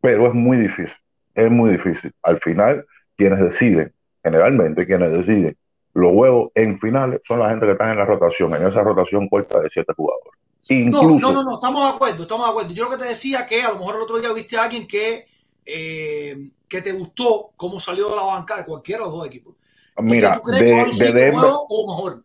[0.00, 0.96] Pero es muy difícil,
[1.34, 2.12] es muy difícil.
[2.22, 2.86] Al final,
[3.16, 3.92] quienes deciden,
[4.22, 5.56] generalmente quienes deciden
[5.96, 9.28] los juegos en finales son la gente que están en la rotación, en esa rotación
[9.28, 10.38] corta de siete jugadores.
[10.68, 12.72] Incluso, no, no, no, estamos de acuerdo, estamos de acuerdo.
[12.72, 14.86] Yo lo que te decía que a lo mejor el otro día viste a alguien
[14.86, 15.26] que,
[15.64, 19.54] eh, que te gustó cómo salió de la banca de cualquiera de los dos equipos.
[19.98, 22.22] Mira, tú crees de, que de Denver, o mejor?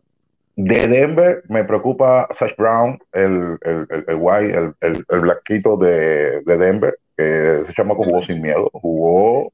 [0.56, 5.76] de Denver me preocupa Sash Brown, el, el, el, el white, el, el, el blanquito
[5.76, 9.52] de, de Denver, que ese chamaco jugó sin miedo, jugó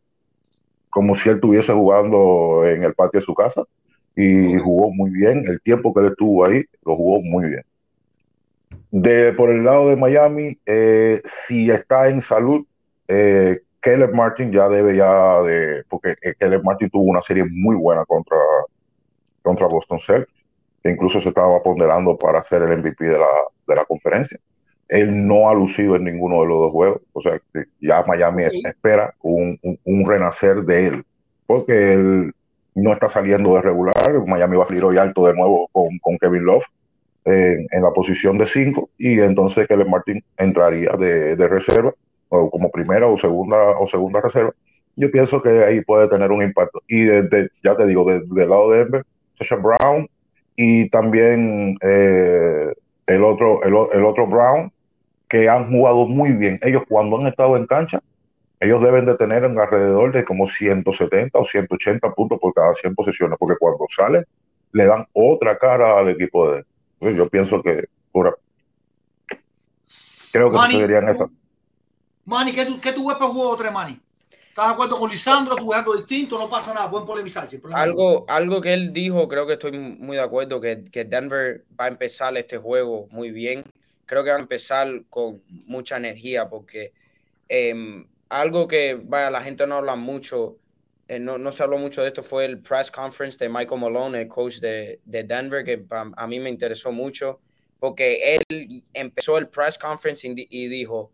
[0.90, 3.62] como si él estuviese jugando en el patio de su casa
[4.16, 5.44] y jugó muy bien.
[5.46, 7.62] El tiempo que él estuvo ahí, lo jugó muy bien.
[8.90, 12.64] De, por el lado de Miami, eh, si está en salud,
[13.06, 17.76] eh, Caleb Martin ya debe ya de, porque eh, Caleb Martin tuvo una serie muy
[17.76, 18.38] buena contra,
[19.42, 20.44] contra Boston Celtics,
[20.82, 23.28] que incluso se estaba ponderando para ser el MVP de la,
[23.66, 24.38] de la conferencia.
[24.88, 27.38] Él no ha lucido en ninguno de los dos juegos, o sea,
[27.80, 28.62] ya Miami Sí.
[28.64, 31.04] espera un, un, un renacer de él,
[31.46, 32.32] porque él
[32.74, 33.94] no está saliendo de regular.
[34.26, 36.64] Miami va a salir hoy alto de nuevo con, con Kevin Love
[37.28, 41.92] en, la posición de 5 y entonces Caleb Martin entraría de, de, reserva
[42.28, 44.52] o como primera o segunda o segunda reserva.
[44.96, 46.82] Yo pienso que ahí puede tener un impacto.
[46.88, 49.04] Y desde, ya te digo, del de lado de Denver,
[49.38, 50.08] Sasha Brown
[50.56, 52.72] y también eh,
[53.06, 54.72] el, otro, el, el otro Brown,
[55.28, 56.58] que han jugado muy bien.
[56.62, 58.00] Ellos cuando han estado en cancha,
[58.60, 62.94] ellos deben de tener en alrededor de como 170 o 180 puntos por cada 100
[62.94, 64.24] posiciones, porque cuando salen
[64.72, 66.64] le dan otra cara al equipo de.
[67.00, 68.34] Yo pienso que pura,
[70.32, 71.30] creo que Manny, sucederían esas.
[72.24, 74.00] Manny, ¿qué tú, qué tú ves para el juego 3, Manny?
[74.30, 75.54] ¿Estás de acuerdo con Lisandro?
[75.54, 76.36] ¿Tú ves algo distinto?
[76.36, 77.46] No pasa nada, pueden polemizar.
[77.72, 81.84] Algo, algo que él dijo, creo que estoy muy de acuerdo, que, que Denver va
[81.84, 83.64] a empezar este juego muy bien.
[84.04, 86.92] Creo que va a empezar con mucha energía, porque
[87.48, 90.56] eh, algo que vaya, la gente no habla mucho,
[91.08, 94.22] eh, no, no, se habló mucho de esto, fue el press conference de Michael Malone,
[94.22, 97.40] el coach de, de Denver, que a, a, mí me interesó mucho,
[97.80, 101.10] porque él empezó el press conference y, y dijo,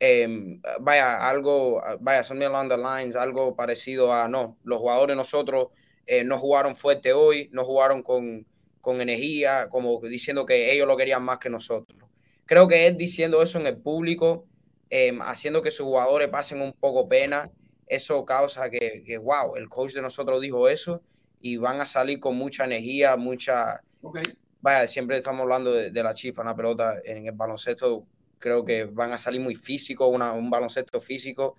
[0.00, 5.68] eh, vaya, algo, vaya, something along the lines, algo parecido a, no, los jugadores nosotros
[6.06, 8.46] eh, no jugaron fuerte hoy, no jugaron con,
[8.80, 12.02] con energía, como diciendo que ellos lo querían más que nosotros.
[12.46, 14.46] Creo que él diciendo eso en el público,
[14.90, 17.50] eh, haciendo que sus jugadores pasen un poco pena,
[17.88, 21.02] eso causa que, que, wow, el coach de nosotros dijo eso
[21.40, 23.82] y van a salir con mucha energía, mucha...
[24.02, 24.24] Okay.
[24.60, 28.06] Vaya, siempre estamos hablando de, de la chispa en la pelota, en el baloncesto
[28.38, 31.56] creo que van a salir muy físicos, un baloncesto físico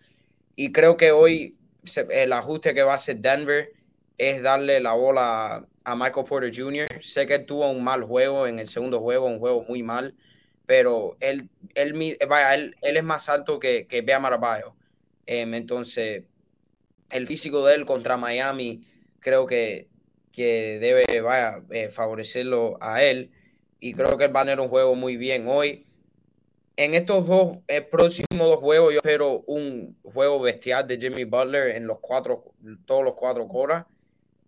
[0.55, 3.71] y creo que hoy se, el ajuste que va a hacer Denver
[4.17, 6.87] es darle la bola a Michael Porter Jr.
[7.01, 10.15] Sé que él tuvo un mal juego en el segundo juego, un juego muy mal,
[10.65, 14.75] pero él, él, vaya, él, él es más alto que, que Bea Marabayo.
[15.29, 16.23] Eh, entonces,
[17.11, 18.81] el físico de él contra Miami
[19.19, 19.87] creo que,
[20.31, 21.05] que debe
[21.69, 23.29] eh, favorecerlo a él
[23.79, 25.85] y creo que él va a tener un juego muy bien hoy.
[26.77, 31.75] En estos dos eh, próximos dos juegos, yo espero un juego bestial de Jimmy Butler
[31.75, 32.45] en los cuatro,
[32.87, 33.85] todos los cuatro coras.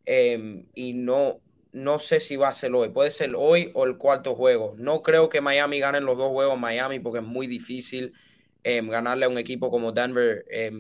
[0.08, 1.42] Eh, y no,
[1.74, 2.90] no sé si va a ser hoy.
[2.90, 4.74] Puede ser hoy o el cuarto juego.
[4.80, 8.14] No creo que Miami gane los dos juegos Miami porque es muy difícil
[8.64, 10.72] eh, ganarle a un equipo como Denver eh,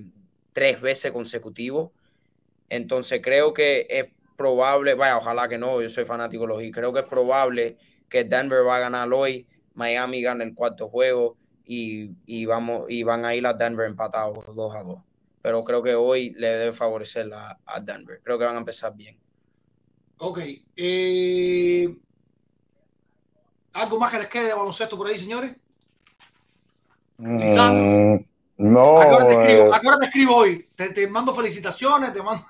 [0.53, 1.93] tres veces consecutivo.
[2.69, 4.05] Entonces creo que es
[4.37, 7.77] probable, vaya, ojalá que no, yo soy fanático de los y creo que es probable
[8.09, 13.03] que Denver va a ganar hoy, Miami gane el cuarto juego y, y, vamos, y
[13.03, 14.99] van a ir a Denver empatados 2 a 2.
[15.41, 18.19] Pero creo que hoy le debe favorecer a, a Denver.
[18.23, 19.17] Creo que van a empezar bien.
[20.17, 20.39] Ok.
[20.75, 21.97] Eh,
[23.73, 25.55] ¿Algo más que les quede de baloncesto por ahí, señores?
[27.21, 28.15] Mm,
[28.57, 28.99] no.
[28.99, 29.73] ¿A qué, hora te escribo?
[29.73, 30.65] ¿A qué hora te escribo hoy?
[30.75, 32.43] Te, te mando felicitaciones, te mando.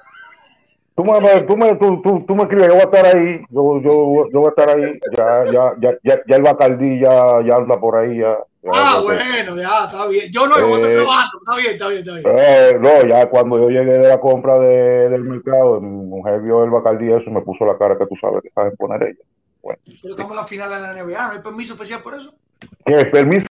[0.95, 3.81] Tú me, tú, me, tú, tú, tú me escribes, yo voy a estar ahí, yo,
[3.81, 7.55] yo, yo voy a estar ahí, ya, ya, ya, ya, ya el Bacardí ya, ya
[7.55, 8.37] anda por ahí, ya.
[8.61, 10.29] ya ah, bueno, ya, está bien.
[10.31, 12.25] Yo no, yo voy a estar Eh, trabajando, está bien, está bien, está bien.
[12.27, 16.63] Eh, no, ya cuando yo llegué de la compra de, del mercado, mi mujer vio
[16.63, 19.23] el Bacardí eso y me puso la cara que tú sabes que saben poner ella.
[19.63, 22.33] Bueno, Pero estamos en la final de la NBA, ¿no hay permiso especial por eso?
[22.85, 23.47] ¿qué permiso?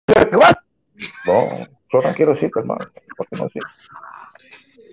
[1.26, 2.86] No, yo no quiero decir, hermano.
[3.16, 3.48] ¿por qué no?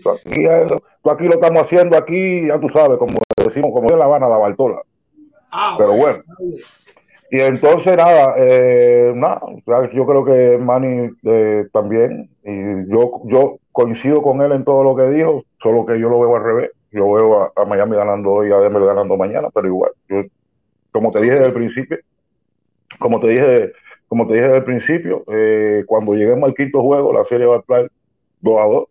[0.04, 0.68] Tú aquí, eh,
[1.04, 4.28] tú aquí lo estamos haciendo aquí, ya tú sabes, como decimos, como en La Habana,
[4.28, 4.82] la Bartola.
[5.52, 6.24] Ah, Pero bueno.
[7.30, 9.42] Y entonces, nada, eh, nada,
[9.92, 14.96] yo creo que Manny eh, también, y yo, yo coincido con él en todo lo
[14.96, 16.72] que dijo, solo que yo lo veo al revés.
[16.92, 20.24] Yo veo a, a Miami ganando hoy a Denver ganando mañana, pero igual, yo,
[20.92, 21.98] como te dije desde el principio,
[22.98, 23.74] como te dije,
[24.08, 27.58] como te dije desde el principio, eh, cuando lleguemos al quinto juego, la serie va
[27.58, 27.92] a estar
[28.42, 28.84] 2 a 2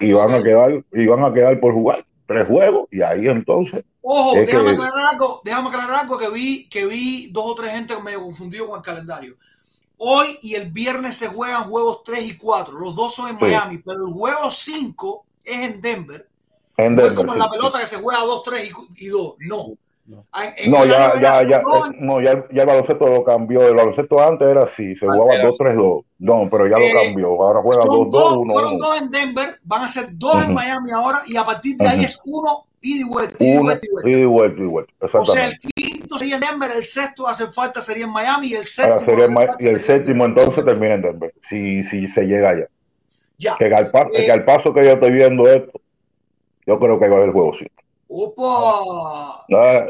[0.00, 3.84] y van a quedar, y van a quedar por jugar tres juegos, y ahí entonces,
[4.00, 7.72] Ojo, déjame que- aclarar algo, déjame aclarar algo que vi, que vi dos o tres
[7.72, 9.36] gente medio confundido con el calendario.
[9.98, 13.44] Hoy y el viernes se juegan juegos 3 y 4, los dos son en Sí.
[13.44, 16.26] Miami, pero el juego 5 es en Denver.
[16.76, 17.14] en No es Denver.
[17.26, 17.56] como en la sí, sí.
[17.58, 19.66] pelota que se juega 2, 3 y 2, no.
[20.12, 20.26] No.
[20.42, 21.62] En- en No, ya, ya, ya, eh,
[22.00, 23.66] no, ya, ya el baloncesto lo cambió.
[23.66, 26.04] El baloncesto antes era así, se jugaba era 2-3-2.
[26.18, 27.26] No, pero ya Eh, lo cambió.
[27.42, 28.78] Ahora juega Son 2-2, dos, fueron 1-1.
[28.78, 30.52] dos en Denver, van a ser dos en Ujú.
[30.52, 32.04] Miami ahora y a partir de ahí Ujú.
[32.06, 34.10] es uno y vuelta, ida y Uno, vuelta y vuelta.
[34.10, 34.92] y vuelta, y vuelta.
[35.18, 38.54] O sea, el quinto sería en Denver, el sexto hace falta sería en Miami y
[38.54, 41.32] el Ahora séptimo sería Ma- falta y el sería en séptimo entonces termina en Denver.
[41.48, 42.66] Si, si se llega allá.
[43.38, 43.56] Ya.
[43.56, 45.80] Que al, pa- Eh, que al paso que yo estoy viendo esto,
[46.66, 47.66] yo creo que va a haber juego sí.
[48.08, 49.86] Opa, Ah,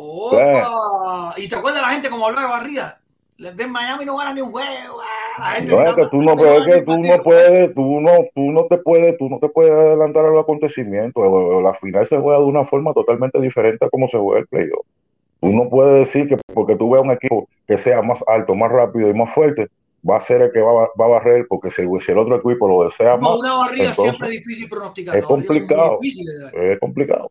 [0.00, 1.34] opa.
[1.38, 2.96] ¿Y te acuerdas la gente como hablaba de barrida?
[3.38, 4.98] De Miami no gana ni un juego.
[5.00, 6.92] ah, La gente No es que tú no, "No pero es gana ni que tú
[6.92, 7.22] no partido".
[7.24, 11.24] puedes, tú no, tú no te puedes, tú no te puedes adelantar a los acontecimientos.
[11.62, 14.84] La final se juega de una forma totalmente diferente a cómo se juega el playoff.
[15.40, 18.70] Tú no puedes decir que porque tú veas un equipo que sea más alto, más
[18.70, 19.68] rápido y más fuerte,
[20.08, 22.68] va a ser el que va, a- va a barrer, porque si, el otro equipo
[22.68, 25.16] lo desea No, más, una barrida entonces siempre es difícil pronosticar.
[25.16, 25.98] es complicado.
[26.02, 27.30] es complicado.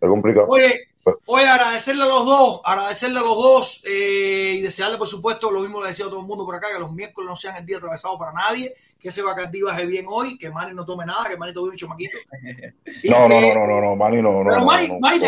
[0.00, 0.46] Es complicado.
[0.48, 0.80] Oye,
[1.26, 5.60] oye, agradecerle a los dos, agradecerle a los dos eh, y desearle, por supuesto, lo
[5.60, 7.66] mismo le decía a todo el mundo por acá, que los miércoles no sean el
[7.66, 11.28] día atravesado para nadie, que ese Bacardí baje bien hoy, que Manny no tome nada,
[11.28, 12.16] que Manny tome un chamaquito.
[13.04, 14.66] No, no, que- no, no, no, no, no, no, Pero no,
[15.00, 15.20] Manny,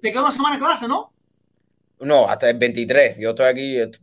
[0.00, 1.12] te, queda una semana de clase, ¿no?
[2.00, 3.16] No, hasta el 23.
[3.18, 3.98] Yo estoy aquí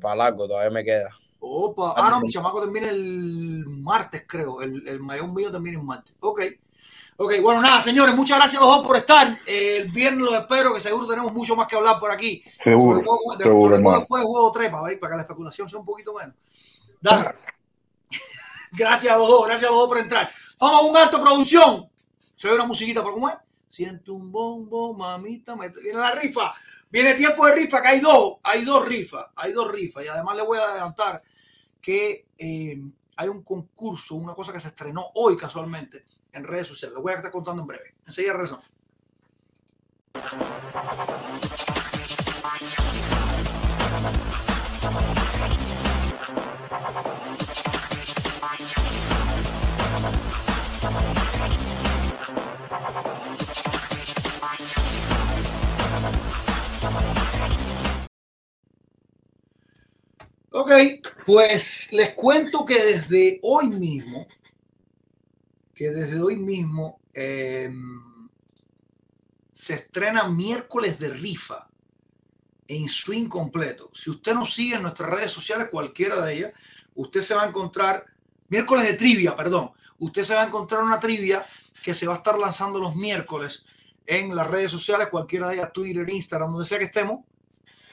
[0.00, 1.10] para largo, todavía me queda.
[1.40, 4.60] Opa, ah, no, mi chamaco termina el martes, creo.
[4.60, 6.14] El, el mayor mío termina el martes.
[6.20, 6.42] Ok.
[7.20, 9.40] Ok, bueno, nada, señores, muchas gracias a los dos por estar.
[9.44, 12.44] Eh, el viernes los espero, que seguro tenemos mucho más que hablar por aquí.
[12.62, 15.16] Seguro, Sobre todo, de- seguro, sobre todo después del juego 3, para, ver, para que
[15.16, 16.36] la especulación sea un poquito menos.
[17.00, 17.34] Dale.
[18.72, 20.30] gracias a los dos, gracias a los dos por entrar.
[20.60, 21.90] Vamos a un alto producción.
[22.36, 23.36] Se oye una musiquita, ¿por cómo es?
[23.66, 25.56] Siento un bombo, mamita.
[25.56, 26.54] me- Viene la rifa.
[26.88, 28.36] Viene tiempo de rifa, que hay dos.
[28.44, 29.26] Hay dos rifas.
[29.34, 30.04] Hay dos rifas.
[30.04, 31.20] Y además le voy a adelantar
[31.82, 32.80] que eh,
[33.16, 36.94] hay un concurso, una cosa que se estrenó hoy casualmente en redes sociales.
[36.94, 37.94] Lo voy a estar contando en breve.
[38.06, 38.64] Enseguida regresamos.
[60.50, 60.72] Ok,
[61.24, 64.26] pues les cuento que desde hoy mismo,
[65.78, 67.72] que desde hoy mismo eh,
[69.52, 71.68] se estrena miércoles de rifa
[72.66, 73.88] en swing completo.
[73.94, 76.52] Si usted nos sigue en nuestras redes sociales, cualquiera de ellas,
[76.96, 78.04] usted se va a encontrar,
[78.48, 81.46] miércoles de trivia, perdón, usted se va a encontrar una trivia
[81.80, 83.64] que se va a estar lanzando los miércoles
[84.04, 87.24] en las redes sociales, cualquiera de ellas, Twitter, Instagram, donde sea que estemos,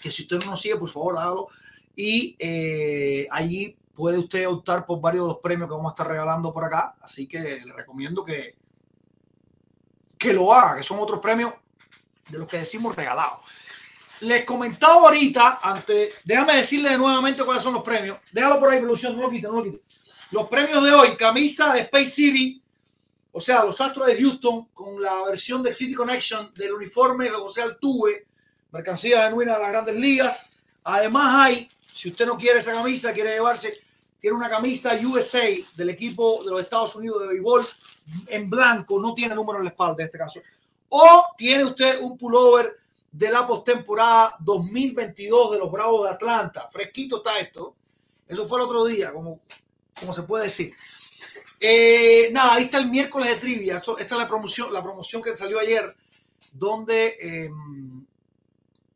[0.02, 1.50] que si usted no nos sigue, por favor, hágalo
[1.96, 6.08] y eh, allí puede usted optar por varios de los premios que vamos a estar
[6.08, 6.96] regalando por acá.
[7.02, 8.58] Así que le recomiendo que,
[10.18, 11.54] que lo haga, que son otros premios
[12.30, 13.40] de los que decimos regalados.
[14.22, 18.20] Les comentaba ahorita, antes, déjame decirle nuevamente cuáles son los premios.
[18.32, 19.84] Déjalo por ahí, producción, no lo quite, no lo quite.
[20.32, 22.62] Los premios de hoy, camisa de Space City,
[23.32, 27.32] o sea, los Astros de Houston, con la versión de City Connection del uniforme de
[27.32, 28.28] José Altuve,
[28.72, 30.50] mercancía genuina de las grandes ligas.
[30.84, 33.74] Además hay, si usted no quiere esa camisa, quiere llevarse,
[34.26, 35.44] tiene una camisa USA
[35.76, 37.64] del equipo de los Estados Unidos de béisbol
[38.26, 40.40] en blanco, no tiene número en la espalda en este caso.
[40.90, 42.76] O tiene usted un pullover
[43.12, 46.68] de la postemporada 2022 de los Bravos de Atlanta.
[46.72, 47.76] Fresquito está esto.
[48.28, 49.42] Eso fue el otro día, como,
[50.00, 50.74] como se puede decir.
[51.60, 53.78] Eh, nada, ahí está el miércoles de trivia.
[53.78, 55.96] Esto- esta es la promoción, la promoción que salió ayer,
[56.52, 57.50] donde eh,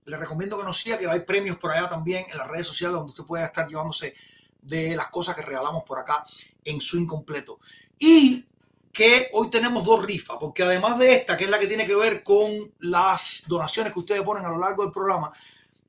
[0.06, 2.96] le recomiendo que nos siga, que hay premios por allá también en las redes sociales
[2.96, 4.16] donde usted puede estar llevándose
[4.62, 6.26] de las cosas que regalamos por acá
[6.64, 7.60] en su incompleto.
[7.98, 8.46] Y
[8.92, 11.96] que hoy tenemos dos rifas, porque además de esta, que es la que tiene que
[11.96, 15.32] ver con las donaciones que ustedes ponen a lo largo del programa,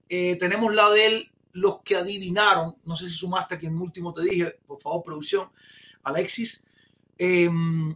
[0.09, 4.23] eh, tenemos la de los que adivinaron, no sé si sumaste a quien último te
[4.23, 5.49] dije, por favor, producción,
[6.05, 6.65] Alexis,
[7.19, 7.51] eh,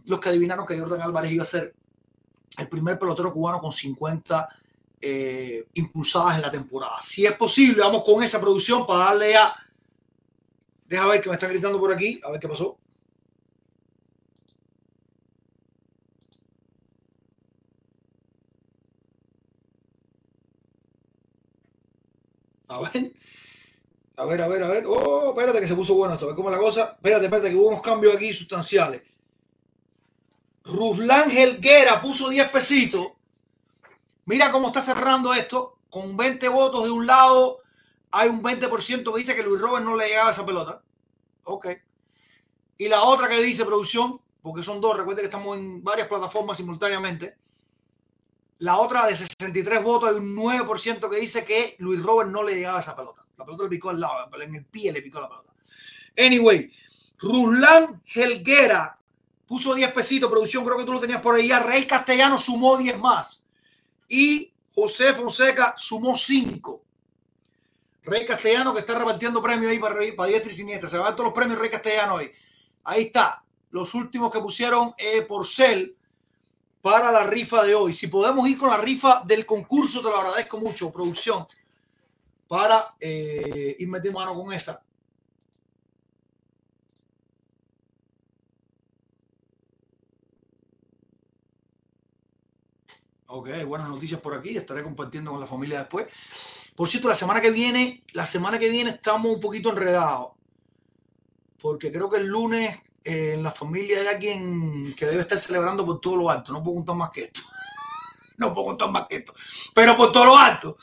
[0.05, 1.73] los que adivinaron que Jordan Álvarez iba a ser
[2.57, 4.49] el primer pelotero cubano con 50
[5.01, 6.97] eh, impulsadas en la temporada.
[7.01, 9.55] Si es posible, vamos con esa producción para darle ya.
[10.95, 12.77] Deja ver que me está gritando por aquí, a ver qué pasó.
[22.69, 23.11] A ver.
[24.15, 24.85] A ver, a ver, a ver.
[24.87, 26.27] Oh, espérate que se puso bueno esto.
[26.27, 26.93] A ver cómo la cosa.
[26.95, 29.01] Espérate, espérate, que hubo unos cambios aquí sustanciales.
[30.63, 33.05] Ruslan Helguera puso 10 pesitos.
[34.27, 35.79] Mira cómo está cerrando esto.
[35.89, 37.59] Con 20 votos de un lado,
[38.15, 40.81] hay un 20% que dice que Luis Robert no le llegaba esa pelota.
[41.43, 41.67] Ok.
[42.77, 46.55] Y la otra que dice producción, porque son dos, recuerden que estamos en varias plataformas
[46.55, 47.35] simultáneamente.
[48.59, 52.55] La otra de 63 votos, hay un 9% que dice que Luis Robert no le
[52.55, 53.25] llegaba esa pelota.
[53.37, 55.53] La pelota le picó al lado, en el pie le picó la pelota.
[56.17, 56.71] Anyway,
[57.19, 58.97] Ruslan Helguera
[59.45, 61.51] puso 10 pesitos, producción, creo que tú lo tenías por ahí.
[61.51, 63.43] Rey Castellano sumó 10 más.
[64.07, 66.84] Y José Fonseca sumó 5.
[68.05, 70.89] Rey Castellano que está repartiendo premios ahí para, para diestra y siniestra.
[70.89, 72.31] Se van todos los premios Rey Castellano hoy.
[72.83, 73.43] Ahí está.
[73.71, 75.97] Los últimos que pusieron eh, por cel
[76.81, 77.93] para la rifa de hoy.
[77.93, 81.47] Si podemos ir con la rifa del concurso, te lo agradezco mucho, producción,
[82.47, 84.81] para eh, ir metiendo mano con esa.
[93.27, 94.55] Ok, buenas noticias por aquí.
[94.55, 96.07] Estaré compartiendo con la familia después.
[96.75, 100.33] Por cierto, la semana que viene, la semana que viene estamos un poquito enredados.
[101.61, 105.85] Porque creo que el lunes eh, en la familia hay alguien que debe estar celebrando
[105.85, 106.51] por todo lo alto.
[106.51, 107.41] No puedo contar más que esto.
[108.37, 109.33] no puedo contar más que esto.
[109.73, 110.77] Pero por todo lo alto.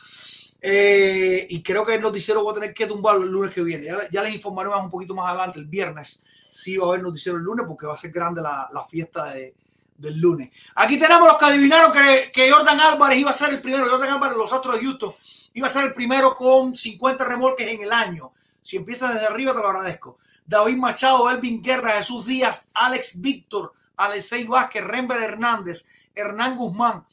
[0.64, 3.88] Eh, y creo que el noticiero voy a tener que tumbarlo el lunes que viene.
[4.10, 6.24] Ya, les informaré más un poquito más adelante, el viernes.
[6.50, 9.54] Sí va a haber noticiero el lunes porque va a ser grande la, fiesta de,
[9.98, 10.50] del lunes.
[10.76, 13.88] Aquí tenemos los que adivinaron que, que, Jordan Álvarez iba a ser el primero.
[13.88, 15.14] Jordan Álvarez, los Astros de Houston,
[15.54, 18.32] iba a ser el primero con 50 remolques en el año.
[18.62, 20.18] Si empiezas desde arriba, te lo agradezco.
[20.46, 27.06] David Machado, Elvin Guerra, Jesús Díaz, Alex Víctor, Alexei Vázquez, Rember Hernández, Hernán Guzmán,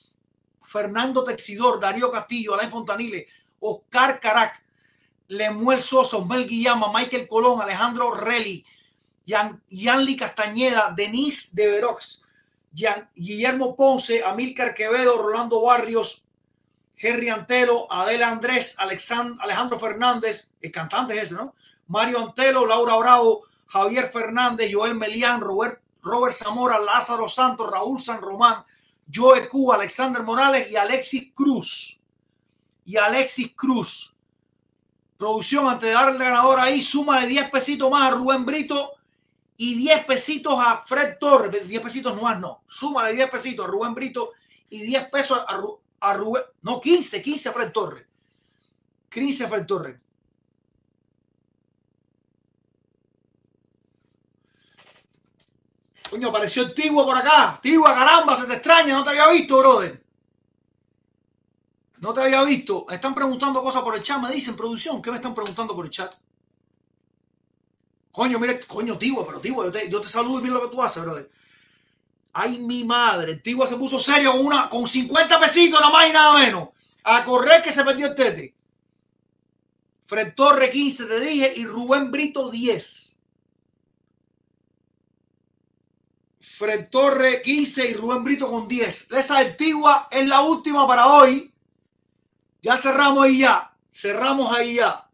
[0.61, 3.27] Fernando Texidor, Darío Castillo, Alain Fontanile,
[3.59, 4.63] Oscar Carac,
[5.27, 8.65] Lemuel Sosa, Mel Guillama, Michael Colón, Alejandro Relli,
[9.25, 12.23] Yanli Castañeda, Denise de Verox,
[13.15, 16.25] Guillermo Ponce, Amílcar Quevedo, Rolando Barrios,
[16.99, 21.55] Henry Antelo, Adela Andrés, Alejandro Fernández, el cantante es ese, ¿no?
[21.87, 28.21] Mario Antelo, Laura Bravo, Javier Fernández, Joel Melián, Robert, Robert Zamora, Lázaro Santos, Raúl San
[28.21, 28.65] Román,
[29.11, 31.99] Joe Q, Alexander Morales y Alexis Cruz.
[32.85, 34.15] Y Alexis Cruz.
[35.17, 38.93] Producción, antes de dar el ganador ahí, suma de 10 pesitos más a Rubén Brito
[39.57, 41.67] y 10 pesitos a Fred Torres.
[41.67, 42.63] 10 pesitos más, no.
[42.67, 44.31] Súmale 10 pesitos a Rubén Brito
[44.69, 45.61] y 10 pesos a,
[46.01, 46.17] a.
[46.61, 48.05] No, 15, 15 a Fred Torres.
[49.09, 50.01] 15 a Fred Torres.
[56.09, 57.59] Coño, apareció el Tigua por acá.
[57.61, 60.03] Tigua, caramba, se te extraña, no te había visto, brother.
[61.97, 62.87] No te había visto.
[62.89, 65.91] Están preguntando cosas por el chat, me dicen, producción, ¿qué me están preguntando por el
[65.91, 66.15] chat?
[68.11, 70.75] Coño, mire, coño, Tigua, pero Tigua, yo te, yo te saludo y mira lo que
[70.75, 71.29] tú haces, brother.
[72.33, 76.09] Ay, mi madre, el Tigua se puso serio con una, con 50 pesitos nada más
[76.09, 76.69] y nada menos.
[77.03, 78.55] A correr que se perdió el tete.
[80.05, 83.19] Fred Torre 15, te dije, y Rubén Brito 10.
[86.39, 89.11] Fred Torre 15 y Rubén Brito con 10.
[89.11, 91.53] Esa antigua es la última para hoy.
[92.61, 93.73] Ya cerramos ahí ya.
[93.91, 95.08] Cerramos ahí ya.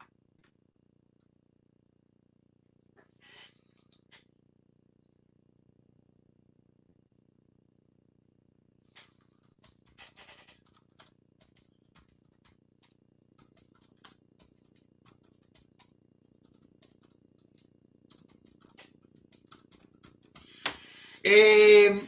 [21.28, 22.08] Eh,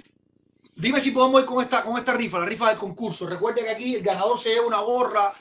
[0.75, 3.25] dime si podemos ir con esta, con esta rifa, la rifa del concurso.
[3.25, 5.33] Recuerden que aquí el ganador se lleva una gorra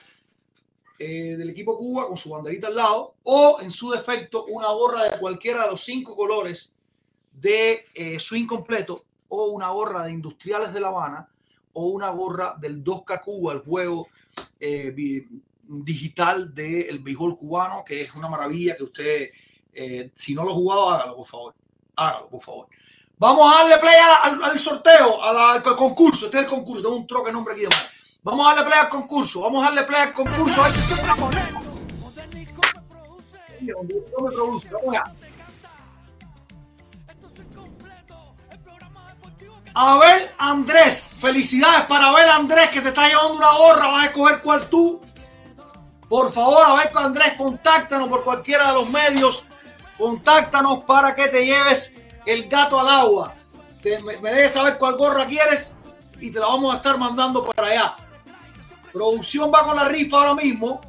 [0.99, 5.05] eh, del equipo Cuba con su banderita al lado o en su defecto una gorra
[5.05, 6.75] de cualquiera de los cinco colores
[7.31, 11.29] de eh, swing completo o una gorra de Industriales de La Habana
[11.75, 14.09] o una gorra del 2K Cuba, el juego
[15.69, 19.31] digital del béisbol cubano, que es una maravilla que usted,
[20.15, 21.55] si no lo ha jugado, hágalo, por favor.
[21.95, 22.69] Hágalo, por favor.
[23.19, 23.95] Vamos a darle play
[24.43, 26.27] al, sorteo, al, concurso.
[26.27, 27.91] Este es el concurso, tengo un troque nombre aquí de más.
[28.23, 30.63] Vamos a darle play al concurso, vamos a darle play al concurso.
[30.63, 30.95] A ver si
[34.23, 34.69] me produce.
[34.69, 35.05] Vamos allá.
[39.75, 41.15] A ver, Andrés.
[41.19, 43.89] Felicidades para Abel Andrés que te está llevando una gorra.
[43.89, 45.01] Vas a escoger cuál tú.
[46.09, 49.47] Por favor, Abel Andrés, contáctanos por cualquiera de los medios.
[49.97, 51.96] Contáctanos para que te lleves
[52.27, 53.35] el gato al agua.
[53.85, 55.77] Me, me dejes saber cuál gorra quieres
[56.21, 57.97] y te la vamos a estar mandando para allá.
[58.93, 60.81] Producción va con la rifa ahora mismo.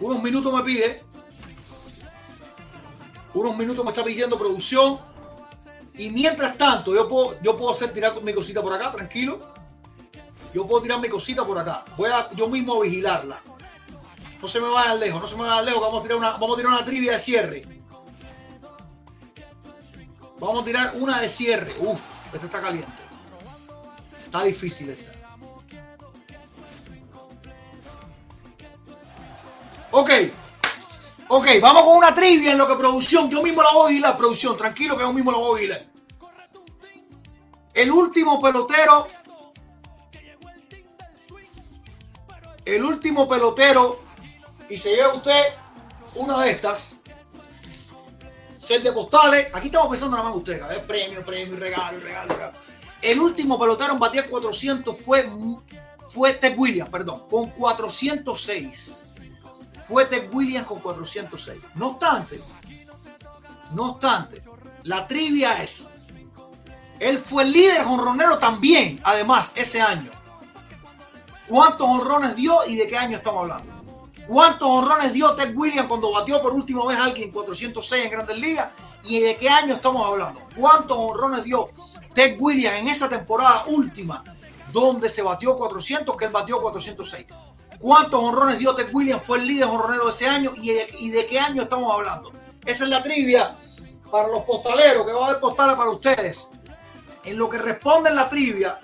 [0.00, 1.02] Unos minutos me pide.
[3.34, 4.98] Unos minutos me está pidiendo producción.
[5.94, 9.40] Y mientras tanto, yo puedo, yo puedo hacer tirar mi cosita por acá, tranquilo.
[10.54, 11.84] Yo puedo tirar mi cosita por acá.
[11.96, 13.42] Voy a yo mismo vigilarla.
[14.40, 15.80] No se me vayan lejos, no se me vayan lejos.
[15.82, 17.79] Vamos a tirar una, vamos a tirar una trivia de cierre.
[20.40, 21.76] Vamos a tirar una de cierre.
[21.78, 22.90] Uf, esta está caliente.
[24.24, 25.12] Está difícil esta.
[29.90, 30.10] Ok.
[31.28, 33.28] Ok, vamos con una trivia en lo que producción.
[33.28, 34.56] Yo mismo la voy a vigilar, producción.
[34.56, 35.86] Tranquilo que yo mismo la voy a vigilar.
[37.74, 39.08] El último pelotero.
[42.64, 44.00] El último pelotero.
[44.70, 45.54] Y se lleva usted
[46.14, 46.99] una de estas.
[48.60, 49.48] Set de postales.
[49.54, 50.60] Aquí estamos pensando nada más usted.
[50.60, 52.58] A ver, premio, premio, regalo, regalo, regalo.
[53.00, 55.30] El último pelotero en batir 400 fue,
[56.08, 59.06] fue Ted Williams, perdón, con 406
[59.90, 61.60] fue Ted Williams con 406.
[61.74, 62.40] No obstante,
[63.72, 64.42] no obstante,
[64.84, 65.90] la trivia es,
[67.00, 70.12] él fue líder jonronero también, además, ese año.
[71.48, 73.79] ¿Cuántos honrones dio y de qué año estamos hablando?
[74.30, 78.38] ¿Cuántos honrones dio Ted Williams cuando batió por última vez a alguien 406 en Grandes
[78.38, 78.70] Ligas?
[79.02, 80.40] ¿Y de qué año estamos hablando?
[80.54, 81.70] ¿Cuántos honrones dio
[82.14, 84.22] Ted Williams en esa temporada última
[84.72, 87.26] donde se batió 400 que él batió 406?
[87.80, 89.24] ¿Cuántos honrones dio Ted Williams?
[89.26, 90.70] Fue el líder honronero de ese año y
[91.10, 92.30] de, qué año estamos hablando.
[92.64, 93.56] Esa es la trivia
[94.12, 96.52] para los postaleros, que va a haber postales para ustedes.
[97.24, 98.78] En lo que responden la trivia.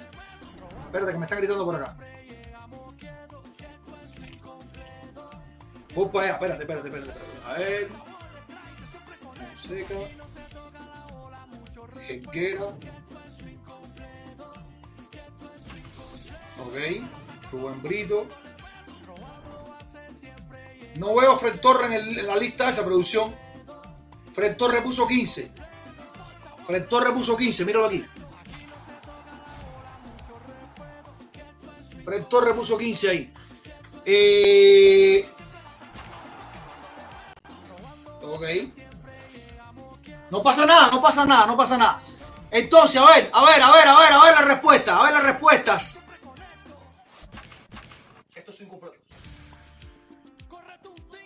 [0.87, 1.97] Espérate, que me están gritando por acá.
[6.13, 7.11] Para allá, espérate, espérate, espérate.
[7.11, 7.45] espérate.
[7.47, 7.89] A ver.
[9.23, 9.95] Fonseca.
[12.09, 12.65] Helguera.
[16.59, 16.77] Ok.
[17.53, 18.27] Rubén Brito.
[20.97, 23.35] No veo a Fred Torres en, el- en la lista de esa producción.
[24.33, 25.53] Fred Torres puso 15.
[26.67, 28.05] Fred Torres puso 15, míralo aquí.
[32.05, 33.33] Fred Torres puso 15 ahí.
[34.05, 35.29] Eh,
[38.33, 38.45] ok.
[40.31, 42.03] No pasa nada, no pasa nada, no pasa nada.
[42.51, 45.13] Entonces, a ver, a ver, a ver, a ver, a ver las respuestas, a ver
[45.13, 46.01] las respuestas.
[48.35, 48.63] Esto es.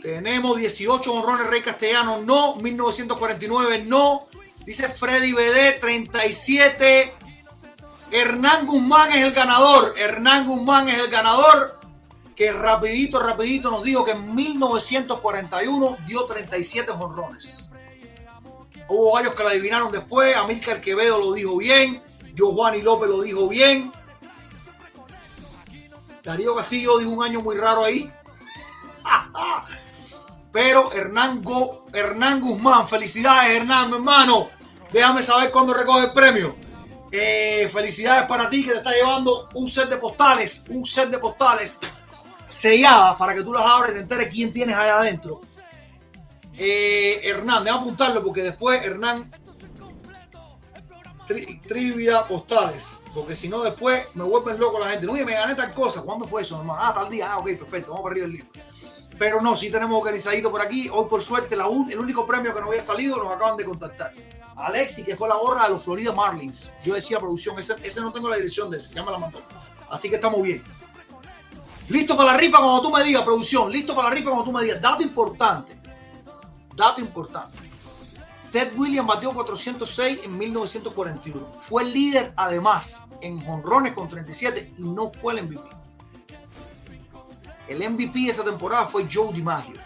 [0.00, 2.56] Tenemos 18 honrones Rey Castellano, no.
[2.56, 4.26] 1949, no.
[4.64, 7.14] Dice Freddy BD, 37.
[8.10, 9.94] Hernán Guzmán es el ganador.
[9.98, 11.79] Hernán Guzmán es el ganador.
[12.40, 17.70] Que rapidito, rapidito nos dijo que en 1941 dio 37 honrones.
[18.88, 20.34] Hubo varios que la adivinaron después.
[20.34, 22.02] Amílcar Quevedo lo dijo bien.
[22.32, 23.92] Giovanni López lo dijo bien.
[26.24, 28.10] Darío Castillo dijo un año muy raro ahí.
[30.50, 34.48] Pero Hernán, Go- Hernán Guzmán, felicidades Hernán, mi hermano.
[34.90, 36.56] Déjame saber cuándo recoge el premio.
[37.12, 41.18] Eh, felicidades para ti que te está llevando un set de postales, un set de
[41.18, 41.78] postales
[42.50, 45.40] selladas para que tú las abres y te enteres quién tienes allá adentro.
[46.54, 49.30] Eh, Hernán, déjame apuntarlo porque después Hernán
[51.26, 55.06] tri- trivia postales, porque si no después me vuelven loco la gente.
[55.06, 56.02] Oye, me gané tal cosa.
[56.02, 56.78] ¿Cuándo fue eso, hermano?
[56.82, 57.32] Ah, tal día.
[57.32, 57.90] Ah, ok, perfecto.
[57.90, 58.48] Vamos para arriba el libro.
[59.18, 60.88] Pero no, sí tenemos organizadito por aquí.
[60.92, 64.12] Hoy, por suerte, el único premio que nos había salido nos acaban de contactar.
[64.56, 66.74] Alexi, que fue la gorra de los Florida Marlins.
[66.82, 69.40] Yo decía producción, ese, ese no tengo la dirección de ese, ya me la mandó.
[69.90, 70.62] Así que estamos bien.
[71.90, 73.70] Listo para la rifa cuando tú me digas, producción.
[73.70, 74.80] Listo para la rifa cuando tú me digas.
[74.80, 75.76] Dato importante.
[76.76, 77.58] Dato importante.
[78.52, 81.52] Ted Williams batió 406 en 1941.
[81.68, 85.68] Fue líder, además, en jonrones con 37 y no fue el MVP.
[87.66, 89.80] El MVP de esa temporada fue Joe DiMaggio.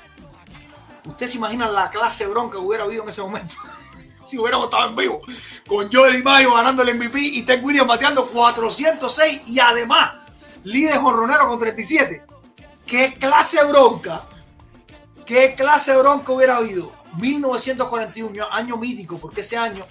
[1.06, 3.54] Usted se imagina la clase bronca que hubiera habido en ese momento.
[4.26, 5.22] si hubiéramos estado en vivo.
[5.66, 10.23] Con Joe DiMaggio ganando el MVP y Ted Williams bateando 406 y además
[10.64, 12.24] líder jonronero con 37.
[12.86, 14.24] ¿Qué clase bronca?
[15.24, 16.92] ¿Qué clase bronca hubiera habido?
[17.16, 19.86] 1941, año mítico, porque ese año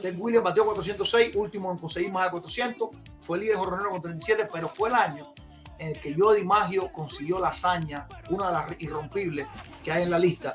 [0.00, 2.90] Ted Williams batió 406, último en conseguir más de 400,
[3.20, 5.32] fue líder jorronero con 37, pero fue el año
[5.78, 9.46] en el que Jody Maggio consiguió la hazaña, una de las irrompibles
[9.84, 10.54] que hay en la lista,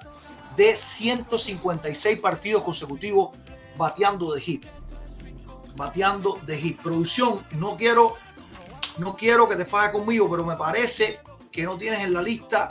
[0.55, 3.35] de 156 partidos consecutivos
[3.77, 4.65] bateando de hit.
[5.75, 6.81] bateando de hit.
[6.81, 8.17] Producción, no quiero,
[8.97, 11.19] no quiero que te fajes conmigo, pero me parece
[11.51, 12.69] que no tienes en la lista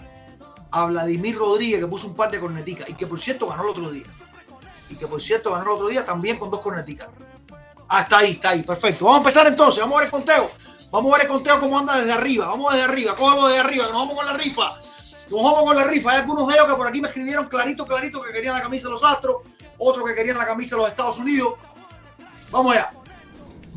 [0.71, 3.71] a Vladimir Rodríguez, que puso un par de corneticas y que por cierto ganó el
[3.71, 4.07] otro día.
[4.89, 7.09] Y que por cierto ganó el otro día también con dos corneticas.
[7.89, 9.05] Ah, está ahí, está ahí, perfecto.
[9.05, 10.51] Vamos a empezar entonces, vamos a ver el conteo.
[10.91, 12.47] Vamos a ver el conteo cómo anda desde arriba.
[12.47, 14.71] Vamos desde arriba, cógelo desde arriba, que nos vamos con la rifa.
[15.31, 16.11] Nos vamos con la rifa.
[16.13, 18.89] Hay algunos de ellos que por aquí me escribieron clarito, clarito que querían la camisa
[18.89, 19.37] de los Astros,
[19.79, 21.55] otros que querían la camisa de los Estados Unidos.
[22.51, 22.91] Vamos allá.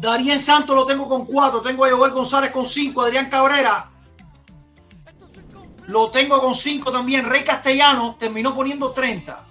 [0.04, 1.62] Darien Santos lo tengo con cuatro.
[1.62, 3.02] Tengo a Joel González con cinco.
[3.02, 3.90] Adrián Cabrera
[5.88, 7.26] lo tengo con 5 también.
[7.26, 9.46] Rey Castellano terminó poniendo 30.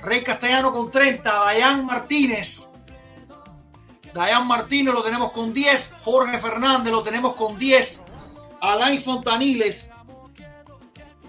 [0.00, 1.32] Rey Castellano con 30.
[1.32, 2.72] Dayan Martínez.
[4.12, 5.96] Dayan Martínez lo tenemos con 10.
[6.02, 8.06] Jorge Fernández lo tenemos con 10.
[8.60, 9.92] Alain Fontaniles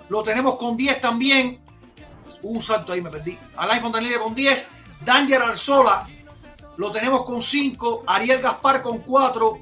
[0.10, 1.62] lo tenemos con 10 también.
[2.42, 3.38] Un salto ahí me perdí.
[3.58, 4.72] Alain Fontaniles con 10.
[5.06, 6.08] Danger Arzola
[6.80, 8.06] lo tenemos con 5.
[8.08, 9.60] Ariel Gaspar con 4.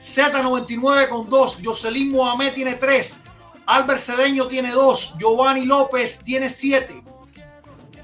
[0.00, 1.60] Z99 con 2.
[1.64, 3.24] Jocelyn Mohamed tiene 3.
[3.66, 5.16] Albert Cedeño tiene 2.
[5.18, 7.02] Giovanni López tiene 7.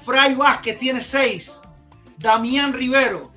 [0.03, 1.61] Fray Vázquez tiene 6.
[2.17, 3.31] Damián Rivero.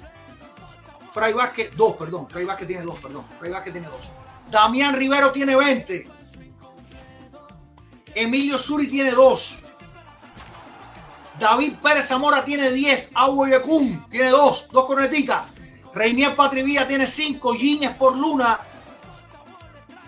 [1.13, 2.29] Fray Vázquez, 2, perdón.
[2.29, 3.25] Fray Vázquez tiene 2, perdón.
[3.39, 4.13] Fray Vázquez tiene 2.
[4.51, 6.09] Damián Rivero tiene 20.
[8.17, 9.64] Emilio Suri tiene 2.
[11.39, 13.13] David Pérez Zamora tiene 10.
[13.15, 14.69] Agua Yecún tiene 2.
[14.73, 15.45] 2 corneticas.
[15.95, 17.55] Reinier Patrivía tiene 5.
[17.55, 18.61] Giñez por Luna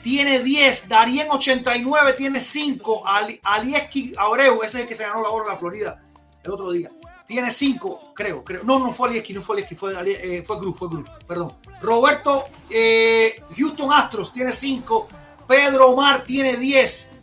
[0.03, 0.89] tiene 10.
[0.89, 3.05] Darien 89 tiene 5.
[3.43, 6.03] Alieski Abreu, ese es el que se ganó la hora en la Florida
[6.47, 6.91] el otro día.
[7.27, 8.63] Tiene 5, creo, creo.
[8.63, 11.55] No, no fue Alieski, no fue Alieski, fue, eh, fue Cruz, fue Cruz, perdón.
[11.81, 15.09] Roberto eh, Houston Astros tiene 5.
[15.49, 17.15] Pedro Omar tiene 10.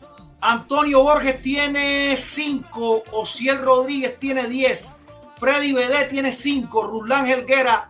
[0.46, 3.04] Antonio Borges tiene 5.
[3.14, 4.96] Ociel Rodríguez tiene 10.
[5.38, 6.84] Freddy Bedé tiene 5.
[6.84, 7.90] Ruslan Helguera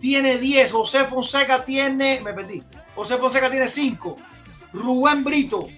[0.00, 0.72] tiene 10.
[0.72, 2.20] José Fonseca tiene.
[2.20, 2.60] Me perdí.
[2.96, 4.16] José Fonseca tiene 5.
[4.72, 5.68] Rubén Brito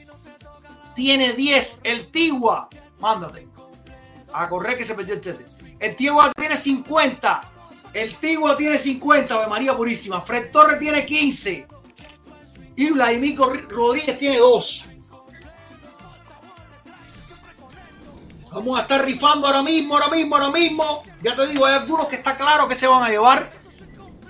[0.94, 1.80] tiene 10.
[1.84, 2.70] El Tigua,
[3.00, 3.46] mándate.
[4.32, 5.44] A correr que se perdió el tete.
[5.78, 7.52] El Tigua tiene 50.
[7.92, 10.22] El Tigua tiene 50, de María Purísima.
[10.22, 11.66] Fred Torres tiene 15.
[12.76, 13.36] Y Vladimir
[13.68, 14.93] Rodríguez tiene 2.
[18.54, 21.02] Vamos a estar rifando ahora mismo, ahora mismo, ahora mismo.
[21.20, 23.50] Ya te digo, hay algunos que está claro que se van a llevar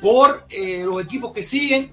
[0.01, 1.93] por eh, los equipos que siguen.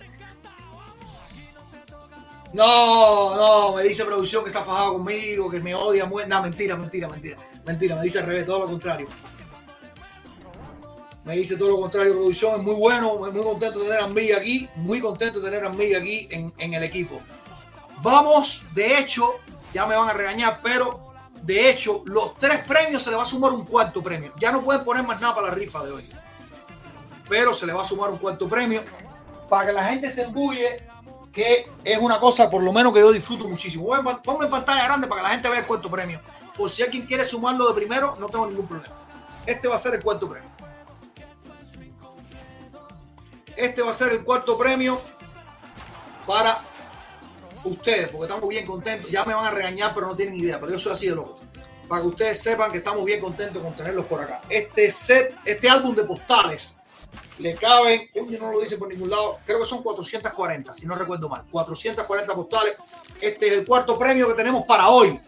[2.54, 6.06] No, no, me dice producción que está fajado conmigo, que me odia.
[6.06, 7.38] No, mentira, mentira, mentira.
[7.66, 9.08] Mentira, me dice al revés, todo lo contrario.
[11.26, 12.62] Me dice todo lo contrario, producción.
[12.62, 14.70] Es muy bueno, muy contento de tener a Mí aquí.
[14.76, 17.20] Muy contento de tener a Mí aquí en, en el equipo.
[18.02, 19.34] Vamos, de hecho,
[19.74, 21.11] ya me van a regañar, pero
[21.42, 24.32] de hecho, los tres premios se le va a sumar un cuarto premio.
[24.40, 26.10] Ya no pueden poner más nada para la rifa de hoy.
[27.28, 28.84] Pero se le va a sumar un cuarto premio
[29.50, 30.88] para que la gente se embulle
[31.32, 33.88] que es una cosa por lo menos que yo disfruto muchísimo.
[34.24, 36.22] Pongo en pantalla grande para que la gente vea el cuarto premio.
[36.56, 38.96] Por si alguien quiere sumarlo de primero, no tengo ningún problema.
[39.46, 40.50] Este va a ser el cuarto premio.
[43.56, 45.00] Este va a ser el cuarto premio
[46.28, 46.62] para
[47.64, 49.10] ustedes, porque estamos bien contentos.
[49.12, 51.40] Ya me van a regañar, pero no tienen idea, pero yo soy así de loco.
[51.88, 54.42] Para que ustedes sepan que estamos bien contentos con tenerlos por acá.
[54.50, 56.78] Este set, este álbum de postales
[57.38, 60.96] le caben, coño, no lo dice por ningún lado, creo que son 440, si no
[60.96, 62.76] recuerdo mal, 440 postales.
[63.20, 65.20] Este es el cuarto premio que tenemos para hoy.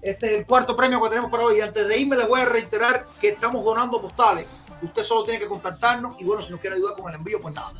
[0.00, 1.58] Este es el cuarto premio que tenemos para hoy.
[1.58, 4.46] Y antes de irme, les voy a reiterar que estamos donando postales.
[4.82, 7.54] Usted solo tiene que contactarnos y bueno, si nos quiere ayudar con el envío, pues
[7.54, 7.72] nada.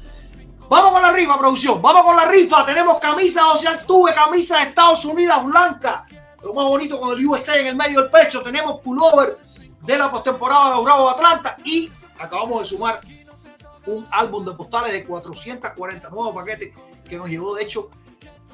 [0.71, 1.83] Vamos con la rifa, producción.
[1.83, 2.65] Vamos con la rifa.
[2.65, 6.07] Tenemos camisa Ocean Tuve, camisa de Estados Unidos blanca.
[6.45, 8.41] Lo más bonito con el USA en el medio del pecho.
[8.41, 9.37] Tenemos pullover
[9.81, 11.91] de la postemporada de Bravo de Atlanta y
[12.21, 13.01] acabamos de sumar
[13.87, 16.73] un álbum de postales de 440 nuevos paquetes
[17.05, 17.91] que nos llegó, de hecho,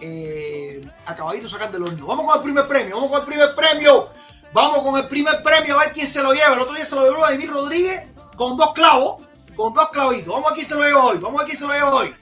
[0.01, 2.06] eh, acabadito sacar del horno.
[2.06, 4.09] Vamos con el primer premio, vamos con el primer premio.
[4.55, 6.55] Vamos con el primer premio, a ver quién se lo lleva.
[6.55, 9.18] El otro día se lo llevó Vladimir Rodríguez con dos clavos,
[9.56, 10.28] con dos clavitos.
[10.28, 11.94] Vamos a ver quién se lo lleva hoy, vamos a ver quién se lo lleva
[11.94, 12.16] hoy.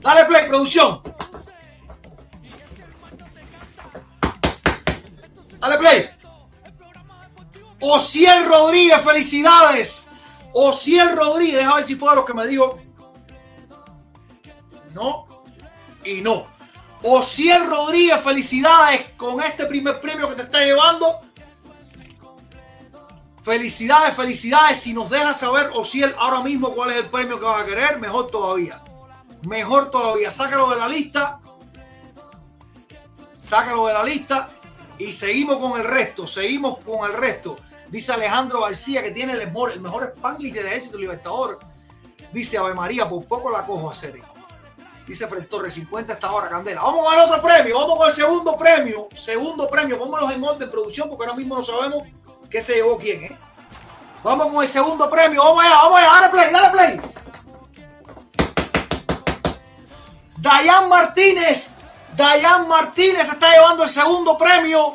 [0.00, 1.02] Dale play, producción.
[5.60, 6.10] Dale play.
[7.80, 10.08] Ociel Rodríguez, felicidades.
[10.52, 12.80] Ociel Rodríguez, a ver si fue de los que me dijo
[14.94, 15.26] no
[16.04, 16.46] y no.
[17.02, 21.20] Ociel Rodríguez, felicidades con este primer premio que te está llevando.
[23.44, 24.80] Felicidades, felicidades.
[24.80, 28.00] Si nos dejas saber, Ociel, ahora mismo cuál es el premio que vas a querer,
[28.00, 28.82] mejor todavía.
[29.42, 30.30] Mejor todavía.
[30.30, 31.40] Sácalo de la lista.
[33.38, 34.48] Sácalo de la lista.
[34.96, 36.26] Y seguimos con el resto.
[36.26, 37.58] Seguimos con el resto.
[37.88, 41.58] Dice Alejandro García que tiene el mejor, el mejor Spanglish del Ejército Libertador.
[42.32, 44.22] Dice Ave María, por poco la cojo a Cere.
[45.06, 46.80] Dice Fred Torres, 50 esta hora, Candela.
[46.80, 49.08] Vamos el otro premio, vamos con el segundo premio.
[49.12, 52.04] Segundo premio, póngalos en orden, producción, porque ahora mismo no sabemos
[52.54, 53.38] qué se llevó quién, ¿eh?
[54.22, 57.00] Vamos con el segundo premio, vamos allá, vamos allá, dale play, dale play.
[60.38, 61.78] Dayan Martínez,
[62.14, 64.94] Dayan Martínez está llevando el segundo premio.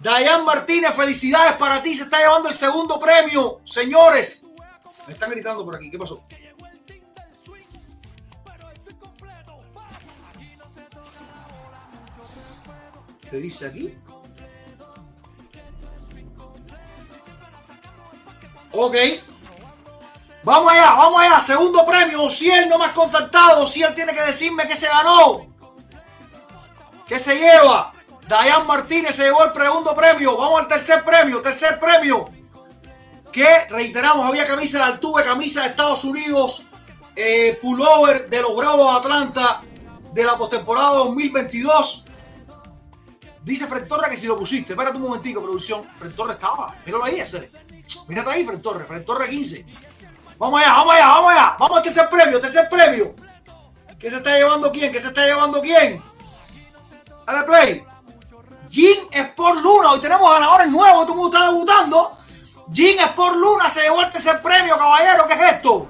[0.00, 3.60] Dayan Martínez, felicidades para ti, se está llevando el segundo premio.
[3.64, 4.48] Señores,
[5.06, 6.24] me están gritando por aquí, ¿qué pasó?
[13.30, 13.96] ¿Qué dice aquí?
[18.76, 18.96] Ok.
[20.42, 21.40] Vamos allá, vamos allá.
[21.40, 22.28] Segundo premio.
[22.28, 25.46] Si él no me has contactado, si él tiene que decirme que se ganó.
[27.06, 27.92] ¿Qué se lleva?
[28.28, 30.36] Dayan Martínez se llevó el segundo premio.
[30.36, 31.40] Vamos al tercer premio.
[31.40, 32.30] Tercer premio.
[33.32, 36.68] Que reiteramos, había camisa de Altuve, camisa de Estados Unidos,
[37.14, 39.62] eh, pullover de los Bravos de Atlanta
[40.12, 42.06] de la postemporada 2022.
[43.42, 44.72] Dice Fred Torres que si lo pusiste.
[44.72, 45.88] Espérate un momentico, producción.
[45.98, 46.74] Fred Torres estaba.
[46.84, 47.50] Míralo ahí, ese.
[48.08, 48.86] Mírate ahí, Fred Torres.
[48.86, 49.66] Fred Torres 15.
[50.38, 51.56] Vamos allá, vamos allá, vamos allá.
[51.58, 53.14] Vamos al tercer premio, tercer premio.
[53.98, 54.92] ¿Qué se está llevando quién?
[54.92, 56.02] ¿Qué se está llevando quién?
[57.26, 57.84] Dale play.
[58.68, 59.92] Jim Sport Luna.
[59.92, 61.06] Hoy tenemos ganadores nuevos.
[61.06, 62.12] Todo el mundo está debutando.
[62.72, 65.26] Jim Sport Luna se llevó el tercer premio, caballero.
[65.26, 65.88] ¿Qué es esto?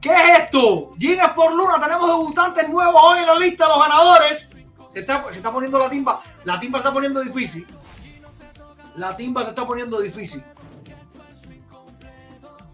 [0.00, 0.94] ¿Qué es esto?
[0.98, 1.80] Jim Sport Luna.
[1.80, 4.50] Tenemos debutantes nuevos hoy en la lista de los ganadores.
[4.92, 6.20] Se está, se está poniendo la timba.
[6.44, 7.66] La timba se está poniendo difícil.
[8.96, 10.42] La timba se está poniendo difícil.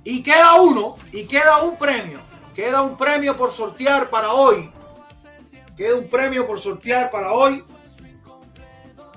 [0.05, 0.97] Y queda uno.
[1.13, 2.21] Y queda un premio.
[2.55, 4.71] Queda un premio por sortear para hoy.
[5.77, 7.65] Queda un premio por sortear para hoy.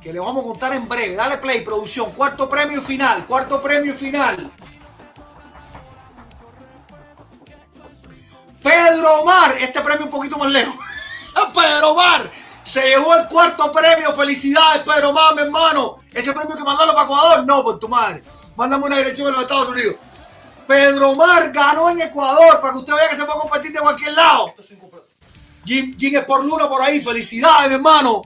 [0.01, 1.15] Que le vamos a contar en breve.
[1.15, 2.11] Dale play, producción.
[2.13, 3.27] Cuarto premio final.
[3.27, 4.51] Cuarto premio final.
[8.63, 9.55] Pedro Omar.
[9.59, 10.75] Este premio un poquito más lejos.
[11.53, 12.31] Pedro Omar.
[12.63, 14.13] Se llevó el cuarto premio.
[14.13, 15.97] Felicidades, Pedro Omar, mi hermano.
[16.11, 17.45] Ese premio que mandarlo para Ecuador.
[17.45, 18.23] No, por tu madre.
[18.55, 19.95] Mándame una dirección en los Estados Unidos.
[20.67, 22.59] Pedro Omar ganó en Ecuador.
[22.61, 24.53] Para que usted vea que se puede competir de cualquier lado.
[25.65, 27.01] Jim, Jim Sport Luna por ahí.
[27.01, 28.21] Felicidades, mi hermano.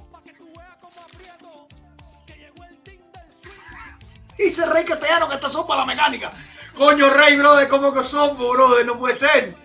[4.37, 6.31] Dice Rey Castellano que estas son para la mecánica.
[6.75, 8.85] Coño, Rey, brother, ¿cómo que son, brother?
[8.85, 9.55] No puede ser.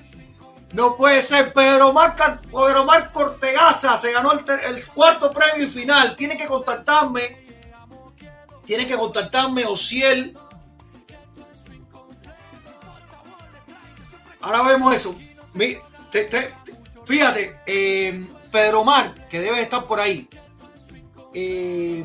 [0.72, 1.52] No puede ser.
[1.54, 6.14] Pedro Omar, Ca- Pedro Omar Cortegaza se ganó el, el cuarto premio y final.
[6.16, 7.46] Tiene que contactarme.
[8.66, 10.36] Tiene que contactarme, Ociel.
[14.46, 15.12] Ahora vemos eso.
[15.54, 15.76] Mi-
[16.12, 16.74] te- te- te-
[17.04, 20.28] fíjate, eh, Pedro Omar, que debe estar por ahí.
[21.34, 22.04] Eh,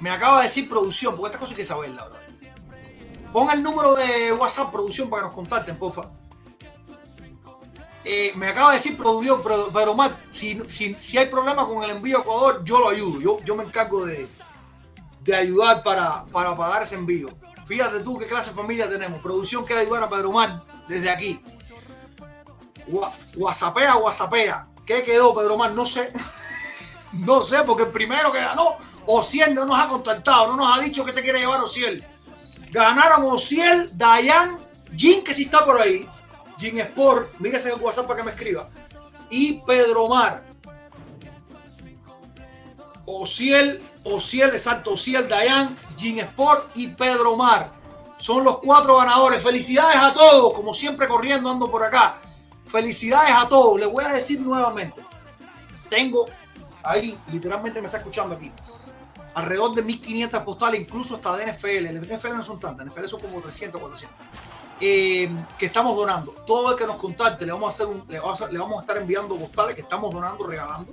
[0.00, 2.20] me acaba de decir producción, porque esta cosa hay que saberla, ¿verdad?
[3.34, 6.10] Ponga el número de WhatsApp, producción, para que nos contacten, porfa.
[8.04, 11.84] Eh, me acaba de decir producción, pero, pero Omar, si, si, si hay problema con
[11.84, 13.20] el envío a Ecuador, yo lo ayudo.
[13.20, 14.26] Yo, yo me encargo de,
[15.20, 17.28] de ayudar para, para pagar ese envío.
[17.72, 19.22] Fíjate tú qué clase de familia tenemos.
[19.22, 21.40] Producción quiere ayudar a Pedro Omar desde aquí.
[22.86, 24.68] Gua- Whatsappea, Whatsappea.
[24.84, 25.72] ¿Qué quedó, Pedro Omar?
[25.72, 26.12] No sé.
[27.12, 28.76] No sé, porque el primero que ganó,
[29.06, 32.02] Ociel no nos ha contactado, no nos ha dicho que se quiere llevar Ociel.
[32.70, 34.58] Ganaron Ociel, Dayan,
[34.96, 36.08] Jin, que sí está por ahí,
[36.58, 38.68] Jin Sport, mírese el WhatsApp para que me escriba,
[39.28, 40.42] y Pedro Mar.
[43.04, 47.72] Ociel, Ociel, exacto, Ociel, Dayan, Jin Sport y Pedro Mar.
[48.16, 49.42] Son los cuatro ganadores.
[49.42, 52.18] Felicidades a todos, como siempre corriendo ando por acá.
[52.66, 53.80] Felicidades a todos.
[53.80, 55.02] Les voy a decir nuevamente.
[55.90, 56.26] Tengo
[56.82, 58.50] ahí, literalmente me está escuchando aquí,
[59.34, 61.86] alrededor de 1500 postales, incluso hasta de NFL.
[61.86, 64.16] El NFL no son tantas, NFL son como 300, 400.
[64.80, 66.32] eh, que estamos donando.
[66.46, 68.18] Todo el que nos contacte, le vamos a hacer un, le
[68.58, 70.92] vamos a estar enviando postales que estamos donando, regalando.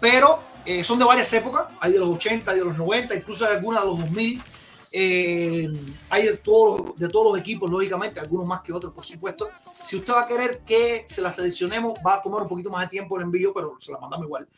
[0.00, 3.46] Pero eh, son de varias épocas, hay de los 80, hay de los 90, incluso
[3.46, 4.42] hay algunas de los 2000.
[4.90, 5.68] eh,
[6.08, 9.50] hay de todos, de todos los equipos, lógicamente, algunos más que otros, por supuesto.
[9.80, 12.82] Si usted va a querer que se la seleccionemos, va a tomar un poquito más
[12.82, 14.48] de tiempo el envío, pero se la mandamos igual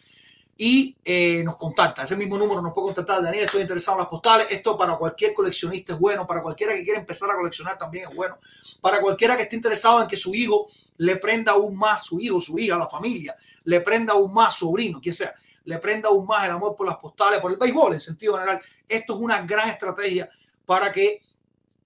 [0.62, 2.02] y eh, nos contacta.
[2.02, 3.22] Ese mismo número nos puede contactar.
[3.22, 4.46] Daniel, estoy interesado en las postales.
[4.50, 8.14] Esto para cualquier coleccionista es bueno, para cualquiera que quiera empezar a coleccionar también es
[8.14, 8.36] bueno,
[8.78, 10.66] para cualquiera que esté interesado en que su hijo
[10.98, 13.34] le prenda aún más, su hijo, su hija, la familia,
[13.64, 15.34] le prenda aún más, sobrino, quien sea,
[15.64, 18.60] le prenda aún más el amor por las postales, por el béisbol en sentido general.
[18.86, 20.28] Esto es una gran estrategia
[20.66, 21.22] para que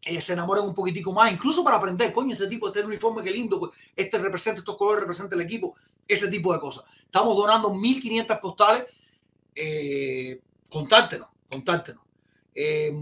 [0.05, 3.31] eh, se enamoren un poquitico más, incluso para aprender, coño, este tipo, este uniforme, qué
[3.31, 5.77] lindo, pues, este representa estos colores, representa el equipo,
[6.07, 6.85] ese tipo de cosas.
[7.01, 8.87] Estamos donando 1.500 postales.
[9.55, 10.41] Eh,
[10.71, 12.03] contáctenos, contáctenos.
[12.55, 12.93] Eh,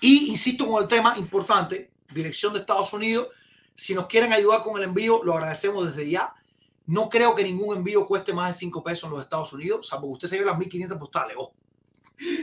[0.00, 3.28] y insisto con el tema importante, dirección de Estados Unidos.
[3.74, 6.34] Si nos quieren ayudar con el envío, lo agradecemos desde ya.
[6.86, 10.08] No creo que ningún envío cueste más de 5 pesos en los Estados Unidos, salvo
[10.08, 11.36] usted se lleve las 1500 postales.
[11.38, 11.54] ojo.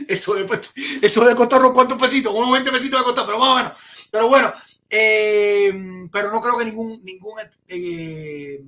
[0.08, 0.60] Eso de,
[1.00, 3.72] eso de costar unos cuantos pesitos, unos 20 pesitos de costar, pero más o menos.
[4.10, 4.52] Pero bueno,
[4.88, 5.72] eh,
[6.12, 8.62] pero no creo que ningún, ningún, eh,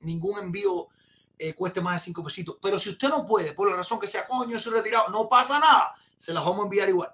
[0.00, 0.88] ningún envío
[1.38, 2.56] eh, cueste más de 5 pesitos.
[2.62, 5.58] Pero si usted no puede, por la razón que sea, coño, soy retirado, no pasa
[5.58, 7.10] nada, se las vamos a enviar igual.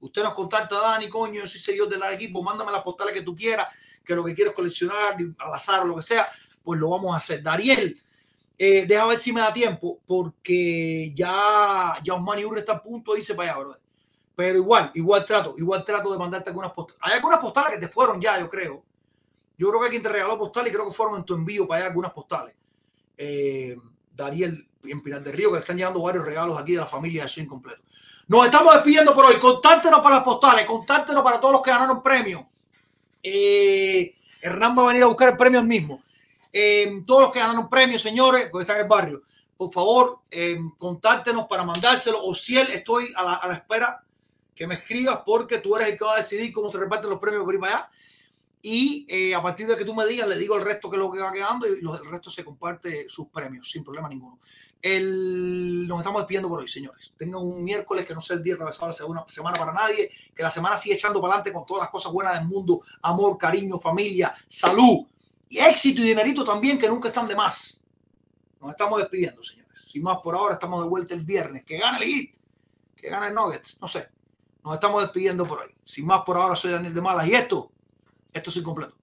[0.00, 3.34] Usted nos contacta, Dani, coño, yo soy seguidor del equipo, mándame las postales que tú
[3.34, 3.68] quieras,
[4.04, 6.28] que lo que quieres coleccionar, al azar o lo que sea,
[6.62, 7.42] pues lo vamos a hacer.
[7.42, 7.98] Dariel,
[8.64, 13.12] eh, deja ver si me da tiempo, porque ya, ya Osmani Urre está a punto
[13.12, 13.80] de irse para allá, brother.
[14.36, 17.02] Pero igual, igual trato, igual trato de mandarte algunas postales.
[17.02, 18.84] Hay algunas postales que te fueron ya, yo creo.
[19.58, 21.80] Yo creo que quien te regaló postales y creo que fueron en tu envío para
[21.80, 22.54] allá algunas postales.
[23.18, 23.76] Eh,
[24.14, 27.24] Dariel en Pinar del Río, que le están llegando varios regalos aquí de la familia
[27.24, 27.82] de Swing Completo.
[28.28, 29.40] Nos estamos despidiendo por hoy.
[29.40, 32.44] Contáctenos para las postales, contáctenos para todos los que ganaron premios.
[33.24, 36.00] Eh, Hernán va a venir a buscar el premio el mismo.
[36.52, 39.22] Eh, todos los que ganaron premios, señores, porque están en el barrio,
[39.56, 42.22] por favor, eh, contáctenos para mandárselo.
[42.22, 44.04] O si él, estoy a la, espera
[44.54, 47.18] que me escribas porque tú eres el que va a decidir cómo se reparten los
[47.18, 47.90] premios por ir para allá.
[48.60, 51.02] Y eh, a partir de que tú me digas, le digo el resto que es
[51.02, 54.38] lo que va quedando y los, el resto se comparte sus premios sin problema ninguno.
[54.80, 57.12] El, nos estamos despidiendo por hoy, señores.
[57.16, 60.42] Tengan un miércoles que no sea el día atravesado de una semana para nadie, que
[60.42, 63.78] la semana siga echando para adelante con todas las cosas buenas del mundo, amor, cariño,
[63.78, 65.06] familia, salud
[65.52, 67.84] y éxito y dinerito también, que nunca están de más.
[68.58, 69.78] Nos estamos despidiendo, señores.
[69.84, 71.62] Sin más por ahora, estamos de vuelta el viernes.
[71.66, 72.36] Que gane el Heat,
[72.96, 74.08] que gane el Nuggets, no sé.
[74.64, 75.74] Nos estamos despidiendo por hoy.
[75.84, 77.70] Sin más por ahora, soy Daniel de Malas y esto,
[78.32, 78.96] esto es incompleto.